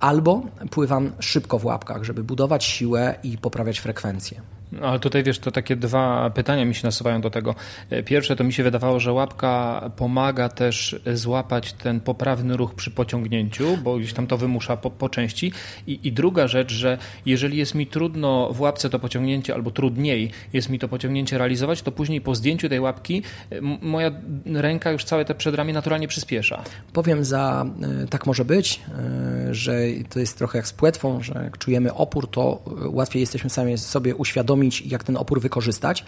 albo 0.00 0.42
pływam 0.70 1.12
szybko 1.20 1.58
w 1.58 1.64
łapkach, 1.64 2.04
żeby 2.04 2.24
budować 2.24 2.64
siłę 2.64 3.14
i 3.22 3.38
poprawiać 3.38 3.78
frekwencję. 3.78 4.40
No, 4.80 4.86
ale 4.86 4.98
tutaj 4.98 5.22
wiesz, 5.22 5.38
to 5.38 5.50
takie 5.50 5.76
dwa 5.76 6.30
pytania 6.30 6.64
mi 6.64 6.74
się 6.74 6.86
nasuwają 6.86 7.20
do 7.20 7.30
tego. 7.30 7.54
E, 7.90 8.02
pierwsze 8.02 8.36
to 8.36 8.44
mi 8.44 8.52
się 8.52 8.62
wydawało, 8.62 9.00
że 9.00 9.12
łapka 9.12 9.90
pomaga 9.96 10.48
też 10.48 10.96
złapać 11.14 11.72
ten 11.72 12.00
poprawny 12.00 12.56
ruch 12.56 12.74
przy 12.74 12.90
pociągnięciu, 12.90 13.76
bo 13.76 13.96
gdzieś 13.96 14.12
tam 14.12 14.26
to 14.26 14.38
wymusza 14.38 14.76
po, 14.76 14.90
po 14.90 15.08
części. 15.08 15.52
I, 15.86 16.00
I 16.02 16.12
druga 16.12 16.48
rzecz, 16.48 16.72
że 16.72 16.98
jeżeli 17.26 17.58
jest 17.58 17.74
mi 17.74 17.86
trudno 17.86 18.52
w 18.52 18.60
łapce 18.60 18.90
to 18.90 18.98
pociągnięcie, 18.98 19.54
albo 19.54 19.70
trudniej 19.70 20.30
jest 20.52 20.70
mi 20.70 20.78
to 20.78 20.88
pociągnięcie 20.88 21.38
realizować, 21.38 21.82
to 21.82 21.92
później 21.92 22.20
po 22.20 22.34
zdjęciu 22.34 22.68
tej 22.68 22.80
łapki 22.80 23.22
e, 23.50 23.60
moja 23.82 24.10
ręka 24.46 24.90
już 24.90 25.04
całe 25.04 25.24
te 25.24 25.34
przedramię 25.34 25.72
naturalnie 25.72 26.08
przyspiesza. 26.08 26.62
Powiem 26.92 27.24
za, 27.24 27.66
e, 28.04 28.06
tak 28.06 28.26
może 28.26 28.44
być, 28.44 28.80
że 29.50 29.78
to 30.10 30.20
jest 30.20 30.38
trochę 30.38 30.58
jak 30.58 30.68
z 30.68 30.72
płetwą, 30.72 31.22
że 31.22 31.40
jak 31.44 31.58
czujemy 31.58 31.94
opór, 31.94 32.30
to 32.30 32.62
łatwiej 32.86 33.20
jesteśmy 33.20 33.50
sami 33.50 33.78
sobie 33.78 34.14
uświadomić, 34.14 34.63
uświadomić, 34.68 34.92
jak 34.92 35.04
ten 35.04 35.16
opór 35.16 35.40
wykorzystać, 35.40 36.04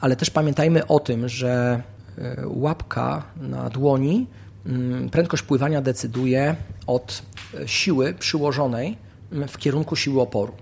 ale 0.00 0.16
też 0.16 0.30
pamiętajmy 0.30 0.86
o 0.86 1.00
tym, 1.00 1.28
że 1.28 1.82
e, 2.18 2.42
łapka 2.46 3.22
na 3.36 3.70
dłoni, 3.70 4.26
mm, 4.66 5.10
prędkość 5.10 5.42
pływania 5.42 5.82
decyduje 5.82 6.56
od 6.86 7.22
e, 7.54 7.68
siły 7.68 8.14
przyłożonej 8.14 8.96
mm, 9.32 9.48
w 9.48 9.58
kierunku 9.58 9.96
siły 9.96 10.20
oporu. 10.20 10.52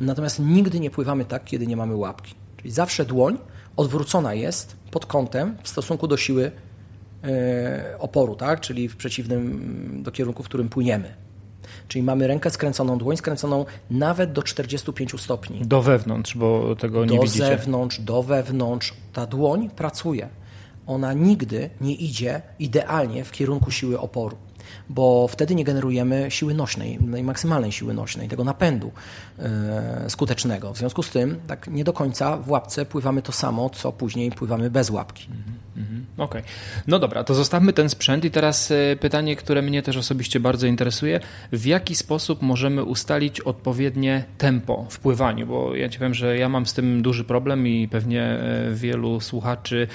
Natomiast 0.00 0.40
nigdy 0.40 0.80
nie 0.80 0.90
pływamy 0.90 1.24
tak, 1.24 1.44
kiedy 1.44 1.66
nie 1.66 1.76
mamy 1.76 1.96
łapki. 1.96 2.34
Czyli 2.56 2.70
zawsze 2.70 3.04
dłoń 3.04 3.38
odwrócona 3.76 4.34
jest 4.34 4.76
pod 4.90 5.06
kątem 5.06 5.56
w 5.62 5.68
stosunku 5.68 6.08
do 6.08 6.16
siły 6.16 6.52
e, 7.24 7.96
oporu, 7.98 8.36
tak? 8.36 8.60
czyli 8.60 8.88
w 8.88 8.96
przeciwnym 8.96 9.40
mm, 9.40 10.02
do 10.02 10.10
kierunku, 10.10 10.42
w 10.42 10.46
którym 10.46 10.68
płyniemy. 10.68 11.27
Czyli 11.88 12.02
mamy 12.02 12.26
rękę 12.26 12.50
skręconą, 12.50 12.98
dłoń 12.98 13.16
skręconą 13.16 13.64
nawet 13.90 14.32
do 14.32 14.42
45 14.42 15.20
stopni. 15.20 15.60
Do 15.60 15.82
wewnątrz, 15.82 16.36
bo 16.36 16.76
tego 16.76 17.04
nie 17.04 17.16
do 17.16 17.22
widzicie. 17.22 17.40
Do 17.40 17.46
zewnątrz, 17.46 18.00
do 18.00 18.22
wewnątrz. 18.22 18.94
Ta 19.12 19.26
dłoń 19.26 19.70
pracuje. 19.70 20.28
Ona 20.86 21.12
nigdy 21.12 21.70
nie 21.80 21.94
idzie 21.94 22.42
idealnie 22.58 23.24
w 23.24 23.30
kierunku 23.30 23.70
siły 23.70 24.00
oporu 24.00 24.36
bo 24.88 25.28
wtedy 25.28 25.54
nie 25.54 25.64
generujemy 25.64 26.26
siły 26.30 26.54
nośnej, 26.54 26.98
maksymalnej 27.22 27.72
siły 27.72 27.94
nośnej, 27.94 28.28
tego 28.28 28.44
napędu 28.44 28.92
e, 29.38 30.04
skutecznego. 30.08 30.72
W 30.74 30.78
związku 30.78 31.02
z 31.02 31.10
tym, 31.10 31.40
tak 31.46 31.68
nie 31.68 31.84
do 31.84 31.92
końca 31.92 32.36
w 32.36 32.50
łapce 32.50 32.86
pływamy 32.86 33.22
to 33.22 33.32
samo, 33.32 33.70
co 33.70 33.92
później 33.92 34.30
pływamy 34.30 34.70
bez 34.70 34.90
łapki. 34.90 35.26
Mhm, 35.30 35.58
mhm. 35.76 36.06
Okej. 36.16 36.42
Okay. 36.42 36.52
No 36.86 36.98
dobra, 36.98 37.24
to 37.24 37.34
zostawmy 37.34 37.72
ten 37.72 37.88
sprzęt 37.88 38.24
i 38.24 38.30
teraz 38.30 38.70
e, 38.70 38.96
pytanie, 38.96 39.36
które 39.36 39.62
mnie 39.62 39.82
też 39.82 39.96
osobiście 39.96 40.40
bardzo 40.40 40.66
interesuje. 40.66 41.20
W 41.52 41.66
jaki 41.66 41.94
sposób 41.94 42.42
możemy 42.42 42.84
ustalić 42.84 43.40
odpowiednie 43.40 44.24
tempo 44.38 44.86
w 44.90 44.98
pływaniu? 44.98 45.46
Bo 45.46 45.74
ja 45.74 45.88
ci 45.88 45.98
powiem, 45.98 46.14
że 46.14 46.38
ja 46.38 46.48
mam 46.48 46.66
z 46.66 46.74
tym 46.74 47.02
duży 47.02 47.24
problem 47.24 47.66
i 47.66 47.88
pewnie 47.88 48.22
e, 48.22 48.74
wielu 48.74 49.20
słuchaczy 49.20 49.88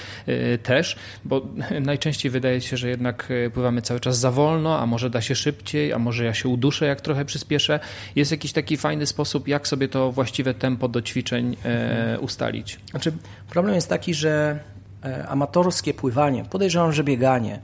też, 0.64 0.96
bo 1.26 1.42
najczęściej 1.82 2.32
wydaje 2.32 2.62
się, 2.62 2.78
że 2.78 2.90
jednak 2.90 3.34
pływamy 3.54 3.82
cały 3.82 4.00
czas 4.00 4.18
za 4.20 4.32
wolno, 4.32 4.63
a 4.70 4.86
może 4.86 5.10
da 5.10 5.22
się 5.22 5.36
szybciej, 5.36 5.94
a 5.94 6.00
może 6.00 6.26
ja 6.26 6.34
się 6.34 6.50
uduszę, 6.50 6.86
jak 6.86 7.02
trochę 7.02 7.26
przyspieszę. 7.26 7.80
Jest 8.16 8.32
jakiś 8.32 8.54
taki 8.54 8.78
fajny 8.78 9.06
sposób, 9.06 9.48
jak 9.48 9.68
sobie 9.68 9.88
to 9.88 10.12
właściwe 10.12 10.54
tempo 10.54 10.88
do 10.88 11.02
ćwiczeń 11.02 11.56
e, 11.66 12.20
ustalić? 12.20 12.80
Znaczy, 12.92 13.12
problem 13.50 13.76
jest 13.76 13.90
taki, 13.90 14.14
że 14.14 14.60
e, 15.06 15.28
amatorskie 15.28 15.94
pływanie, 15.94 16.46
podejrzewam, 16.46 16.94
że 16.94 17.04
bieganie, 17.04 17.60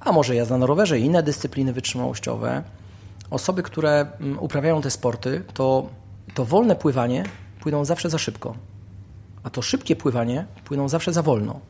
a 0.00 0.12
może 0.12 0.34
jazda 0.34 0.58
na 0.58 0.66
rowerze 0.66 1.00
i 1.00 1.04
inne 1.04 1.22
dyscypliny 1.22 1.72
wytrzymałościowe, 1.72 2.62
osoby, 3.30 3.62
które 3.62 4.06
mm, 4.20 4.38
uprawiają 4.38 4.82
te 4.82 4.90
sporty, 4.90 5.42
to, 5.54 5.88
to 6.34 6.44
wolne 6.44 6.76
pływanie 6.76 7.24
płyną 7.60 7.84
zawsze 7.84 8.10
za 8.10 8.18
szybko, 8.18 8.54
a 9.42 9.50
to 9.50 9.62
szybkie 9.62 9.96
pływanie 9.96 10.46
płyną 10.64 10.88
zawsze 10.88 11.12
za 11.12 11.22
wolno. 11.22 11.60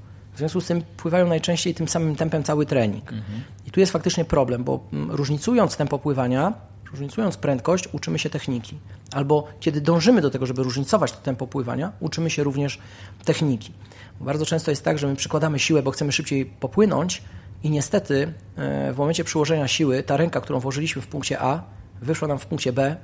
Związku 0.40 0.60
z 0.60 0.66
tym 0.66 0.82
pływają 0.96 1.26
najczęściej 1.26 1.74
tym 1.74 1.88
samym 1.88 2.16
tempem 2.16 2.42
cały 2.42 2.66
trening. 2.66 3.12
Mhm. 3.12 3.42
I 3.66 3.70
tu 3.70 3.80
jest 3.80 3.92
faktycznie 3.92 4.24
problem, 4.24 4.64
bo 4.64 4.80
mm, 4.92 5.10
różnicując 5.10 5.76
tempo 5.76 5.98
pływania, 5.98 6.52
różnicując 6.90 7.36
prędkość, 7.36 7.88
uczymy 7.92 8.18
się 8.18 8.30
techniki. 8.30 8.78
Albo 9.12 9.48
kiedy 9.60 9.80
dążymy 9.80 10.20
do 10.20 10.30
tego, 10.30 10.46
żeby 10.46 10.62
różnicować 10.62 11.12
to 11.12 11.18
tempo 11.18 11.46
pływania, 11.46 11.92
uczymy 12.00 12.30
się 12.30 12.44
również 12.44 12.78
techniki. 13.24 13.72
Bardzo 14.20 14.46
często 14.46 14.70
jest 14.70 14.84
tak, 14.84 14.98
że 14.98 15.06
my 15.06 15.16
przykładamy 15.16 15.58
siłę, 15.58 15.82
bo 15.82 15.90
chcemy 15.90 16.12
szybciej 16.12 16.46
popłynąć 16.46 17.22
i 17.62 17.70
niestety 17.70 18.32
e, 18.56 18.92
w 18.92 18.98
momencie 18.98 19.24
przyłożenia 19.24 19.68
siły 19.68 20.02
ta 20.02 20.16
ręka, 20.16 20.40
którą 20.40 20.60
włożyliśmy 20.60 21.02
w 21.02 21.06
punkcie 21.06 21.40
A, 21.40 21.62
wyszła 22.02 22.28
nam 22.28 22.38
w 22.38 22.46
punkcie 22.46 22.72
B, 22.72 22.96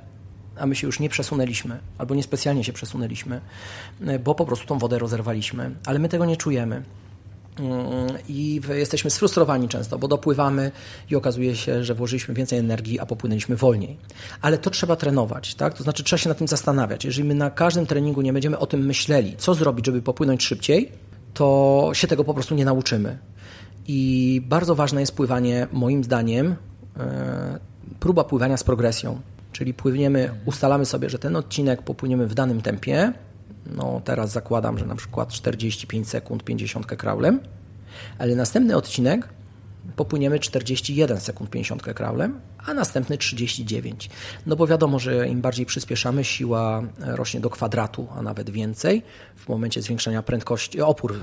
a 0.59 0.65
my 0.65 0.75
się 0.75 0.87
już 0.87 0.99
nie 0.99 1.09
przesunęliśmy, 1.09 1.79
albo 1.97 2.15
niespecjalnie 2.15 2.63
się 2.63 2.73
przesunęliśmy, 2.73 3.41
e, 4.07 4.19
bo 4.19 4.35
po 4.35 4.45
prostu 4.45 4.67
tą 4.67 4.77
wodę 4.79 4.99
rozerwaliśmy, 4.99 5.71
ale 5.85 5.99
my 5.99 6.09
tego 6.09 6.25
nie 6.25 6.37
czujemy. 6.37 6.83
Mm, 7.59 8.17
i 8.29 8.61
jesteśmy 8.69 9.09
sfrustrowani 9.09 9.69
często, 9.69 9.99
bo 9.99 10.07
dopływamy 10.07 10.71
i 11.11 11.15
okazuje 11.15 11.55
się, 11.55 11.83
że 11.83 11.95
włożyliśmy 11.95 12.33
więcej 12.33 12.59
energii, 12.59 12.99
a 12.99 13.05
popłynęliśmy 13.05 13.55
wolniej. 13.55 13.97
Ale 14.41 14.57
to 14.57 14.69
trzeba 14.69 14.95
trenować, 14.95 15.55
tak? 15.55 15.73
To 15.73 15.83
znaczy 15.83 16.03
trzeba 16.03 16.17
się 16.17 16.29
nad 16.29 16.37
tym 16.37 16.47
zastanawiać. 16.47 17.05
Jeżeli 17.05 17.27
my 17.27 17.35
na 17.35 17.49
każdym 17.49 17.85
treningu 17.85 18.21
nie 18.21 18.33
będziemy 18.33 18.59
o 18.59 18.67
tym 18.67 18.85
myśleli, 18.85 19.35
co 19.37 19.53
zrobić, 19.53 19.85
żeby 19.85 20.01
popłynąć 20.01 20.43
szybciej, 20.43 20.91
to 21.33 21.89
się 21.93 22.07
tego 22.07 22.23
po 22.23 22.33
prostu 22.33 22.55
nie 22.55 22.65
nauczymy. 22.65 23.17
I 23.87 24.41
bardzo 24.45 24.75
ważne 24.75 24.99
jest 24.99 25.15
pływanie, 25.15 25.67
moim 25.71 26.03
zdaniem, 26.03 26.55
e, 26.97 27.59
próba 27.99 28.23
pływania 28.23 28.57
z 28.57 28.63
progresją. 28.63 29.21
Czyli 29.51 29.73
płyniemy, 29.73 30.29
ustalamy 30.45 30.85
sobie, 30.85 31.09
że 31.09 31.19
ten 31.19 31.35
odcinek 31.35 31.81
popłyniemy 31.81 32.27
w 32.27 32.33
danym 32.33 32.61
tempie, 32.61 33.13
no 33.75 34.01
teraz 34.05 34.31
zakładam, 34.31 34.77
że 34.77 34.85
na 34.85 34.95
przykład 34.95 35.29
45 35.29 36.09
sekund 36.09 36.43
50 36.43 36.85
kraulem, 36.85 37.39
ale 38.17 38.35
następny 38.35 38.75
odcinek 38.75 39.29
popłyniemy 39.95 40.39
41 40.39 41.19
sekund 41.19 41.49
50 41.49 41.83
kraulem, 41.83 42.39
a 42.65 42.73
następny 42.73 43.17
39. 43.17 44.09
No 44.45 44.55
bo 44.55 44.67
wiadomo, 44.67 44.99
że 44.99 45.27
im 45.27 45.41
bardziej 45.41 45.65
przyspieszamy, 45.65 46.23
siła 46.23 46.83
rośnie 46.99 47.39
do 47.39 47.49
kwadratu, 47.49 48.07
a 48.17 48.21
nawet 48.21 48.49
więcej. 48.49 49.03
W 49.35 49.49
momencie 49.49 49.81
zwiększania 49.81 50.23
prędkości, 50.23 50.81
opór, 50.81 51.15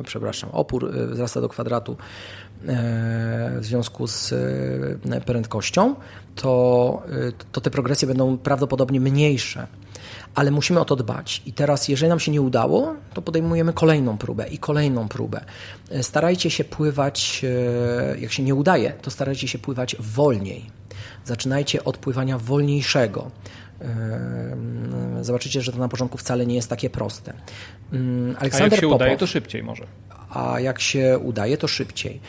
e, 0.00 0.04
przepraszam, 0.04 0.50
opór 0.50 0.96
e, 0.96 1.06
wzrasta 1.06 1.40
do 1.40 1.48
kwadratu 1.48 1.96
w 3.60 3.64
związku 3.64 4.06
z 4.06 4.34
prędkością, 5.26 5.94
to, 6.34 7.02
to 7.52 7.60
te 7.60 7.70
progresje 7.70 8.08
będą 8.08 8.38
prawdopodobnie 8.38 9.00
mniejsze 9.00 9.66
ale 10.36 10.50
musimy 10.50 10.80
o 10.80 10.84
to 10.84 10.96
dbać. 10.96 11.42
I 11.46 11.52
teraz, 11.52 11.88
jeżeli 11.88 12.08
nam 12.08 12.20
się 12.20 12.32
nie 12.32 12.42
udało, 12.42 12.94
to 13.14 13.22
podejmujemy 13.22 13.72
kolejną 13.72 14.18
próbę 14.18 14.48
i 14.48 14.58
kolejną 14.58 15.08
próbę. 15.08 15.44
E, 15.90 16.02
starajcie 16.02 16.50
się 16.50 16.64
pływać, 16.64 17.44
e, 17.44 18.20
jak 18.20 18.32
się 18.32 18.42
nie 18.42 18.54
udaje, 18.54 18.92
to 19.02 19.10
starajcie 19.10 19.48
się 19.48 19.58
pływać 19.58 19.96
wolniej. 20.00 20.70
Zaczynajcie 21.24 21.84
od 21.84 21.98
pływania 21.98 22.38
wolniejszego. 22.38 23.30
E, 23.80 25.24
zobaczycie, 25.24 25.62
że 25.62 25.72
to 25.72 25.78
na 25.78 25.88
początku 25.88 26.18
wcale 26.18 26.46
nie 26.46 26.54
jest 26.54 26.70
takie 26.70 26.90
proste. 26.90 27.32
Mm, 27.92 28.36
Aleksander 28.38 28.72
A 28.72 28.74
jak 28.74 28.80
się 28.80 28.86
Popow, 28.86 28.96
udaje, 28.96 29.16
to 29.16 29.26
szybciej 29.26 29.62
może. 29.62 29.84
A 30.30 30.60
jak 30.60 30.80
się 30.80 31.18
udaje, 31.18 31.56
to 31.56 31.68
szybciej. 31.68 32.20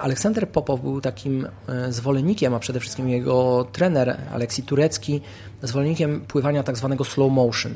Aleksander 0.00 0.48
Popow 0.48 0.80
był 0.80 1.00
takim 1.00 1.48
zwolennikiem, 1.88 2.54
a 2.54 2.58
przede 2.58 2.80
wszystkim 2.80 3.08
jego 3.08 3.66
trener 3.72 4.16
Aleksi 4.32 4.62
Turecki 4.62 5.20
zwolennikiem 5.62 6.20
pływania 6.20 6.62
tak 6.62 6.76
zwanego 6.76 7.04
slow 7.04 7.32
motion. 7.32 7.72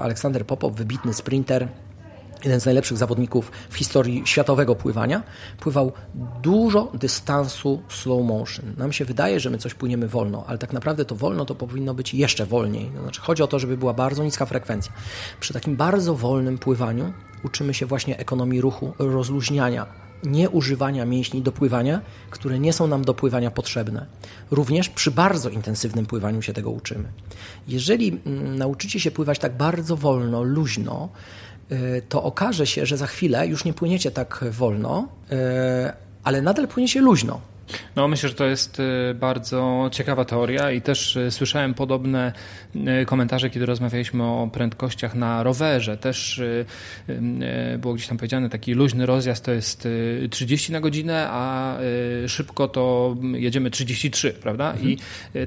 Aleksander 0.00 0.46
Popow, 0.46 0.74
wybitny 0.74 1.14
sprinter, 1.14 1.68
jeden 2.44 2.60
z 2.60 2.64
najlepszych 2.64 2.98
zawodników 2.98 3.52
w 3.70 3.76
historii 3.76 4.22
światowego 4.24 4.74
pływania, 4.74 5.22
pływał 5.60 5.92
dużo 6.42 6.92
dystansu 6.94 7.82
slow 7.88 8.26
motion. 8.26 8.64
Nam 8.76 8.92
się 8.92 9.04
wydaje, 9.04 9.40
że 9.40 9.50
my 9.50 9.58
coś 9.58 9.74
płyniemy 9.74 10.08
wolno, 10.08 10.44
ale 10.46 10.58
tak 10.58 10.72
naprawdę 10.72 11.04
to 11.04 11.14
wolno 11.14 11.44
to 11.44 11.54
powinno 11.54 11.94
być 11.94 12.14
jeszcze 12.14 12.46
wolniej. 12.46 12.90
To 12.96 13.02
znaczy, 13.02 13.20
chodzi 13.20 13.42
o 13.42 13.46
to, 13.46 13.58
żeby 13.58 13.76
była 13.76 13.94
bardzo 13.94 14.24
niska 14.24 14.46
frekwencja. 14.46 14.92
Przy 15.40 15.52
takim 15.52 15.76
bardzo 15.76 16.14
wolnym 16.14 16.58
pływaniu 16.58 17.12
uczymy 17.44 17.74
się 17.74 17.86
właśnie 17.86 18.18
ekonomii 18.18 18.60
ruchu, 18.60 18.92
rozluźniania 18.98 20.04
nieużywania 20.26 21.04
mięśni 21.04 21.42
do 21.42 21.52
pływania, 21.52 22.00
które 22.30 22.58
nie 22.58 22.72
są 22.72 22.86
nam 22.86 23.04
do 23.04 23.14
pływania 23.14 23.50
potrzebne. 23.50 24.06
Również 24.50 24.88
przy 24.88 25.10
bardzo 25.10 25.50
intensywnym 25.50 26.06
pływaniu 26.06 26.42
się 26.42 26.52
tego 26.52 26.70
uczymy. 26.70 27.08
Jeżeli 27.68 28.20
mm, 28.26 28.58
nauczycie 28.58 29.00
się 29.00 29.10
pływać 29.10 29.38
tak 29.38 29.56
bardzo 29.56 29.96
wolno, 29.96 30.42
luźno, 30.42 31.08
to 32.08 32.22
okaże 32.22 32.66
się, 32.66 32.86
że 32.86 32.96
za 32.96 33.06
chwilę 33.06 33.46
już 33.46 33.64
nie 33.64 33.72
płyniecie 33.72 34.10
tak 34.10 34.44
wolno, 34.50 35.08
y, 35.32 35.36
ale 36.24 36.42
nadal 36.42 36.68
płyniecie 36.68 37.00
luźno. 37.00 37.40
No 37.96 38.08
myślę, 38.08 38.28
że 38.28 38.34
to 38.34 38.44
jest 38.44 38.80
y, 38.80 39.14
bardzo 39.14 39.88
ciekawa 39.92 40.24
teoria 40.24 40.70
i 40.70 40.82
też 40.82 41.16
y, 41.16 41.30
słyszałem 41.30 41.74
podobne 41.74 42.32
y, 42.76 43.06
komentarze, 43.06 43.50
kiedy 43.50 43.66
rozmawialiśmy 43.66 44.24
o 44.24 44.48
prędkościach 44.52 45.14
na 45.14 45.42
rowerze. 45.42 45.96
Też 45.96 46.42
było 47.78 47.94
gdzieś 47.94 48.08
tam 48.08 48.16
powiedziane, 48.16 48.48
taki 48.48 48.74
luźny 48.74 49.06
rozjazd 49.06 49.44
to 49.44 49.52
jest 49.52 49.88
30 50.30 50.72
na 50.72 50.80
godzinę, 50.80 51.28
a 51.30 51.76
szybko 52.26 52.68
to 52.68 53.16
jedziemy 53.32 53.70
33, 53.70 54.32
prawda? 54.32 54.72
Mhm. 54.72 54.90
I 54.90 54.98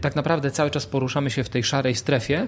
tak 0.01 0.15
naprawdę 0.15 0.51
cały 0.51 0.71
czas 0.71 0.85
poruszamy 0.85 1.29
się 1.29 1.43
w 1.43 1.49
tej 1.49 1.63
szarej 1.63 1.95
strefie. 1.95 2.47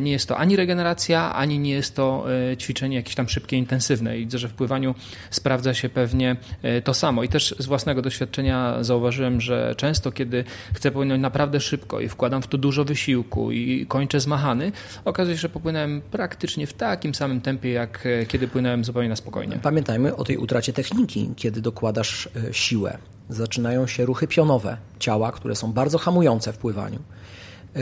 Nie 0.00 0.12
jest 0.12 0.28
to 0.28 0.38
ani 0.38 0.56
regeneracja, 0.56 1.34
ani 1.34 1.58
nie 1.58 1.70
jest 1.70 1.96
to 1.96 2.26
ćwiczenie 2.58 2.96
jakieś 2.96 3.14
tam 3.14 3.28
szybkie, 3.28 3.56
intensywne. 3.56 4.18
I 4.18 4.20
widzę, 4.20 4.38
że 4.38 4.48
w 4.48 4.54
pływaniu 4.54 4.94
sprawdza 5.30 5.74
się 5.74 5.88
pewnie 5.88 6.36
to 6.84 6.94
samo. 6.94 7.22
I 7.22 7.28
też 7.28 7.54
z 7.58 7.66
własnego 7.66 8.02
doświadczenia 8.02 8.84
zauważyłem, 8.84 9.01
zauważyłem, 9.02 9.40
że 9.40 9.74
często, 9.76 10.12
kiedy 10.12 10.44
chcę 10.74 10.90
płynąć 10.90 11.22
naprawdę 11.22 11.60
szybko 11.60 12.00
i 12.00 12.08
wkładam 12.08 12.42
w 12.42 12.46
to 12.46 12.58
dużo 12.58 12.84
wysiłku 12.84 13.52
i 13.52 13.86
kończę 13.86 14.20
zmachany, 14.20 14.72
okazuje 15.04 15.36
się, 15.36 15.40
że 15.40 15.48
popłynąłem 15.48 16.02
praktycznie 16.10 16.66
w 16.66 16.72
takim 16.72 17.14
samym 17.14 17.40
tempie, 17.40 17.70
jak 17.70 18.06
e, 18.06 18.26
kiedy 18.26 18.48
płynąłem 18.48 18.84
zupełnie 18.84 19.08
na 19.08 19.16
spokojnie. 19.16 19.58
Pamiętajmy 19.62 20.16
o 20.16 20.24
tej 20.24 20.36
utracie 20.36 20.72
techniki, 20.72 21.30
kiedy 21.36 21.60
dokładasz 21.60 22.28
e, 22.48 22.54
siłę. 22.54 22.98
Zaczynają 23.28 23.86
się 23.86 24.04
ruchy 24.06 24.26
pionowe 24.26 24.76
ciała, 24.98 25.32
które 25.32 25.54
są 25.54 25.72
bardzo 25.72 25.98
hamujące 25.98 26.52
w 26.52 26.58
pływaniu. 26.58 26.98
E, 26.98 27.80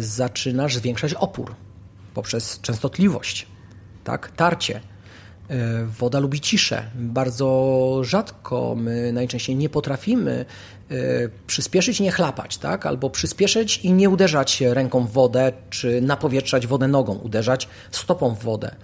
zaczynasz 0.00 0.76
zwiększać 0.76 1.14
opór 1.14 1.54
poprzez 2.14 2.60
częstotliwość, 2.60 3.46
tak? 4.04 4.32
tarcie 4.36 4.80
woda 5.98 6.18
lubi 6.18 6.40
ciszę. 6.40 6.82
Bardzo 6.94 8.00
rzadko 8.04 8.74
my 8.76 9.12
najczęściej 9.12 9.56
nie 9.56 9.68
potrafimy 9.68 10.44
e, 10.90 10.94
przyspieszyć 11.46 12.00
nie 12.00 12.12
chlapać, 12.12 12.58
tak? 12.58 12.86
albo 12.86 13.10
przyspieszyć 13.10 13.78
i 13.78 13.92
nie 13.92 14.10
uderzać 14.10 14.60
ręką 14.60 15.06
w 15.06 15.12
wodę, 15.12 15.52
czy 15.70 16.00
napowietrzać 16.00 16.66
wodę 16.66 16.88
nogą, 16.88 17.14
uderzać 17.14 17.68
stopą 17.90 18.34
w 18.34 18.42
wodę. 18.42 18.74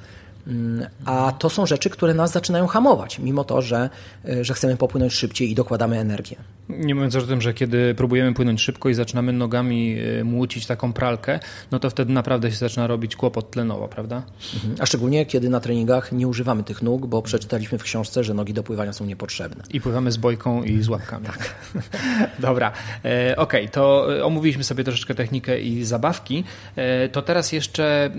Mm, 0.47 0.87
a 1.05 1.33
to 1.39 1.51
są 1.51 1.67
rzeczy, 1.67 1.91
które 1.91 2.15
nas 2.15 2.33
zaczynają 2.33 2.67
hamować, 2.67 3.19
mimo 3.19 3.45
to, 3.45 3.63
że, 3.63 3.91
e, 4.29 4.45
że 4.45 4.55
chcemy 4.55 4.77
popłynąć 4.77 5.13
szybciej 5.13 5.51
i 5.51 5.55
dokładamy 5.55 5.99
energię. 5.99 6.37
Nie 6.69 6.95
mówiąc 6.95 7.17
o 7.17 7.23
tym, 7.23 7.41
że 7.41 7.55
kiedy 7.55 7.95
próbujemy 7.95 8.35
płynąć 8.35 8.61
szybko 8.61 8.89
i 8.89 8.95
zaczynamy 8.95 9.33
nogami 9.33 9.97
e, 10.21 10.25
młócić 10.25 10.67
taką 10.67 10.93
pralkę, 10.93 11.41
no 11.71 11.79
to 11.79 11.91
wtedy 11.91 12.13
naprawdę 12.13 12.51
się 12.51 12.57
zaczyna 12.57 12.87
robić 12.87 13.17
kłopot 13.17 13.51
tlenowo, 13.51 13.89
prawda? 13.89 14.23
Mhm. 14.55 14.75
A 14.79 14.87
szczególnie 14.87 15.27
kiedy 15.27 15.49
na 15.49 15.61
treningach 15.61 16.13
nie 16.13 16.29
używamy 16.29 16.63
tych 16.63 16.83
nóg, 16.83 17.07
bo 17.07 17.23
przeczytaliśmy 17.23 17.79
w 17.79 17.83
książce, 17.83 18.25
że 18.25 18.35
nogi 18.35 18.55
do 18.55 18.63
pływania 18.63 18.93
są 18.93 19.07
niepotrzebne. 19.07 19.65
I 19.71 19.81
pływamy 19.81 20.13
z 20.13 20.17
bojką 20.17 20.63
i 20.63 20.83
z 20.83 20.89
łapkami. 20.89 21.27
Tak. 21.27 21.55
Dobra, 22.39 22.73
e, 23.05 23.37
okej, 23.37 23.63
okay, 23.63 23.69
to 23.69 24.07
omówiliśmy 24.23 24.65
sobie 24.65 24.85
troszeczkę 24.85 25.15
technikę 25.15 25.61
i 25.61 25.85
zabawki. 25.85 26.45
E, 26.77 27.09
to 27.09 27.23
teraz 27.23 27.53
jeszcze 27.53 28.11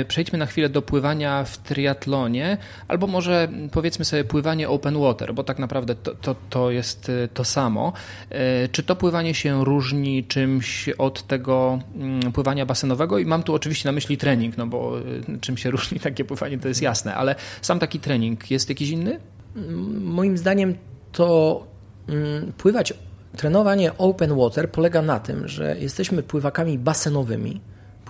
e, 0.00 0.04
przejdźmy 0.04 0.38
na 0.38 0.46
chwilę 0.46 0.68
do 0.68 0.82
pływania 0.82 1.44
w 1.44 1.58
triatlonie, 1.70 2.58
albo 2.88 3.06
może 3.06 3.48
powiedzmy 3.72 4.04
sobie 4.04 4.24
pływanie 4.24 4.68
open 4.68 4.98
water, 4.98 5.34
bo 5.34 5.44
tak 5.44 5.58
naprawdę 5.58 5.94
to, 5.94 6.14
to, 6.14 6.36
to 6.50 6.70
jest 6.70 7.08
e, 7.08 7.28
to 7.28 7.44
samo. 7.44 7.92
E, 8.30 8.68
czy 8.68 8.82
to 8.82 8.96
pływanie 8.96 9.34
się 9.34 9.64
różni 9.64 10.24
czymś 10.24 10.88
od 10.88 11.26
tego 11.26 11.78
mm, 11.96 12.32
pływania 12.32 12.66
basenowego? 12.66 13.18
I 13.18 13.24
mam 13.24 13.42
tu 13.42 13.54
oczywiście 13.54 13.88
na 13.88 13.92
myśli 13.92 14.16
trening, 14.16 14.56
no 14.56 14.66
bo 14.66 14.98
e, 14.98 15.02
czym 15.40 15.56
się 15.56 15.70
różni 15.76 16.00
takie 16.00 16.24
pływanie, 16.24 16.58
to 16.58 16.68
jest 16.68 16.82
jasne, 16.82 17.14
ale 17.14 17.34
sam 17.62 17.78
taki 17.78 18.00
trening 18.00 18.50
jest 18.50 18.68
jakiś 18.68 18.90
inny? 18.90 19.20
Moim 20.00 20.38
zdaniem 20.38 20.74
to 21.12 21.66
mm, 22.08 22.52
pływać, 22.52 22.94
trenowanie 23.36 23.98
open 23.98 24.36
water 24.36 24.70
polega 24.70 25.02
na 25.02 25.20
tym, 25.20 25.48
że 25.48 25.76
jesteśmy 25.78 26.22
pływakami 26.22 26.78
basenowymi, 26.78 27.60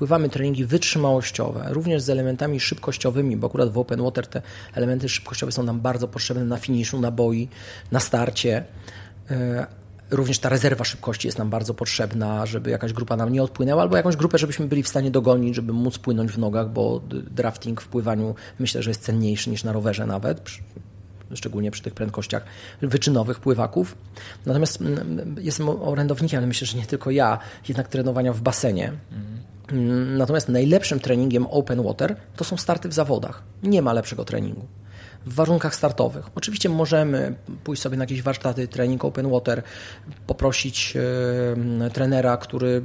pływamy 0.01 0.29
treningi 0.29 0.65
wytrzymałościowe, 0.65 1.67
również 1.69 2.03
z 2.03 2.11
elementami 2.11 2.61
szybkościowymi, 2.61 3.37
bo 3.37 3.47
akurat 3.47 3.73
w 3.73 3.79
open 3.79 4.03
water 4.03 4.27
te 4.27 4.43
elementy 4.75 5.09
szybkościowe 5.09 5.53
są 5.53 5.63
nam 5.63 5.81
bardzo 5.81 6.09
potrzebne 6.09 6.45
na 6.45 6.57
finiszu, 6.57 7.01
na 7.01 7.11
boi, 7.11 7.49
na 7.93 8.01
starcie. 8.01 8.65
E, 9.31 9.67
również 10.11 10.39
ta 10.39 10.49
rezerwa 10.49 10.85
szybkości 10.85 11.29
jest 11.29 11.39
nam 11.39 11.51
bardzo 11.51 11.75
potrzebna, 11.75 12.47
żeby 12.47 12.71
jakaś 12.71 12.93
grupa 12.93 13.17
nam 13.17 13.33
nie 13.33 13.43
odpłynęła, 13.43 13.83
albo 13.83 13.97
jakąś 13.97 14.17
grupę, 14.17 14.39
żebyśmy 14.39 14.67
byli 14.67 14.83
w 14.83 14.89
stanie 14.89 15.11
dogonić, 15.11 15.55
żeby 15.55 15.73
móc 15.73 15.99
płynąć 15.99 16.33
w 16.33 16.39
nogach, 16.39 16.71
bo 16.71 17.01
drafting 17.31 17.81
w 17.81 17.89
pływaniu 17.89 18.35
myślę, 18.59 18.83
że 18.83 18.91
jest 18.91 19.03
cenniejszy 19.03 19.51
niż 19.51 19.65
na 19.65 19.73
rowerze 19.73 20.07
nawet, 20.07 20.51
szczególnie 21.35 21.71
przy 21.71 21.83
tych 21.83 21.95
prędkościach 21.95 22.45
wyczynowych 22.83 23.41
pływaków. 23.41 23.97
Natomiast 24.47 24.81
mm, 24.81 25.37
jestem 25.41 25.69
orędownikiem, 25.69 26.39
ale 26.39 26.47
myślę, 26.47 26.67
że 26.67 26.79
nie 26.79 26.87
tylko 26.87 27.11
ja, 27.11 27.39
jednak 27.69 27.89
trenowania 27.89 28.33
w 28.33 28.41
basenie. 28.41 28.93
Mhm. 29.13 29.50
Natomiast 30.17 30.49
najlepszym 30.49 31.01
treningiem 31.01 31.47
open 31.47 31.83
water 31.83 32.17
to 32.37 32.45
są 32.45 32.57
starty 32.57 32.89
w 32.89 32.93
zawodach. 32.93 33.43
Nie 33.63 33.83
ma 33.83 33.93
lepszego 33.93 34.25
treningu 34.25 34.67
w 35.27 35.35
warunkach 35.35 35.75
startowych. 35.75 36.27
Oczywiście 36.35 36.69
możemy 36.69 37.35
pójść 37.65 37.83
sobie 37.83 37.97
na 37.97 38.03
jakieś 38.03 38.23
warsztaty, 38.23 38.69
trening 38.69 39.05
open 39.05 39.31
water, 39.31 39.63
poprosić 40.27 40.95
trenera, 41.93 42.37
który 42.37 42.83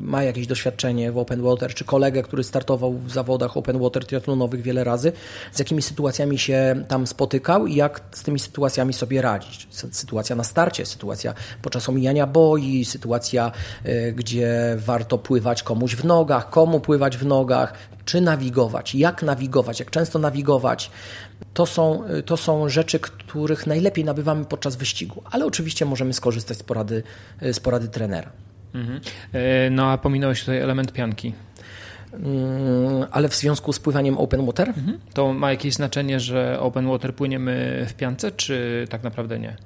ma 0.00 0.22
jakieś 0.22 0.46
doświadczenie 0.46 1.12
w 1.12 1.18
open 1.18 1.42
water, 1.42 1.74
czy 1.74 1.84
kolegę, 1.84 2.22
który 2.22 2.44
startował 2.44 2.92
w 2.92 3.10
zawodach 3.12 3.56
open 3.56 3.78
water 3.78 4.06
triatlonowych 4.06 4.62
wiele 4.62 4.84
razy, 4.84 5.12
z 5.52 5.58
jakimi 5.58 5.82
sytuacjami 5.82 6.38
się 6.38 6.84
tam 6.88 7.06
spotykał 7.06 7.66
i 7.66 7.74
jak 7.74 8.00
z 8.12 8.22
tymi 8.22 8.38
sytuacjami 8.38 8.92
sobie 8.92 9.22
radzić. 9.22 9.68
Sytuacja 9.70 10.36
na 10.36 10.44
starcie, 10.44 10.86
sytuacja 10.86 11.34
podczas 11.62 11.88
omijania 11.88 12.26
boi, 12.26 12.84
sytuacja, 12.84 13.52
e, 13.84 14.12
gdzie 14.12 14.76
warto 14.78 15.18
pływać 15.18 15.62
komuś 15.62 15.96
w 15.96 16.04
nogach, 16.04 16.50
komu 16.50 16.80
pływać 16.80 17.16
w 17.16 17.26
nogach, 17.26 17.72
czy 18.06 18.20
nawigować, 18.20 18.94
jak 18.94 19.22
nawigować, 19.22 19.80
jak 19.80 19.90
często 19.90 20.18
nawigować. 20.18 20.90
To 21.54 21.66
są, 21.66 22.04
to 22.26 22.36
są 22.36 22.68
rzeczy, 22.68 22.98
których 23.00 23.66
najlepiej 23.66 24.04
nabywamy 24.04 24.44
podczas 24.44 24.76
wyścigu, 24.76 25.22
ale 25.30 25.46
oczywiście 25.46 25.84
możemy 25.84 26.12
skorzystać 26.12 26.56
z 26.58 26.62
porady, 26.62 27.02
z 27.42 27.60
porady 27.60 27.88
trenera. 27.88 28.30
Mhm. 28.74 29.00
E, 29.32 29.70
no 29.70 29.90
a 29.90 29.98
pominąłeś 29.98 30.40
tutaj 30.40 30.58
element 30.58 30.92
pianki. 30.92 31.32
Mm, 32.12 33.06
ale 33.10 33.28
w 33.28 33.34
związku 33.34 33.72
z 33.72 33.78
pływaniem 33.78 34.18
open 34.18 34.46
water? 34.46 34.68
Mhm. 34.68 34.98
To 35.14 35.32
ma 35.32 35.50
jakieś 35.50 35.74
znaczenie, 35.74 36.20
że 36.20 36.60
open 36.60 36.88
water 36.88 37.14
płyniemy 37.14 37.86
w 37.88 37.94
piance, 37.94 38.30
czy 38.32 38.86
tak 38.90 39.02
naprawdę 39.02 39.38
nie? 39.38 39.56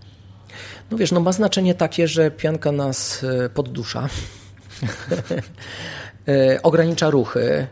No 0.90 0.98
wiesz, 0.98 1.12
no 1.12 1.20
ma 1.20 1.32
znaczenie 1.32 1.74
takie, 1.74 2.08
że 2.08 2.30
pianka 2.30 2.72
nas 2.72 3.26
poddusza. 3.54 4.08
E, 6.30 6.62
ogranicza 6.62 7.10
ruchy 7.10 7.66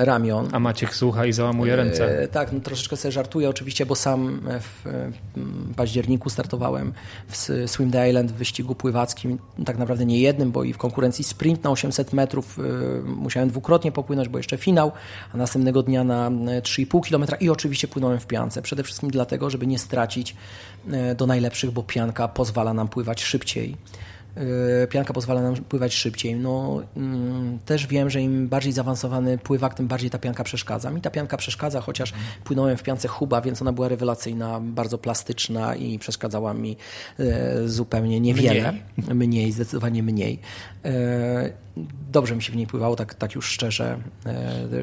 ramion. 0.00 0.48
A 0.52 0.58
Maciek 0.60 0.94
słucha 0.94 1.26
i 1.26 1.32
załamuje 1.32 1.76
ręce. 1.76 2.18
E, 2.18 2.28
tak, 2.28 2.52
no 2.52 2.60
troszeczkę 2.60 2.96
sobie 2.96 3.12
żartuję 3.12 3.48
oczywiście, 3.48 3.86
bo 3.86 3.94
sam 3.94 4.40
w 4.60 4.84
październiku 5.76 6.30
startowałem 6.30 6.92
w 7.28 7.36
Swim 7.66 7.90
the 7.90 8.08
Island 8.08 8.32
w 8.32 8.34
wyścigu 8.34 8.74
pływackim, 8.74 9.38
tak 9.64 9.78
naprawdę 9.78 10.06
nie 10.06 10.20
jednym, 10.20 10.52
bo 10.52 10.64
i 10.64 10.72
w 10.72 10.78
konkurencji 10.78 11.24
sprint 11.24 11.64
na 11.64 11.70
800 11.70 12.12
metrów 12.12 12.58
e, 12.58 12.62
musiałem 13.02 13.48
dwukrotnie 13.48 13.92
popłynąć, 13.92 14.28
bo 14.28 14.38
jeszcze 14.38 14.56
finał, 14.56 14.92
a 15.32 15.36
następnego 15.36 15.82
dnia 15.82 16.04
na 16.04 16.30
3,5 16.30 17.08
km 17.08 17.40
i 17.40 17.50
oczywiście 17.50 17.88
płynąłem 17.88 18.20
w 18.20 18.26
piance. 18.26 18.62
Przede 18.62 18.82
wszystkim 18.82 19.10
dlatego, 19.10 19.50
żeby 19.50 19.66
nie 19.66 19.78
stracić 19.78 20.36
do 21.16 21.26
najlepszych, 21.26 21.70
bo 21.70 21.82
pianka 21.82 22.28
pozwala 22.28 22.74
nam 22.74 22.88
pływać 22.88 23.22
szybciej. 23.22 23.76
Y, 24.36 24.86
pianka 24.86 25.12
pozwala 25.12 25.42
nam 25.42 25.56
pływać 25.56 25.94
szybciej. 25.94 26.34
No, 26.34 26.82
mm, 26.96 27.58
też 27.58 27.86
wiem, 27.86 28.10
że 28.10 28.20
im 28.20 28.48
bardziej 28.48 28.72
zaawansowany 28.72 29.38
pływak, 29.38 29.74
tym 29.74 29.86
bardziej 29.86 30.10
ta 30.10 30.18
pianka 30.18 30.44
przeszkadza. 30.44 30.90
Mi 30.90 31.00
ta 31.00 31.10
pianka 31.10 31.36
przeszkadza, 31.36 31.80
chociaż 31.80 32.12
płynąłem 32.44 32.76
w 32.76 32.82
piance 32.82 33.08
Huba, 33.08 33.40
więc 33.40 33.62
ona 33.62 33.72
była 33.72 33.88
rewelacyjna, 33.88 34.60
bardzo 34.60 34.98
plastyczna 34.98 35.74
i 35.74 35.98
przeszkadzała 35.98 36.54
mi 36.54 36.76
y, 37.20 37.68
zupełnie 37.68 38.20
niewiele. 38.20 38.72
Mniej, 38.96 39.14
mniej 39.14 39.52
zdecydowanie 39.52 40.02
mniej. 40.02 40.38
Y, 40.86 41.52
dobrze 42.12 42.36
mi 42.36 42.42
się 42.42 42.52
w 42.52 42.56
niej 42.56 42.66
pływało, 42.66 42.96
tak, 42.96 43.14
tak 43.14 43.34
już 43.34 43.46
szczerze, 43.46 43.98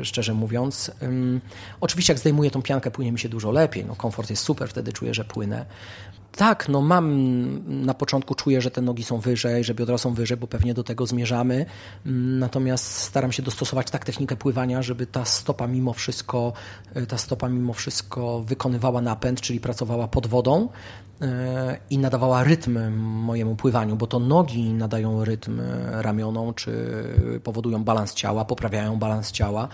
szczerze 0.04 0.34
mówiąc. 0.34 0.92
Oczywiście 1.82 2.14
jak 2.14 2.20
zdejmuję 2.20 2.52
tą 2.52 2.62
piankę, 2.62 2.92
płynie 2.92 3.12
mi 3.12 3.20
się 3.20 3.30
dużo 3.30 3.52
lepiej. 3.52 3.86
No, 3.86 3.96
komfort 3.96 4.30
jest 4.30 4.44
super, 4.44 4.70
wtedy 4.70 4.94
czuję, 4.94 5.14
że 5.14 5.26
płynę. 5.26 5.66
Tak, 6.38 6.70
no 6.70 6.82
mam 6.82 7.86
na 7.86 7.94
początku 7.94 8.36
czuję, 8.36 8.62
że 8.62 8.72
te 8.72 8.82
nogi 8.82 9.04
są 9.04 9.20
wyżej, 9.20 9.64
że 9.64 9.74
biodra 9.74 9.98
są 9.98 10.14
wyżej, 10.14 10.38
bo 10.38 10.48
pewnie 10.48 10.74
do 10.74 10.84
tego 10.84 11.06
zmierzamy. 11.06 11.66
Natomiast 12.06 12.86
staram 12.86 13.32
się 13.32 13.44
dostosować 13.44 13.92
tak 13.92 14.06
technikę 14.06 14.36
pływania, 14.36 14.82
żeby 14.82 15.06
ta 15.06 15.26
stopa 15.26 15.68
mimo 15.68 15.94
wszystko, 15.94 16.54
ta 17.08 17.18
stopa 17.18 17.50
mimo 17.50 17.74
wszystko 17.74 18.42
wykonywała 18.42 19.02
napęd, 19.02 19.42
czyli 19.42 19.60
pracowała 19.60 20.08
pod 20.08 20.28
wodą 20.28 20.70
e, 21.22 21.78
i 21.90 21.98
nadawała 21.98 22.44
rytm 22.44 22.92
mojemu 22.98 23.56
pływaniu, 23.56 23.96
bo 23.96 24.08
to 24.08 24.20
nogi 24.20 24.74
nadają 24.74 25.26
rytm 25.26 25.62
ramionom, 25.92 26.54
czy 26.54 27.04
powodują 27.44 27.84
balans 27.84 28.14
ciała, 28.14 28.46
poprawiają 28.46 29.00
balans 29.00 29.32
ciała, 29.32 29.68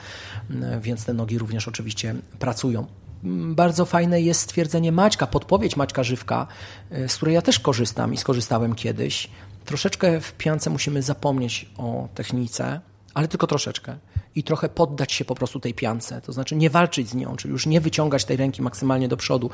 e, 0.61 0.79
więc 0.79 1.05
te 1.05 1.13
nogi 1.13 1.37
również 1.37 1.67
oczywiście 1.67 2.15
pracują 2.39 2.87
bardzo 3.23 3.85
fajne 3.85 4.21
jest 4.21 4.41
stwierdzenie 4.41 4.91
Maćka, 4.91 5.27
podpowiedź 5.27 5.77
Maćka 5.77 6.03
Żywka, 6.03 6.47
y, 6.91 7.09
z 7.09 7.15
której 7.15 7.35
ja 7.35 7.41
też 7.41 7.59
korzystam 7.59 8.13
i 8.13 8.17
skorzystałem 8.17 8.75
kiedyś. 8.75 9.29
Troszeczkę 9.65 10.21
w 10.21 10.33
piance 10.33 10.69
musimy 10.69 11.01
zapomnieć 11.01 11.69
o 11.77 12.07
technice, 12.15 12.81
ale 13.13 13.27
tylko 13.27 13.47
troszeczkę. 13.47 13.97
I 14.35 14.43
trochę 14.43 14.69
poddać 14.69 15.11
się 15.13 15.25
po 15.25 15.35
prostu 15.35 15.59
tej 15.59 15.73
piance. 15.73 16.21
To 16.21 16.33
znaczy 16.33 16.55
nie 16.55 16.69
walczyć 16.69 17.09
z 17.09 17.15
nią, 17.15 17.35
czyli 17.35 17.51
już 17.51 17.65
nie 17.65 17.81
wyciągać 17.81 18.25
tej 18.25 18.37
ręki 18.37 18.61
maksymalnie 18.61 19.07
do 19.07 19.17
przodu. 19.17 19.49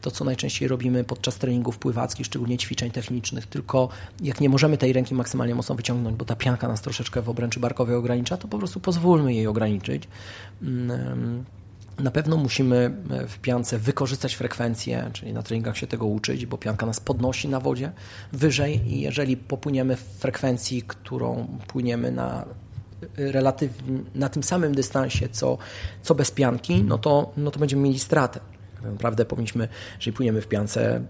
To, 0.00 0.10
co 0.10 0.24
najczęściej 0.24 0.68
robimy 0.68 1.04
podczas 1.04 1.36
treningów 1.36 1.78
pływackich, 1.78 2.26
szczególnie 2.26 2.58
ćwiczeń 2.58 2.90
technicznych. 2.90 3.46
Tylko 3.46 3.88
jak 4.20 4.40
nie 4.40 4.48
możemy 4.48 4.78
tej 4.78 4.92
ręki 4.92 5.14
maksymalnie 5.14 5.54
mocno 5.54 5.74
wyciągnąć, 5.74 6.16
bo 6.16 6.24
ta 6.24 6.36
pianka 6.36 6.68
nas 6.68 6.80
troszeczkę 6.82 7.22
w 7.22 7.28
obręczy 7.28 7.60
barkowej 7.60 7.96
ogranicza, 7.96 8.36
to 8.36 8.48
po 8.48 8.58
prostu 8.58 8.80
pozwólmy 8.80 9.34
jej 9.34 9.46
ograniczyć. 9.46 10.08
Mm, 10.62 11.44
na 11.98 12.10
pewno 12.10 12.36
musimy 12.36 12.94
e, 13.10 13.26
w 13.26 13.38
piance 13.38 13.78
wykorzystać 13.78 14.34
frekwencję, 14.34 15.10
czyli 15.12 15.32
na 15.32 15.42
treningach 15.42 15.78
się 15.78 15.86
tego 15.86 16.06
uczyć, 16.06 16.46
bo 16.46 16.58
pianka 16.58 16.86
nas 16.86 17.00
podnosi 17.00 17.48
na 17.48 17.60
wodzie 17.60 17.92
wyżej 18.32 18.92
i 18.92 19.00
jeżeli 19.00 19.36
popłyniemy 19.36 19.96
w 19.96 20.00
frekwencji, 20.00 20.82
którą 20.82 21.46
płyniemy 21.66 22.12
na 22.12 22.44
e, 23.18 23.32
relatywnie 23.32 23.98
na 24.14 24.28
tym 24.28 24.42
samym 24.42 24.74
dystansie, 24.74 25.28
co, 25.28 25.58
co 26.02 26.14
bez 26.14 26.30
pianki, 26.30 26.82
no 26.84 26.98
to, 26.98 27.32
no 27.36 27.50
to 27.50 27.58
będziemy 27.58 27.82
mieli 27.82 27.98
stratę. 27.98 28.40
Tak 28.82 28.92
naprawdę 28.92 29.24
powinniśmy, 29.24 29.68
jeżeli 29.96 30.16
płyniemy 30.16 30.40
w 30.40 30.48
piance 30.48 30.96
mm, 30.96 31.06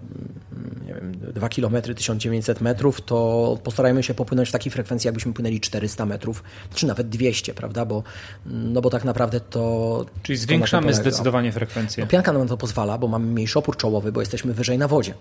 nie 0.86 0.94
wiem, 0.94 1.12
2 1.32 1.48
km 1.48 1.82
1900 1.96 2.60
metrów, 2.60 3.00
to 3.00 3.58
postarajmy 3.64 4.02
się 4.02 4.14
popłynąć 4.14 4.48
w 4.48 4.52
takiej 4.52 4.72
frekwencji, 4.72 5.08
jakbyśmy 5.08 5.32
płynęli 5.32 5.60
400 5.60 6.06
metrów, 6.06 6.42
czy 6.74 6.86
nawet 6.86 7.08
200, 7.08 7.54
prawda? 7.54 7.84
Bo, 7.84 8.02
no 8.46 8.80
bo 8.80 8.90
tak 8.90 9.04
naprawdę 9.04 9.40
to. 9.40 10.06
Czyli 10.22 10.38
zwiększamy 10.38 10.94
zdecydowanie 10.94 11.52
frekwencję. 11.52 12.04
No, 12.04 12.10
pianka 12.10 12.32
nam 12.32 12.48
to 12.48 12.56
pozwala, 12.56 12.98
bo 12.98 13.08
mamy 13.08 13.26
mniejszy 13.26 13.58
opór 13.58 13.76
czołowy, 13.76 14.12
bo 14.12 14.20
jesteśmy 14.20 14.54
wyżej 14.54 14.78
na 14.78 14.88
wodzie. 14.88 15.14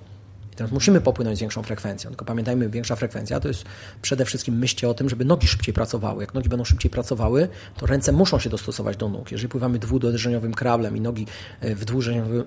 I 0.52 0.56
teraz 0.56 0.72
musimy 0.72 1.02
popłynąć 1.02 1.38
z 1.38 1.42
większą 1.42 1.64
frekwencją. 1.64 2.10
Tylko 2.10 2.26
pamiętajmy, 2.26 2.70
większa 2.70 2.96
frekwencja 2.96 3.40
to 3.40 3.48
jest 3.48 3.66
przede 4.02 4.26
wszystkim 4.26 4.58
myślcie 4.58 4.90
o 4.90 4.94
tym, 4.94 5.10
żeby 5.10 5.26
nogi 5.26 5.48
szybciej 5.48 5.74
pracowały. 5.74 6.24
Jak 6.24 6.34
nogi 6.34 6.50
będą 6.50 6.66
szybciej 6.66 6.92
pracowały, 6.92 7.48
to 7.78 7.86
ręce 7.86 8.12
muszą 8.12 8.40
się 8.40 8.50
dostosować 8.50 8.98
do 8.98 9.10
nóg. 9.10 9.32
Jeżeli 9.32 9.50
pływamy 9.50 9.80
dwuuderzeniowym 9.80 10.54
krablem 10.54 10.98
i 10.98 11.02
nogi 11.02 11.28
e, 11.62 11.76
w 11.76 11.86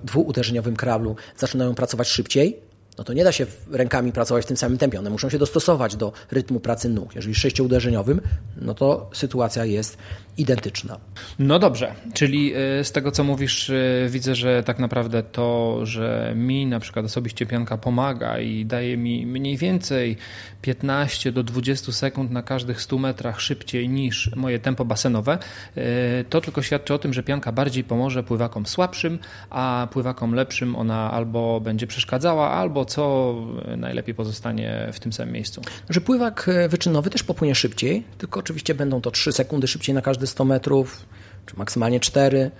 dwuuderzeniowym 0.03 0.75
krablu 0.75 1.15
zaczynają 1.37 1.75
pracować 1.75 2.07
szybciej, 2.07 2.59
no 2.97 3.03
to 3.03 3.13
nie 3.13 3.23
da 3.23 3.31
się 3.31 3.45
rękami 3.71 4.11
pracować 4.11 4.43
w 4.43 4.47
tym 4.47 4.57
samym 4.57 4.77
tempie. 4.77 4.99
One 4.99 5.09
muszą 5.09 5.29
się 5.29 5.37
dostosować 5.37 5.95
do 5.95 6.13
rytmu 6.31 6.59
pracy 6.59 6.89
nóg. 6.89 7.15
Jeżeli 7.15 7.35
sześciouderzeniowym, 7.35 8.21
no 8.57 8.73
to 8.73 9.09
sytuacja 9.13 9.65
jest 9.65 9.97
identyczna. 10.37 10.97
No 11.39 11.59
dobrze, 11.59 11.93
czyli 12.13 12.53
y, 12.79 12.83
z 12.83 12.91
tego 12.91 13.11
co 13.11 13.23
mówisz, 13.23 13.69
y, 13.69 14.07
widzę, 14.09 14.35
że 14.35 14.63
tak 14.63 14.79
naprawdę 14.79 15.23
to, 15.23 15.79
że 15.83 16.33
mi 16.35 16.65
na 16.65 16.79
przykład 16.79 17.05
osobiście 17.05 17.45
pianka 17.45 17.77
pomaga 17.77 18.39
i 18.39 18.65
daje 18.65 18.97
mi 18.97 19.25
mniej 19.25 19.57
więcej 19.57 20.17
15 20.61 21.31
do 21.31 21.43
20 21.43 21.91
sekund 21.91 22.31
na 22.31 22.43
każdych 22.43 22.81
100 22.81 22.97
metrach 22.97 23.41
szybciej 23.41 23.89
niż 23.89 24.35
moje 24.35 24.59
tempo 24.59 24.85
basenowe, 24.85 25.37
y, 25.77 25.81
to 26.29 26.41
tylko 26.41 26.61
świadczy 26.61 26.93
o 26.93 26.99
tym, 26.99 27.13
że 27.13 27.23
pianka 27.23 27.51
bardziej 27.51 27.83
pomoże 27.83 28.23
pływakom 28.23 28.65
słabszym, 28.65 29.19
a 29.49 29.87
pływakom 29.91 30.33
lepszym 30.33 30.75
ona 30.75 31.11
albo 31.11 31.61
będzie 31.61 31.87
przeszkadzała, 31.87 32.51
albo 32.51 32.84
co 32.85 33.35
najlepiej 33.77 34.15
pozostanie 34.15 34.89
w 34.93 34.99
tym 34.99 35.13
samym 35.13 35.33
miejscu. 35.33 35.61
Że 35.89 36.01
pływak 36.01 36.49
wyczynowy 36.69 37.09
też 37.09 37.23
popłynie 37.23 37.55
szybciej, 37.55 38.03
tylko 38.17 38.39
oczywiście 38.39 38.75
będą 38.75 39.01
to 39.01 39.11
3 39.11 39.31
sekundy 39.31 39.67
szybciej 39.67 39.95
na 39.95 40.01
każdy 40.01 40.27
100 40.27 40.45
metrów, 40.45 41.05
czy 41.45 41.57
maksymalnie 41.57 41.99
4 41.99 42.51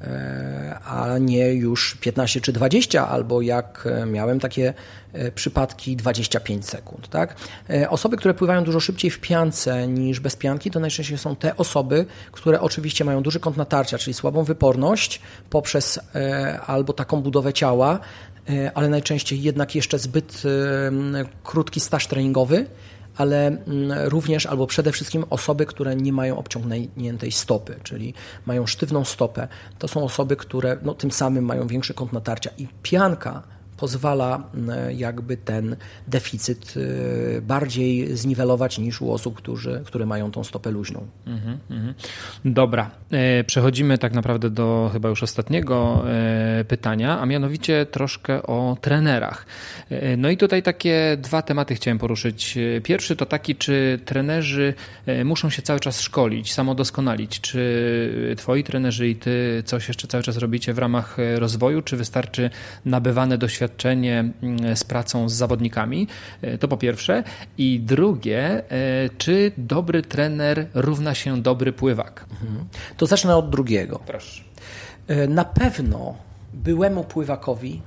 e, 0.00 0.78
a 0.84 1.18
nie 1.18 1.54
już 1.54 1.96
15 2.00 2.40
czy 2.40 2.52
20, 2.52 3.08
albo 3.08 3.42
jak 3.42 3.88
e, 3.90 4.06
miałem 4.06 4.40
takie 4.40 4.74
e, 5.12 5.32
przypadki 5.32 5.96
25 5.96 6.66
sekund. 6.66 7.08
Tak? 7.08 7.36
Osoby, 7.88 8.16
które 8.16 8.34
pływają 8.34 8.64
dużo 8.64 8.80
szybciej 8.80 9.10
w 9.10 9.20
piance 9.20 9.88
niż 9.88 10.20
bez 10.20 10.36
pianki, 10.36 10.70
to 10.70 10.80
najczęściej 10.80 11.18
są 11.18 11.36
te 11.36 11.56
osoby, 11.56 12.06
które 12.32 12.60
oczywiście 12.60 13.04
mają 13.04 13.22
duży 13.22 13.40
kąt 13.40 13.56
natarcia, 13.56 13.98
czyli 13.98 14.14
słabą 14.14 14.44
wyporność 14.44 15.20
poprzez 15.50 16.00
albo 16.66 16.92
taką 16.92 17.22
budowę 17.22 17.52
ciała, 17.52 18.00
ale 18.74 18.88
najczęściej 18.88 19.42
jednak 19.42 19.74
jeszcze 19.74 19.98
zbyt 19.98 20.42
krótki 21.44 21.80
staż 21.80 22.06
treningowy, 22.06 22.66
ale 23.16 23.56
również 24.04 24.46
albo 24.46 24.66
przede 24.66 24.92
wszystkim 24.92 25.24
osoby, 25.30 25.66
które 25.66 25.96
nie 25.96 26.12
mają 26.12 26.38
obciągniętej 26.38 27.32
stopy, 27.32 27.76
czyli 27.82 28.14
mają 28.46 28.66
sztywną 28.66 29.04
stopę. 29.04 29.48
To 29.78 29.88
są 29.88 30.04
osoby, 30.04 30.36
które 30.36 30.76
no, 30.82 30.94
tym 30.94 31.10
samym 31.10 31.44
mają 31.44 31.66
większy 31.66 31.94
kąt 31.94 32.12
natarcia 32.12 32.50
i 32.58 32.68
pianka 32.82 33.42
pozwala 33.76 34.42
mm, 34.54 34.98
jakby 34.98 35.36
ten 35.36 35.76
deficyt 36.08 36.76
y, 36.76 37.42
bardziej 37.42 38.16
zniwelować 38.16 38.78
niż 38.78 39.02
u 39.02 39.12
osób, 39.12 39.34
którzy, 39.34 39.82
które 39.86 40.06
mają 40.06 40.30
tą 40.30 40.44
stopę 40.44 40.70
luźną. 40.70 41.06
Mhm, 41.26 41.58
mhm. 41.70 41.94
Dobra, 42.44 42.90
e, 43.10 43.44
przechodzimy 43.44 43.98
tak 43.98 44.12
naprawdę 44.12 44.50
do 44.50 44.90
chyba 44.92 45.08
już 45.08 45.22
ostatniego 45.22 46.04
e, 46.08 46.64
pytania, 46.64 47.20
a 47.20 47.26
mianowicie 47.26 47.86
troszkę 47.86 48.42
o 48.42 48.76
trenerach. 48.80 49.46
E, 49.90 50.16
no 50.16 50.30
i 50.30 50.36
tutaj 50.36 50.62
takie 50.62 51.16
dwa 51.20 51.42
tematy 51.42 51.74
chciałem 51.74 51.98
poruszyć. 51.98 52.58
Pierwszy 52.82 53.16
to 53.16 53.26
taki, 53.26 53.56
czy 53.56 54.00
trenerzy 54.04 54.74
muszą 55.24 55.50
się 55.50 55.62
cały 55.62 55.80
czas 55.80 56.00
szkolić, 56.00 56.52
samodoskonalić? 56.52 57.40
Czy 57.40 58.34
twoi 58.36 58.64
trenerzy 58.64 59.08
i 59.08 59.16
ty 59.16 59.62
coś 59.66 59.88
jeszcze 59.88 60.08
cały 60.08 60.22
czas 60.22 60.36
robicie 60.36 60.74
w 60.74 60.78
ramach 60.78 61.16
rozwoju, 61.36 61.82
czy 61.82 61.96
wystarczy 61.96 62.50
nabywane 62.84 63.38
doświadczenie 63.38 63.71
doświadczenie 63.72 64.32
mm, 64.42 64.76
z 64.76 64.84
pracą 64.84 65.28
z 65.28 65.32
zawodnikami. 65.32 66.06
E, 66.42 66.58
to 66.58 66.68
po 66.68 66.76
pierwsze. 66.76 67.24
I 67.58 67.80
drugie, 67.80 68.70
e, 68.70 69.10
czy 69.18 69.52
dobry 69.56 70.02
trener 70.02 70.66
równa 70.74 71.14
się 71.14 71.42
dobry 71.42 71.72
pływak? 71.72 72.26
Mhm. 72.30 72.64
To 72.96 73.06
zacznę 73.06 73.36
od 73.36 73.50
drugiego. 73.50 74.00
Proszę. 74.06 74.42
E, 75.08 75.28
na 75.28 75.44
pewno 75.44 76.16
byłemu 76.54 77.04
pływakowi 77.04 77.82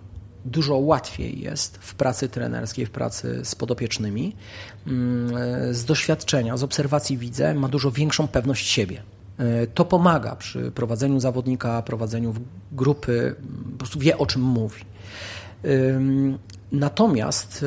dużo 0.46 0.78
łatwiej 0.78 1.42
jest 1.42 1.78
w 1.78 1.96
pracy 1.96 2.30
trenerskiej, 2.30 2.86
w 2.86 2.92
pracy 2.92 3.42
z 3.44 3.56
podopiecznymi. 3.56 4.36
Mm, 4.88 5.74
z 5.74 5.86
doświadczenia, 5.86 6.58
z 6.58 6.64
obserwacji 6.64 7.18
widzę, 7.18 7.54
ma 7.54 7.68
dużo 7.68 7.92
większą 7.92 8.28
pewność 8.28 8.68
siebie. 8.68 9.04
To 9.74 9.86
pomaga 9.86 10.36
przy 10.36 10.72
prowadzeniu 10.72 11.20
zawodnika, 11.20 11.82
prowadzeniu 11.82 12.34
grupy, 12.72 13.36
po 13.72 13.78
prostu 13.78 14.00
wie 14.00 14.18
o 14.18 14.26
czym 14.26 14.42
mówi. 14.42 14.82
Natomiast 16.72 17.66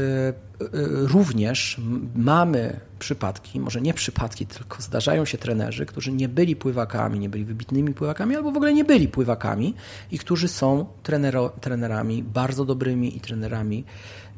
również 1.06 1.80
mamy 2.16 2.80
przypadki, 2.98 3.60
może 3.60 3.80
nie 3.80 3.94
przypadki, 3.94 4.46
tylko 4.46 4.82
zdarzają 4.82 5.24
się 5.24 5.38
trenerzy, 5.38 5.86
którzy 5.86 6.12
nie 6.12 6.28
byli 6.28 6.56
pływakami, 6.56 7.18
nie 7.18 7.28
byli 7.28 7.44
wybitnymi 7.44 7.94
pływakami, 7.94 8.36
albo 8.36 8.52
w 8.52 8.56
ogóle 8.56 8.74
nie 8.74 8.84
byli 8.84 9.08
pływakami 9.08 9.74
i 10.10 10.18
którzy 10.18 10.48
są 10.48 10.86
trenero, 11.02 11.48
trenerami 11.48 12.22
bardzo 12.22 12.64
dobrymi 12.64 13.16
i 13.16 13.20
trenerami, 13.20 13.84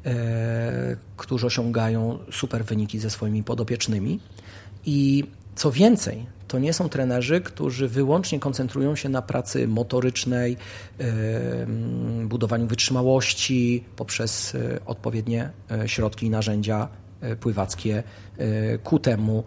e, 0.07 0.97
którzy 1.17 1.47
osiągają 1.47 2.19
super 2.33 2.65
wyniki 2.65 2.99
ze 2.99 3.11
swoimi 3.11 3.43
podopiecznymi. 3.43 4.21
I 4.87 5.25
co 5.55 5.73
więcej, 5.73 6.27
to 6.51 6.59
nie 6.59 6.73
są 6.73 6.89
trenerzy, 6.89 7.41
którzy 7.41 7.89
wyłącznie 7.89 8.41
koncentrują 8.41 8.97
się 8.97 9.09
na 9.09 9.23
pracy 9.23 9.69
motorycznej, 9.69 10.57
budowaniu 12.25 12.67
wytrzymałości 12.67 13.85
poprzez 13.97 14.55
e, 14.55 14.81
odpowiednie 14.87 15.51
e, 15.71 15.89
środki 15.89 16.27
i 16.27 16.31
narzędzia 16.31 16.89
e, 17.21 17.37
pływackie 17.37 18.03
ku 18.85 18.99
temu 18.99 19.45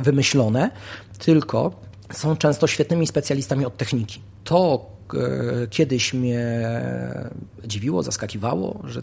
wymyślone, 0.00 0.70
tylko 1.18 1.80
są 2.12 2.36
często 2.36 2.66
świetnymi 2.66 3.06
specjalistami 3.06 3.64
od 3.64 3.76
techniki. 3.76 4.20
To 4.44 4.90
kiedyś 5.70 6.14
mnie 6.14 6.70
dziwiło, 7.64 8.02
zaskakiwało, 8.02 8.80
że 8.84 9.02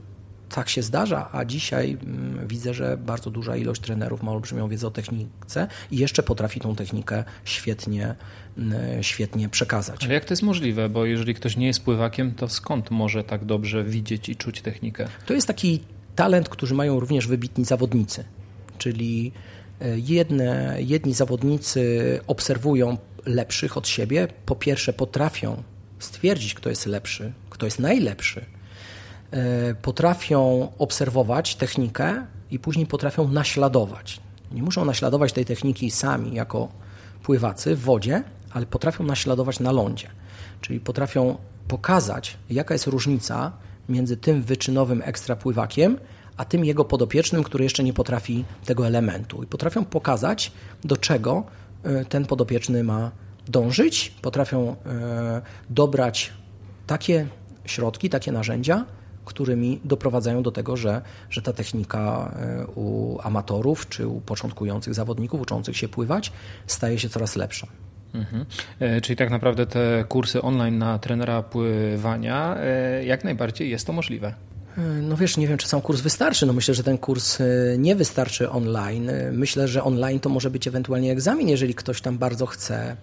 tak 0.50 0.70
się 0.70 0.82
zdarza, 0.82 1.30
a 1.32 1.46
dzisiaj 1.46 1.98
mm, 2.04 2.48
widzę, 2.48 2.74
że 2.74 2.98
bardzo 2.98 3.32
duża 3.32 3.56
ilość 3.56 3.82
trenerów 3.82 4.24
ma 4.24 4.32
olbrzymią 4.32 4.70
wiedzę 4.70 4.88
o 4.88 4.92
technice 4.92 5.68
i 5.92 5.98
jeszcze 5.98 6.24
potrafi 6.24 6.60
tą 6.60 6.76
technikę 6.76 7.24
świetnie, 7.46 8.16
mm, 8.58 9.04
świetnie 9.04 9.50
przekazać. 9.50 10.04
Ale 10.04 10.14
jak 10.14 10.26
to 10.26 10.34
jest 10.34 10.44
możliwe? 10.44 10.90
Bo 10.90 11.06
jeżeli 11.06 11.34
ktoś 11.34 11.58
nie 11.58 11.68
jest 11.68 11.84
pływakiem, 11.84 12.32
to 12.32 12.50
skąd 12.50 12.92
może 12.92 13.24
tak 13.24 13.46
dobrze 13.46 13.84
widzieć 13.84 14.30
i 14.30 14.36
czuć 14.36 14.62
technikę? 14.62 15.08
To 15.26 15.34
jest 15.34 15.48
taki 15.48 15.80
talent, 16.16 16.50
który 16.50 16.76
mają 16.76 17.00
również 17.00 17.28
wybitni 17.28 17.66
zawodnicy, 17.66 18.24
czyli 18.78 19.32
e, 19.82 20.00
jedne, 20.00 20.78
jedni 20.80 21.14
zawodnicy 21.14 22.20
obserwują 22.28 22.98
lepszych 23.26 23.78
od 23.78 23.88
siebie. 23.88 24.28
Po 24.46 24.56
pierwsze, 24.56 24.94
potrafią 24.94 25.64
stwierdzić, 26.00 26.54
kto 26.54 26.70
jest 26.70 26.86
lepszy, 26.86 27.34
kto 27.50 27.66
jest 27.66 27.80
najlepszy 27.80 28.55
potrafią 29.82 30.72
obserwować 30.78 31.56
technikę 31.56 32.26
i 32.52 32.60
później 32.60 32.86
potrafią 32.86 33.28
naśladować. 33.28 34.20
Nie 34.52 34.64
muszą 34.64 34.86
naśladować 34.86 35.34
tej 35.34 35.46
techniki 35.46 35.92
sami 35.92 36.34
jako 36.34 36.68
pływacy 37.24 37.76
w 37.76 37.82
wodzie, 37.82 38.24
ale 38.52 38.66
potrafią 38.66 39.04
naśladować 39.04 39.60
na 39.60 39.72
lądzie. 39.72 40.08
Czyli 40.62 40.80
potrafią 40.80 41.38
pokazać, 41.68 42.38
jaka 42.50 42.74
jest 42.74 42.88
różnica 42.88 43.52
między 43.90 44.18
tym 44.18 44.42
wyczynowym 44.42 45.02
ekstra 45.06 45.36
pływakiem, 45.36 45.98
a 46.38 46.46
tym 46.46 46.66
jego 46.66 46.86
podopiecznym, 46.86 47.44
który 47.44 47.64
jeszcze 47.64 47.84
nie 47.84 47.94
potrafi 47.94 48.46
tego 48.66 48.88
elementu. 48.88 49.44
I 49.44 49.48
potrafią 49.48 49.86
pokazać, 49.86 50.52
do 50.84 50.98
czego 50.98 51.44
e, 51.84 52.06
ten 52.06 52.26
podopieczny 52.26 52.84
ma 52.84 53.12
dążyć, 53.48 54.14
potrafią 54.22 54.76
e, 54.86 55.42
dobrać 55.70 56.34
takie 56.88 57.28
środki, 57.66 58.10
takie 58.10 58.32
narzędzia, 58.32 58.86
którymi 59.26 59.80
doprowadzają 59.84 60.44
do 60.44 60.52
tego, 60.52 60.78
że, 60.78 61.02
że 61.30 61.42
ta 61.42 61.54
technika 61.54 62.32
e, 62.36 62.66
u 62.76 63.18
amatorów 63.24 63.90
czy 63.90 64.08
u 64.08 64.22
początkujących 64.22 64.94
zawodników 64.94 65.42
uczących 65.42 65.78
się 65.78 65.88
pływać 65.88 66.32
staje 66.68 67.00
się 67.00 67.10
coraz 67.10 67.36
lepsza. 67.36 67.68
Mhm. 68.14 68.46
E, 68.80 69.02
czyli 69.02 69.16
tak 69.16 69.30
naprawdę 69.30 69.66
te 69.66 70.06
kursy 70.10 70.42
online 70.42 70.78
na 70.78 71.00
trenera 71.00 71.44
pływania, 71.44 72.58
e, 72.58 73.06
jak 73.06 73.24
najbardziej 73.24 73.70
jest 73.70 73.88
to 73.88 73.94
możliwe. 73.94 74.34
No 75.02 75.18
wiesz, 75.18 75.38
nie 75.38 75.48
wiem, 75.48 75.58
czy 75.58 75.68
sam 75.68 75.82
kurs 75.82 76.02
wystarczy. 76.02 76.46
No 76.46 76.54
myślę, 76.54 76.74
że 76.74 76.84
ten 76.84 76.98
kurs 76.98 77.40
nie 77.78 77.96
wystarczy 77.96 78.50
online. 78.50 79.12
Myślę, 79.32 79.68
że 79.68 79.84
online 79.84 80.20
to 80.20 80.30
może 80.30 80.50
być 80.50 80.68
ewentualnie 80.68 81.12
egzamin, 81.12 81.50
jeżeli 81.50 81.76
ktoś 81.76 82.02
tam 82.02 82.18
bardzo 82.18 82.46
chce. 82.46 82.96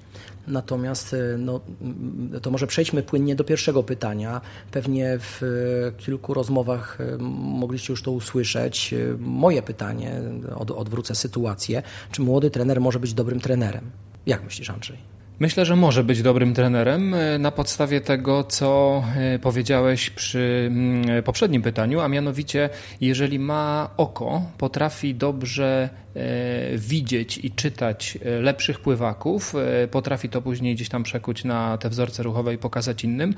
Natomiast 0.47 1.13
y, 1.13 1.37
no, 1.39 1.61
mm, 1.83 2.41
to 2.43 2.51
może 2.51 2.67
przejdźmy 2.67 3.03
płynnie 3.03 3.37
do 3.37 3.45
pierwszego 3.45 3.83
pytania. 3.83 4.41
Pewnie 4.71 5.19
w 5.19 5.43
y, 5.43 6.03
kilku 6.03 6.35
rozmowach 6.35 6.99
y, 7.01 7.19
mogliście 7.19 7.93
już 7.93 8.03
to 8.03 8.13
usłyszeć. 8.13 8.95
Moje 9.19 9.63
pytanie, 9.63 10.21
od, 10.55 10.71
odwrócę 10.71 11.15
sytuację. 11.15 11.83
Czy 12.11 12.23
młody 12.23 12.51
trener 12.51 12.81
może 12.81 13.01
być 13.01 13.15
dobrym 13.15 13.41
trenerem? 13.41 13.91
Jak 14.27 14.45
myślisz, 14.45 14.71
Andrzej? 14.71 15.12
Myślę, 15.43 15.65
że 15.65 15.77
może 15.77 16.05
być 16.05 16.23
dobrym 16.23 16.55
trenerem 16.55 17.15
e, 17.15 17.39
na 17.39 17.51
podstawie 17.51 18.01
tego, 18.01 18.45
co 18.45 19.03
e, 19.17 19.39
powiedziałeś 19.39 20.11
przy 20.11 20.65
mm, 20.67 21.23
poprzednim 21.23 21.63
pytaniu, 21.63 22.01
a 22.01 22.09
mianowicie, 22.09 22.71
jeżeli 23.01 23.39
ma 23.39 23.91
oko, 23.97 24.43
potrafi 24.59 25.15
dobrze 25.15 25.89
e, 26.15 26.79
widzieć 26.79 27.39
i 27.39 27.51
czytać 27.51 28.19
lepszych 28.41 28.81
pływaków, 28.81 29.55
potrafi 29.91 30.29
to 30.29 30.43
później 30.43 30.75
gdzieś 30.75 30.89
tam 30.89 31.03
przekuć 31.03 31.45
na 31.45 31.79
te 31.79 31.89
wzorce 31.89 32.23
ruchowe 32.23 32.55
i 32.55 32.59
pokazać 32.59 33.05
innym, 33.05 33.35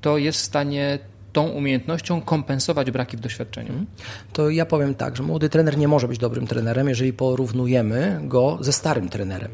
to 0.00 0.18
jest 0.18 0.38
w 0.38 0.44
stanie 0.44 0.98
tą 1.32 1.48
umiejętnością 1.48 2.20
kompensować 2.20 2.90
braki 2.90 3.16
w 3.16 3.20
doświadczeniu? 3.20 3.68
Mhm. 3.68 3.86
To 4.32 4.50
ja 4.50 4.66
powiem 4.66 4.94
tak, 4.94 5.16
że 5.16 5.22
młody 5.22 5.48
trener 5.48 5.78
nie 5.78 5.88
może 5.88 6.08
być 6.08 6.18
dobrym 6.18 6.46
trenerem, 6.46 6.88
jeżeli 6.88 7.12
porównujemy 7.12 8.20
go 8.22 8.58
ze 8.60 8.72
starym 8.72 9.08
trenerem. 9.08 9.50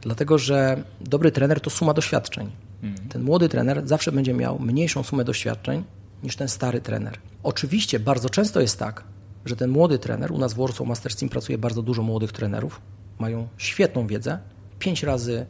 Dlatego, 0.00 0.38
że 0.38 0.82
dobry 1.00 1.32
trener 1.32 1.60
to 1.60 1.70
suma 1.70 1.94
doświadczeń. 1.94 2.50
Mhm. 2.82 3.08
Ten 3.08 3.22
młody 3.22 3.48
trener 3.48 3.88
zawsze 3.88 4.12
będzie 4.12 4.34
miał 4.34 4.58
mniejszą 4.58 5.02
sumę 5.02 5.24
doświadczeń 5.24 5.84
niż 6.22 6.36
ten 6.36 6.48
stary 6.48 6.80
trener. 6.80 7.18
Oczywiście 7.42 8.00
bardzo 8.00 8.30
często 8.30 8.60
jest 8.60 8.78
tak, 8.78 9.04
że 9.44 9.56
ten 9.56 9.70
młody 9.70 9.98
trener, 9.98 10.32
u 10.32 10.38
nas 10.38 10.54
w 10.54 10.56
Warsaw 10.56 10.86
Masters 10.86 11.16
Team 11.16 11.30
pracuje 11.30 11.58
bardzo 11.58 11.82
dużo 11.82 12.02
młodych 12.02 12.32
trenerów, 12.32 12.80
mają 13.18 13.48
świetną 13.58 14.06
wiedzę, 14.06 14.38
pięć 14.78 15.02
razy 15.02 15.46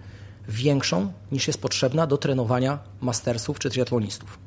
większą 0.49 1.13
niż 1.33 1.47
jest 1.47 1.61
potrzebna 1.61 2.07
do 2.07 2.19
trenowania 2.19 2.79
mastersów 3.01 3.59
czy 3.59 3.71
triatlonistów. 3.71 4.39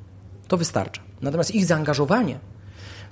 To 0.47 0.58
wystarcza. 0.58 1.01
Natomiast 1.22 1.56
ich 1.56 1.66
zaangażowanie 1.66 2.39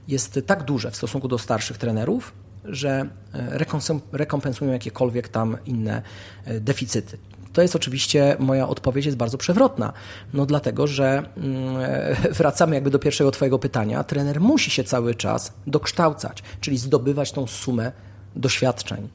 jest 0.07 0.39
tak 0.45 0.63
duże 0.63 0.91
w 0.91 0.95
stosunku 0.95 1.27
do 1.27 1.37
starszych 1.37 1.77
trenerów, 1.77 2.33
że 2.65 3.09
e, 3.33 3.65
rekompensują 4.11 4.71
jakiekolwiek 4.71 5.27
tam 5.27 5.57
inne 5.65 6.01
e, 6.45 6.59
deficyty. 6.59 7.17
To 7.53 7.61
jest 7.61 7.75
oczywiście 7.75 8.35
moja 8.39 8.67
odpowiedź 8.67 9.05
jest 9.05 9.17
bardzo 9.17 9.37
przewrotna. 9.37 9.93
No 10.33 10.45
dlatego, 10.45 10.87
że 10.87 11.23
mm, 11.37 11.75
wracamy 12.39 12.75
jakby 12.75 12.89
do 12.89 12.99
pierwszego 12.99 13.31
twojego 13.31 13.59
pytania. 13.59 14.03
Trener 14.03 14.41
musi 14.41 14.71
się 14.71 14.83
cały 14.83 15.15
czas 15.15 15.53
dokształcać, 15.67 16.43
czyli 16.61 16.77
zdobywać 16.77 17.31
tą 17.31 17.47
sumę 17.47 17.91
doświadczeń. 18.35 19.09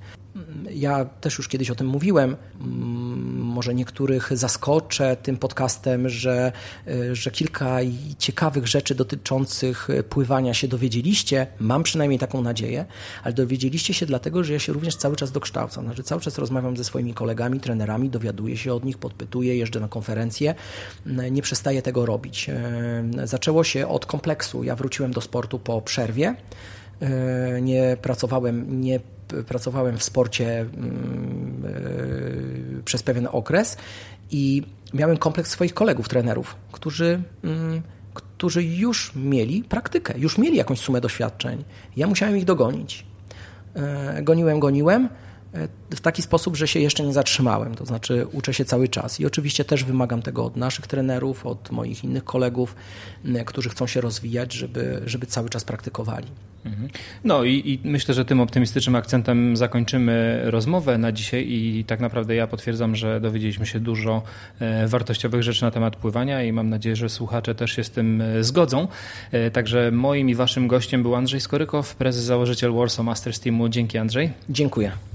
Ja 0.70 1.04
też 1.04 1.38
już 1.38 1.48
kiedyś 1.48 1.70
o 1.70 1.74
tym 1.74 1.86
mówiłem. 1.86 2.36
Może 3.56 3.74
niektórych 3.74 4.36
zaskoczę 4.36 5.16
tym 5.22 5.36
podcastem, 5.36 6.08
że, 6.08 6.52
że 7.12 7.30
kilka 7.30 7.78
ciekawych 8.18 8.66
rzeczy 8.66 8.94
dotyczących 8.94 9.88
pływania 10.08 10.54
się 10.54 10.68
dowiedzieliście. 10.68 11.46
Mam 11.58 11.82
przynajmniej 11.82 12.18
taką 12.18 12.42
nadzieję, 12.42 12.84
ale 13.24 13.34
dowiedzieliście 13.34 13.94
się 13.94 14.06
dlatego, 14.06 14.44
że 14.44 14.52
ja 14.52 14.58
się 14.58 14.72
również 14.72 14.96
cały 14.96 15.16
czas 15.16 15.32
dokształcam. 15.32 15.84
Znaczy, 15.84 16.02
cały 16.02 16.20
czas 16.20 16.38
rozmawiam 16.38 16.76
ze 16.76 16.84
swoimi 16.84 17.14
kolegami, 17.14 17.60
trenerami, 17.60 18.10
dowiaduję 18.10 18.56
się 18.56 18.74
od 18.74 18.84
nich, 18.84 18.98
podpytuję, 18.98 19.56
jeżdżę 19.56 19.80
na 19.80 19.88
konferencje. 19.88 20.54
Nie 21.30 21.42
przestaję 21.42 21.82
tego 21.82 22.06
robić. 22.06 22.50
Zaczęło 23.24 23.64
się 23.64 23.88
od 23.88 24.06
kompleksu. 24.06 24.64
Ja 24.64 24.76
wróciłem 24.76 25.12
do 25.12 25.20
sportu 25.20 25.58
po 25.58 25.82
przerwie. 25.82 26.34
Nie 27.62 27.96
pracowałem, 28.02 28.80
nie 28.80 29.00
pracowałem 29.46 29.98
w 29.98 30.02
sporcie 30.02 30.60
mm, 30.60 31.62
e, 32.78 32.82
przez 32.82 33.02
pewien 33.02 33.28
okres 33.32 33.76
i 34.30 34.62
miałem 34.94 35.16
kompleks 35.16 35.50
swoich 35.50 35.74
kolegów, 35.74 36.08
trenerów, 36.08 36.56
którzy, 36.72 37.22
mm, 37.44 37.82
którzy 38.14 38.64
już 38.64 39.12
mieli 39.14 39.64
praktykę, 39.64 40.18
już 40.18 40.38
mieli 40.38 40.56
jakąś 40.56 40.80
sumę 40.80 41.00
doświadczeń. 41.00 41.64
Ja 41.96 42.06
musiałem 42.06 42.36
ich 42.36 42.44
dogonić. 42.44 43.06
E, 43.74 44.22
goniłem, 44.22 44.60
goniłem 44.60 45.08
w 45.90 46.00
taki 46.00 46.22
sposób, 46.22 46.56
że 46.56 46.68
się 46.68 46.80
jeszcze 46.80 47.02
nie 47.02 47.12
zatrzymałem, 47.12 47.74
to 47.74 47.86
znaczy 47.86 48.26
uczę 48.32 48.54
się 48.54 48.64
cały 48.64 48.88
czas 48.88 49.20
i 49.20 49.26
oczywiście 49.26 49.64
też 49.64 49.84
wymagam 49.84 50.22
tego 50.22 50.44
od 50.44 50.56
naszych 50.56 50.86
trenerów, 50.86 51.46
od 51.46 51.70
moich 51.70 52.04
innych 52.04 52.24
kolegów, 52.24 52.76
którzy 53.46 53.68
chcą 53.68 53.86
się 53.86 54.00
rozwijać, 54.00 54.52
żeby, 54.52 55.02
żeby 55.06 55.26
cały 55.26 55.48
czas 55.48 55.64
praktykowali. 55.64 56.26
Mhm. 56.66 56.88
No 57.24 57.44
i, 57.44 57.80
i, 57.84 57.88
myślę, 57.88 58.14
że 58.14 58.24
tym 58.24 58.40
optymistycznym 58.40 58.96
akcentem 58.96 59.56
zakończymy 59.56 60.40
rozmowę 60.44 60.98
na 60.98 61.12
dzisiaj 61.12 61.46
i 61.48 61.84
tak 61.84 62.00
naprawdę 62.00 62.34
ja 62.34 62.46
potwierdzam, 62.46 62.96
że 62.96 63.20
dowiedzieliśmy 63.20 63.66
się 63.66 63.80
dużo 63.80 64.22
e, 64.60 64.88
wartościowych 64.88 65.42
rzeczy 65.42 65.62
na 65.62 65.70
temat 65.70 65.96
pływania 65.96 66.42
i 66.42 66.52
mam 66.52 66.70
nadzieję, 66.70 66.96
że 66.96 67.08
słuchacze 67.08 67.54
też 67.54 67.72
się 67.72 67.84
z 67.84 67.90
tym 67.90 68.20
e, 68.20 68.44
zgodzą. 68.44 68.88
E, 69.32 69.50
także 69.50 69.90
moim 69.90 70.28
i 70.28 70.34
waszym 70.34 70.68
gościem 70.68 71.02
był 71.02 71.14
Andrzej 71.14 71.40
Skorykow, 71.40 71.94
prezes 71.94 72.24
założyciel 72.24 72.72
Warsaw 72.72 73.06
Masters 73.06 73.40
Teamu. 73.40 73.68
Dzięki 73.68 73.98
Andrzej. 73.98 74.32
Dziękuję. 74.48 74.92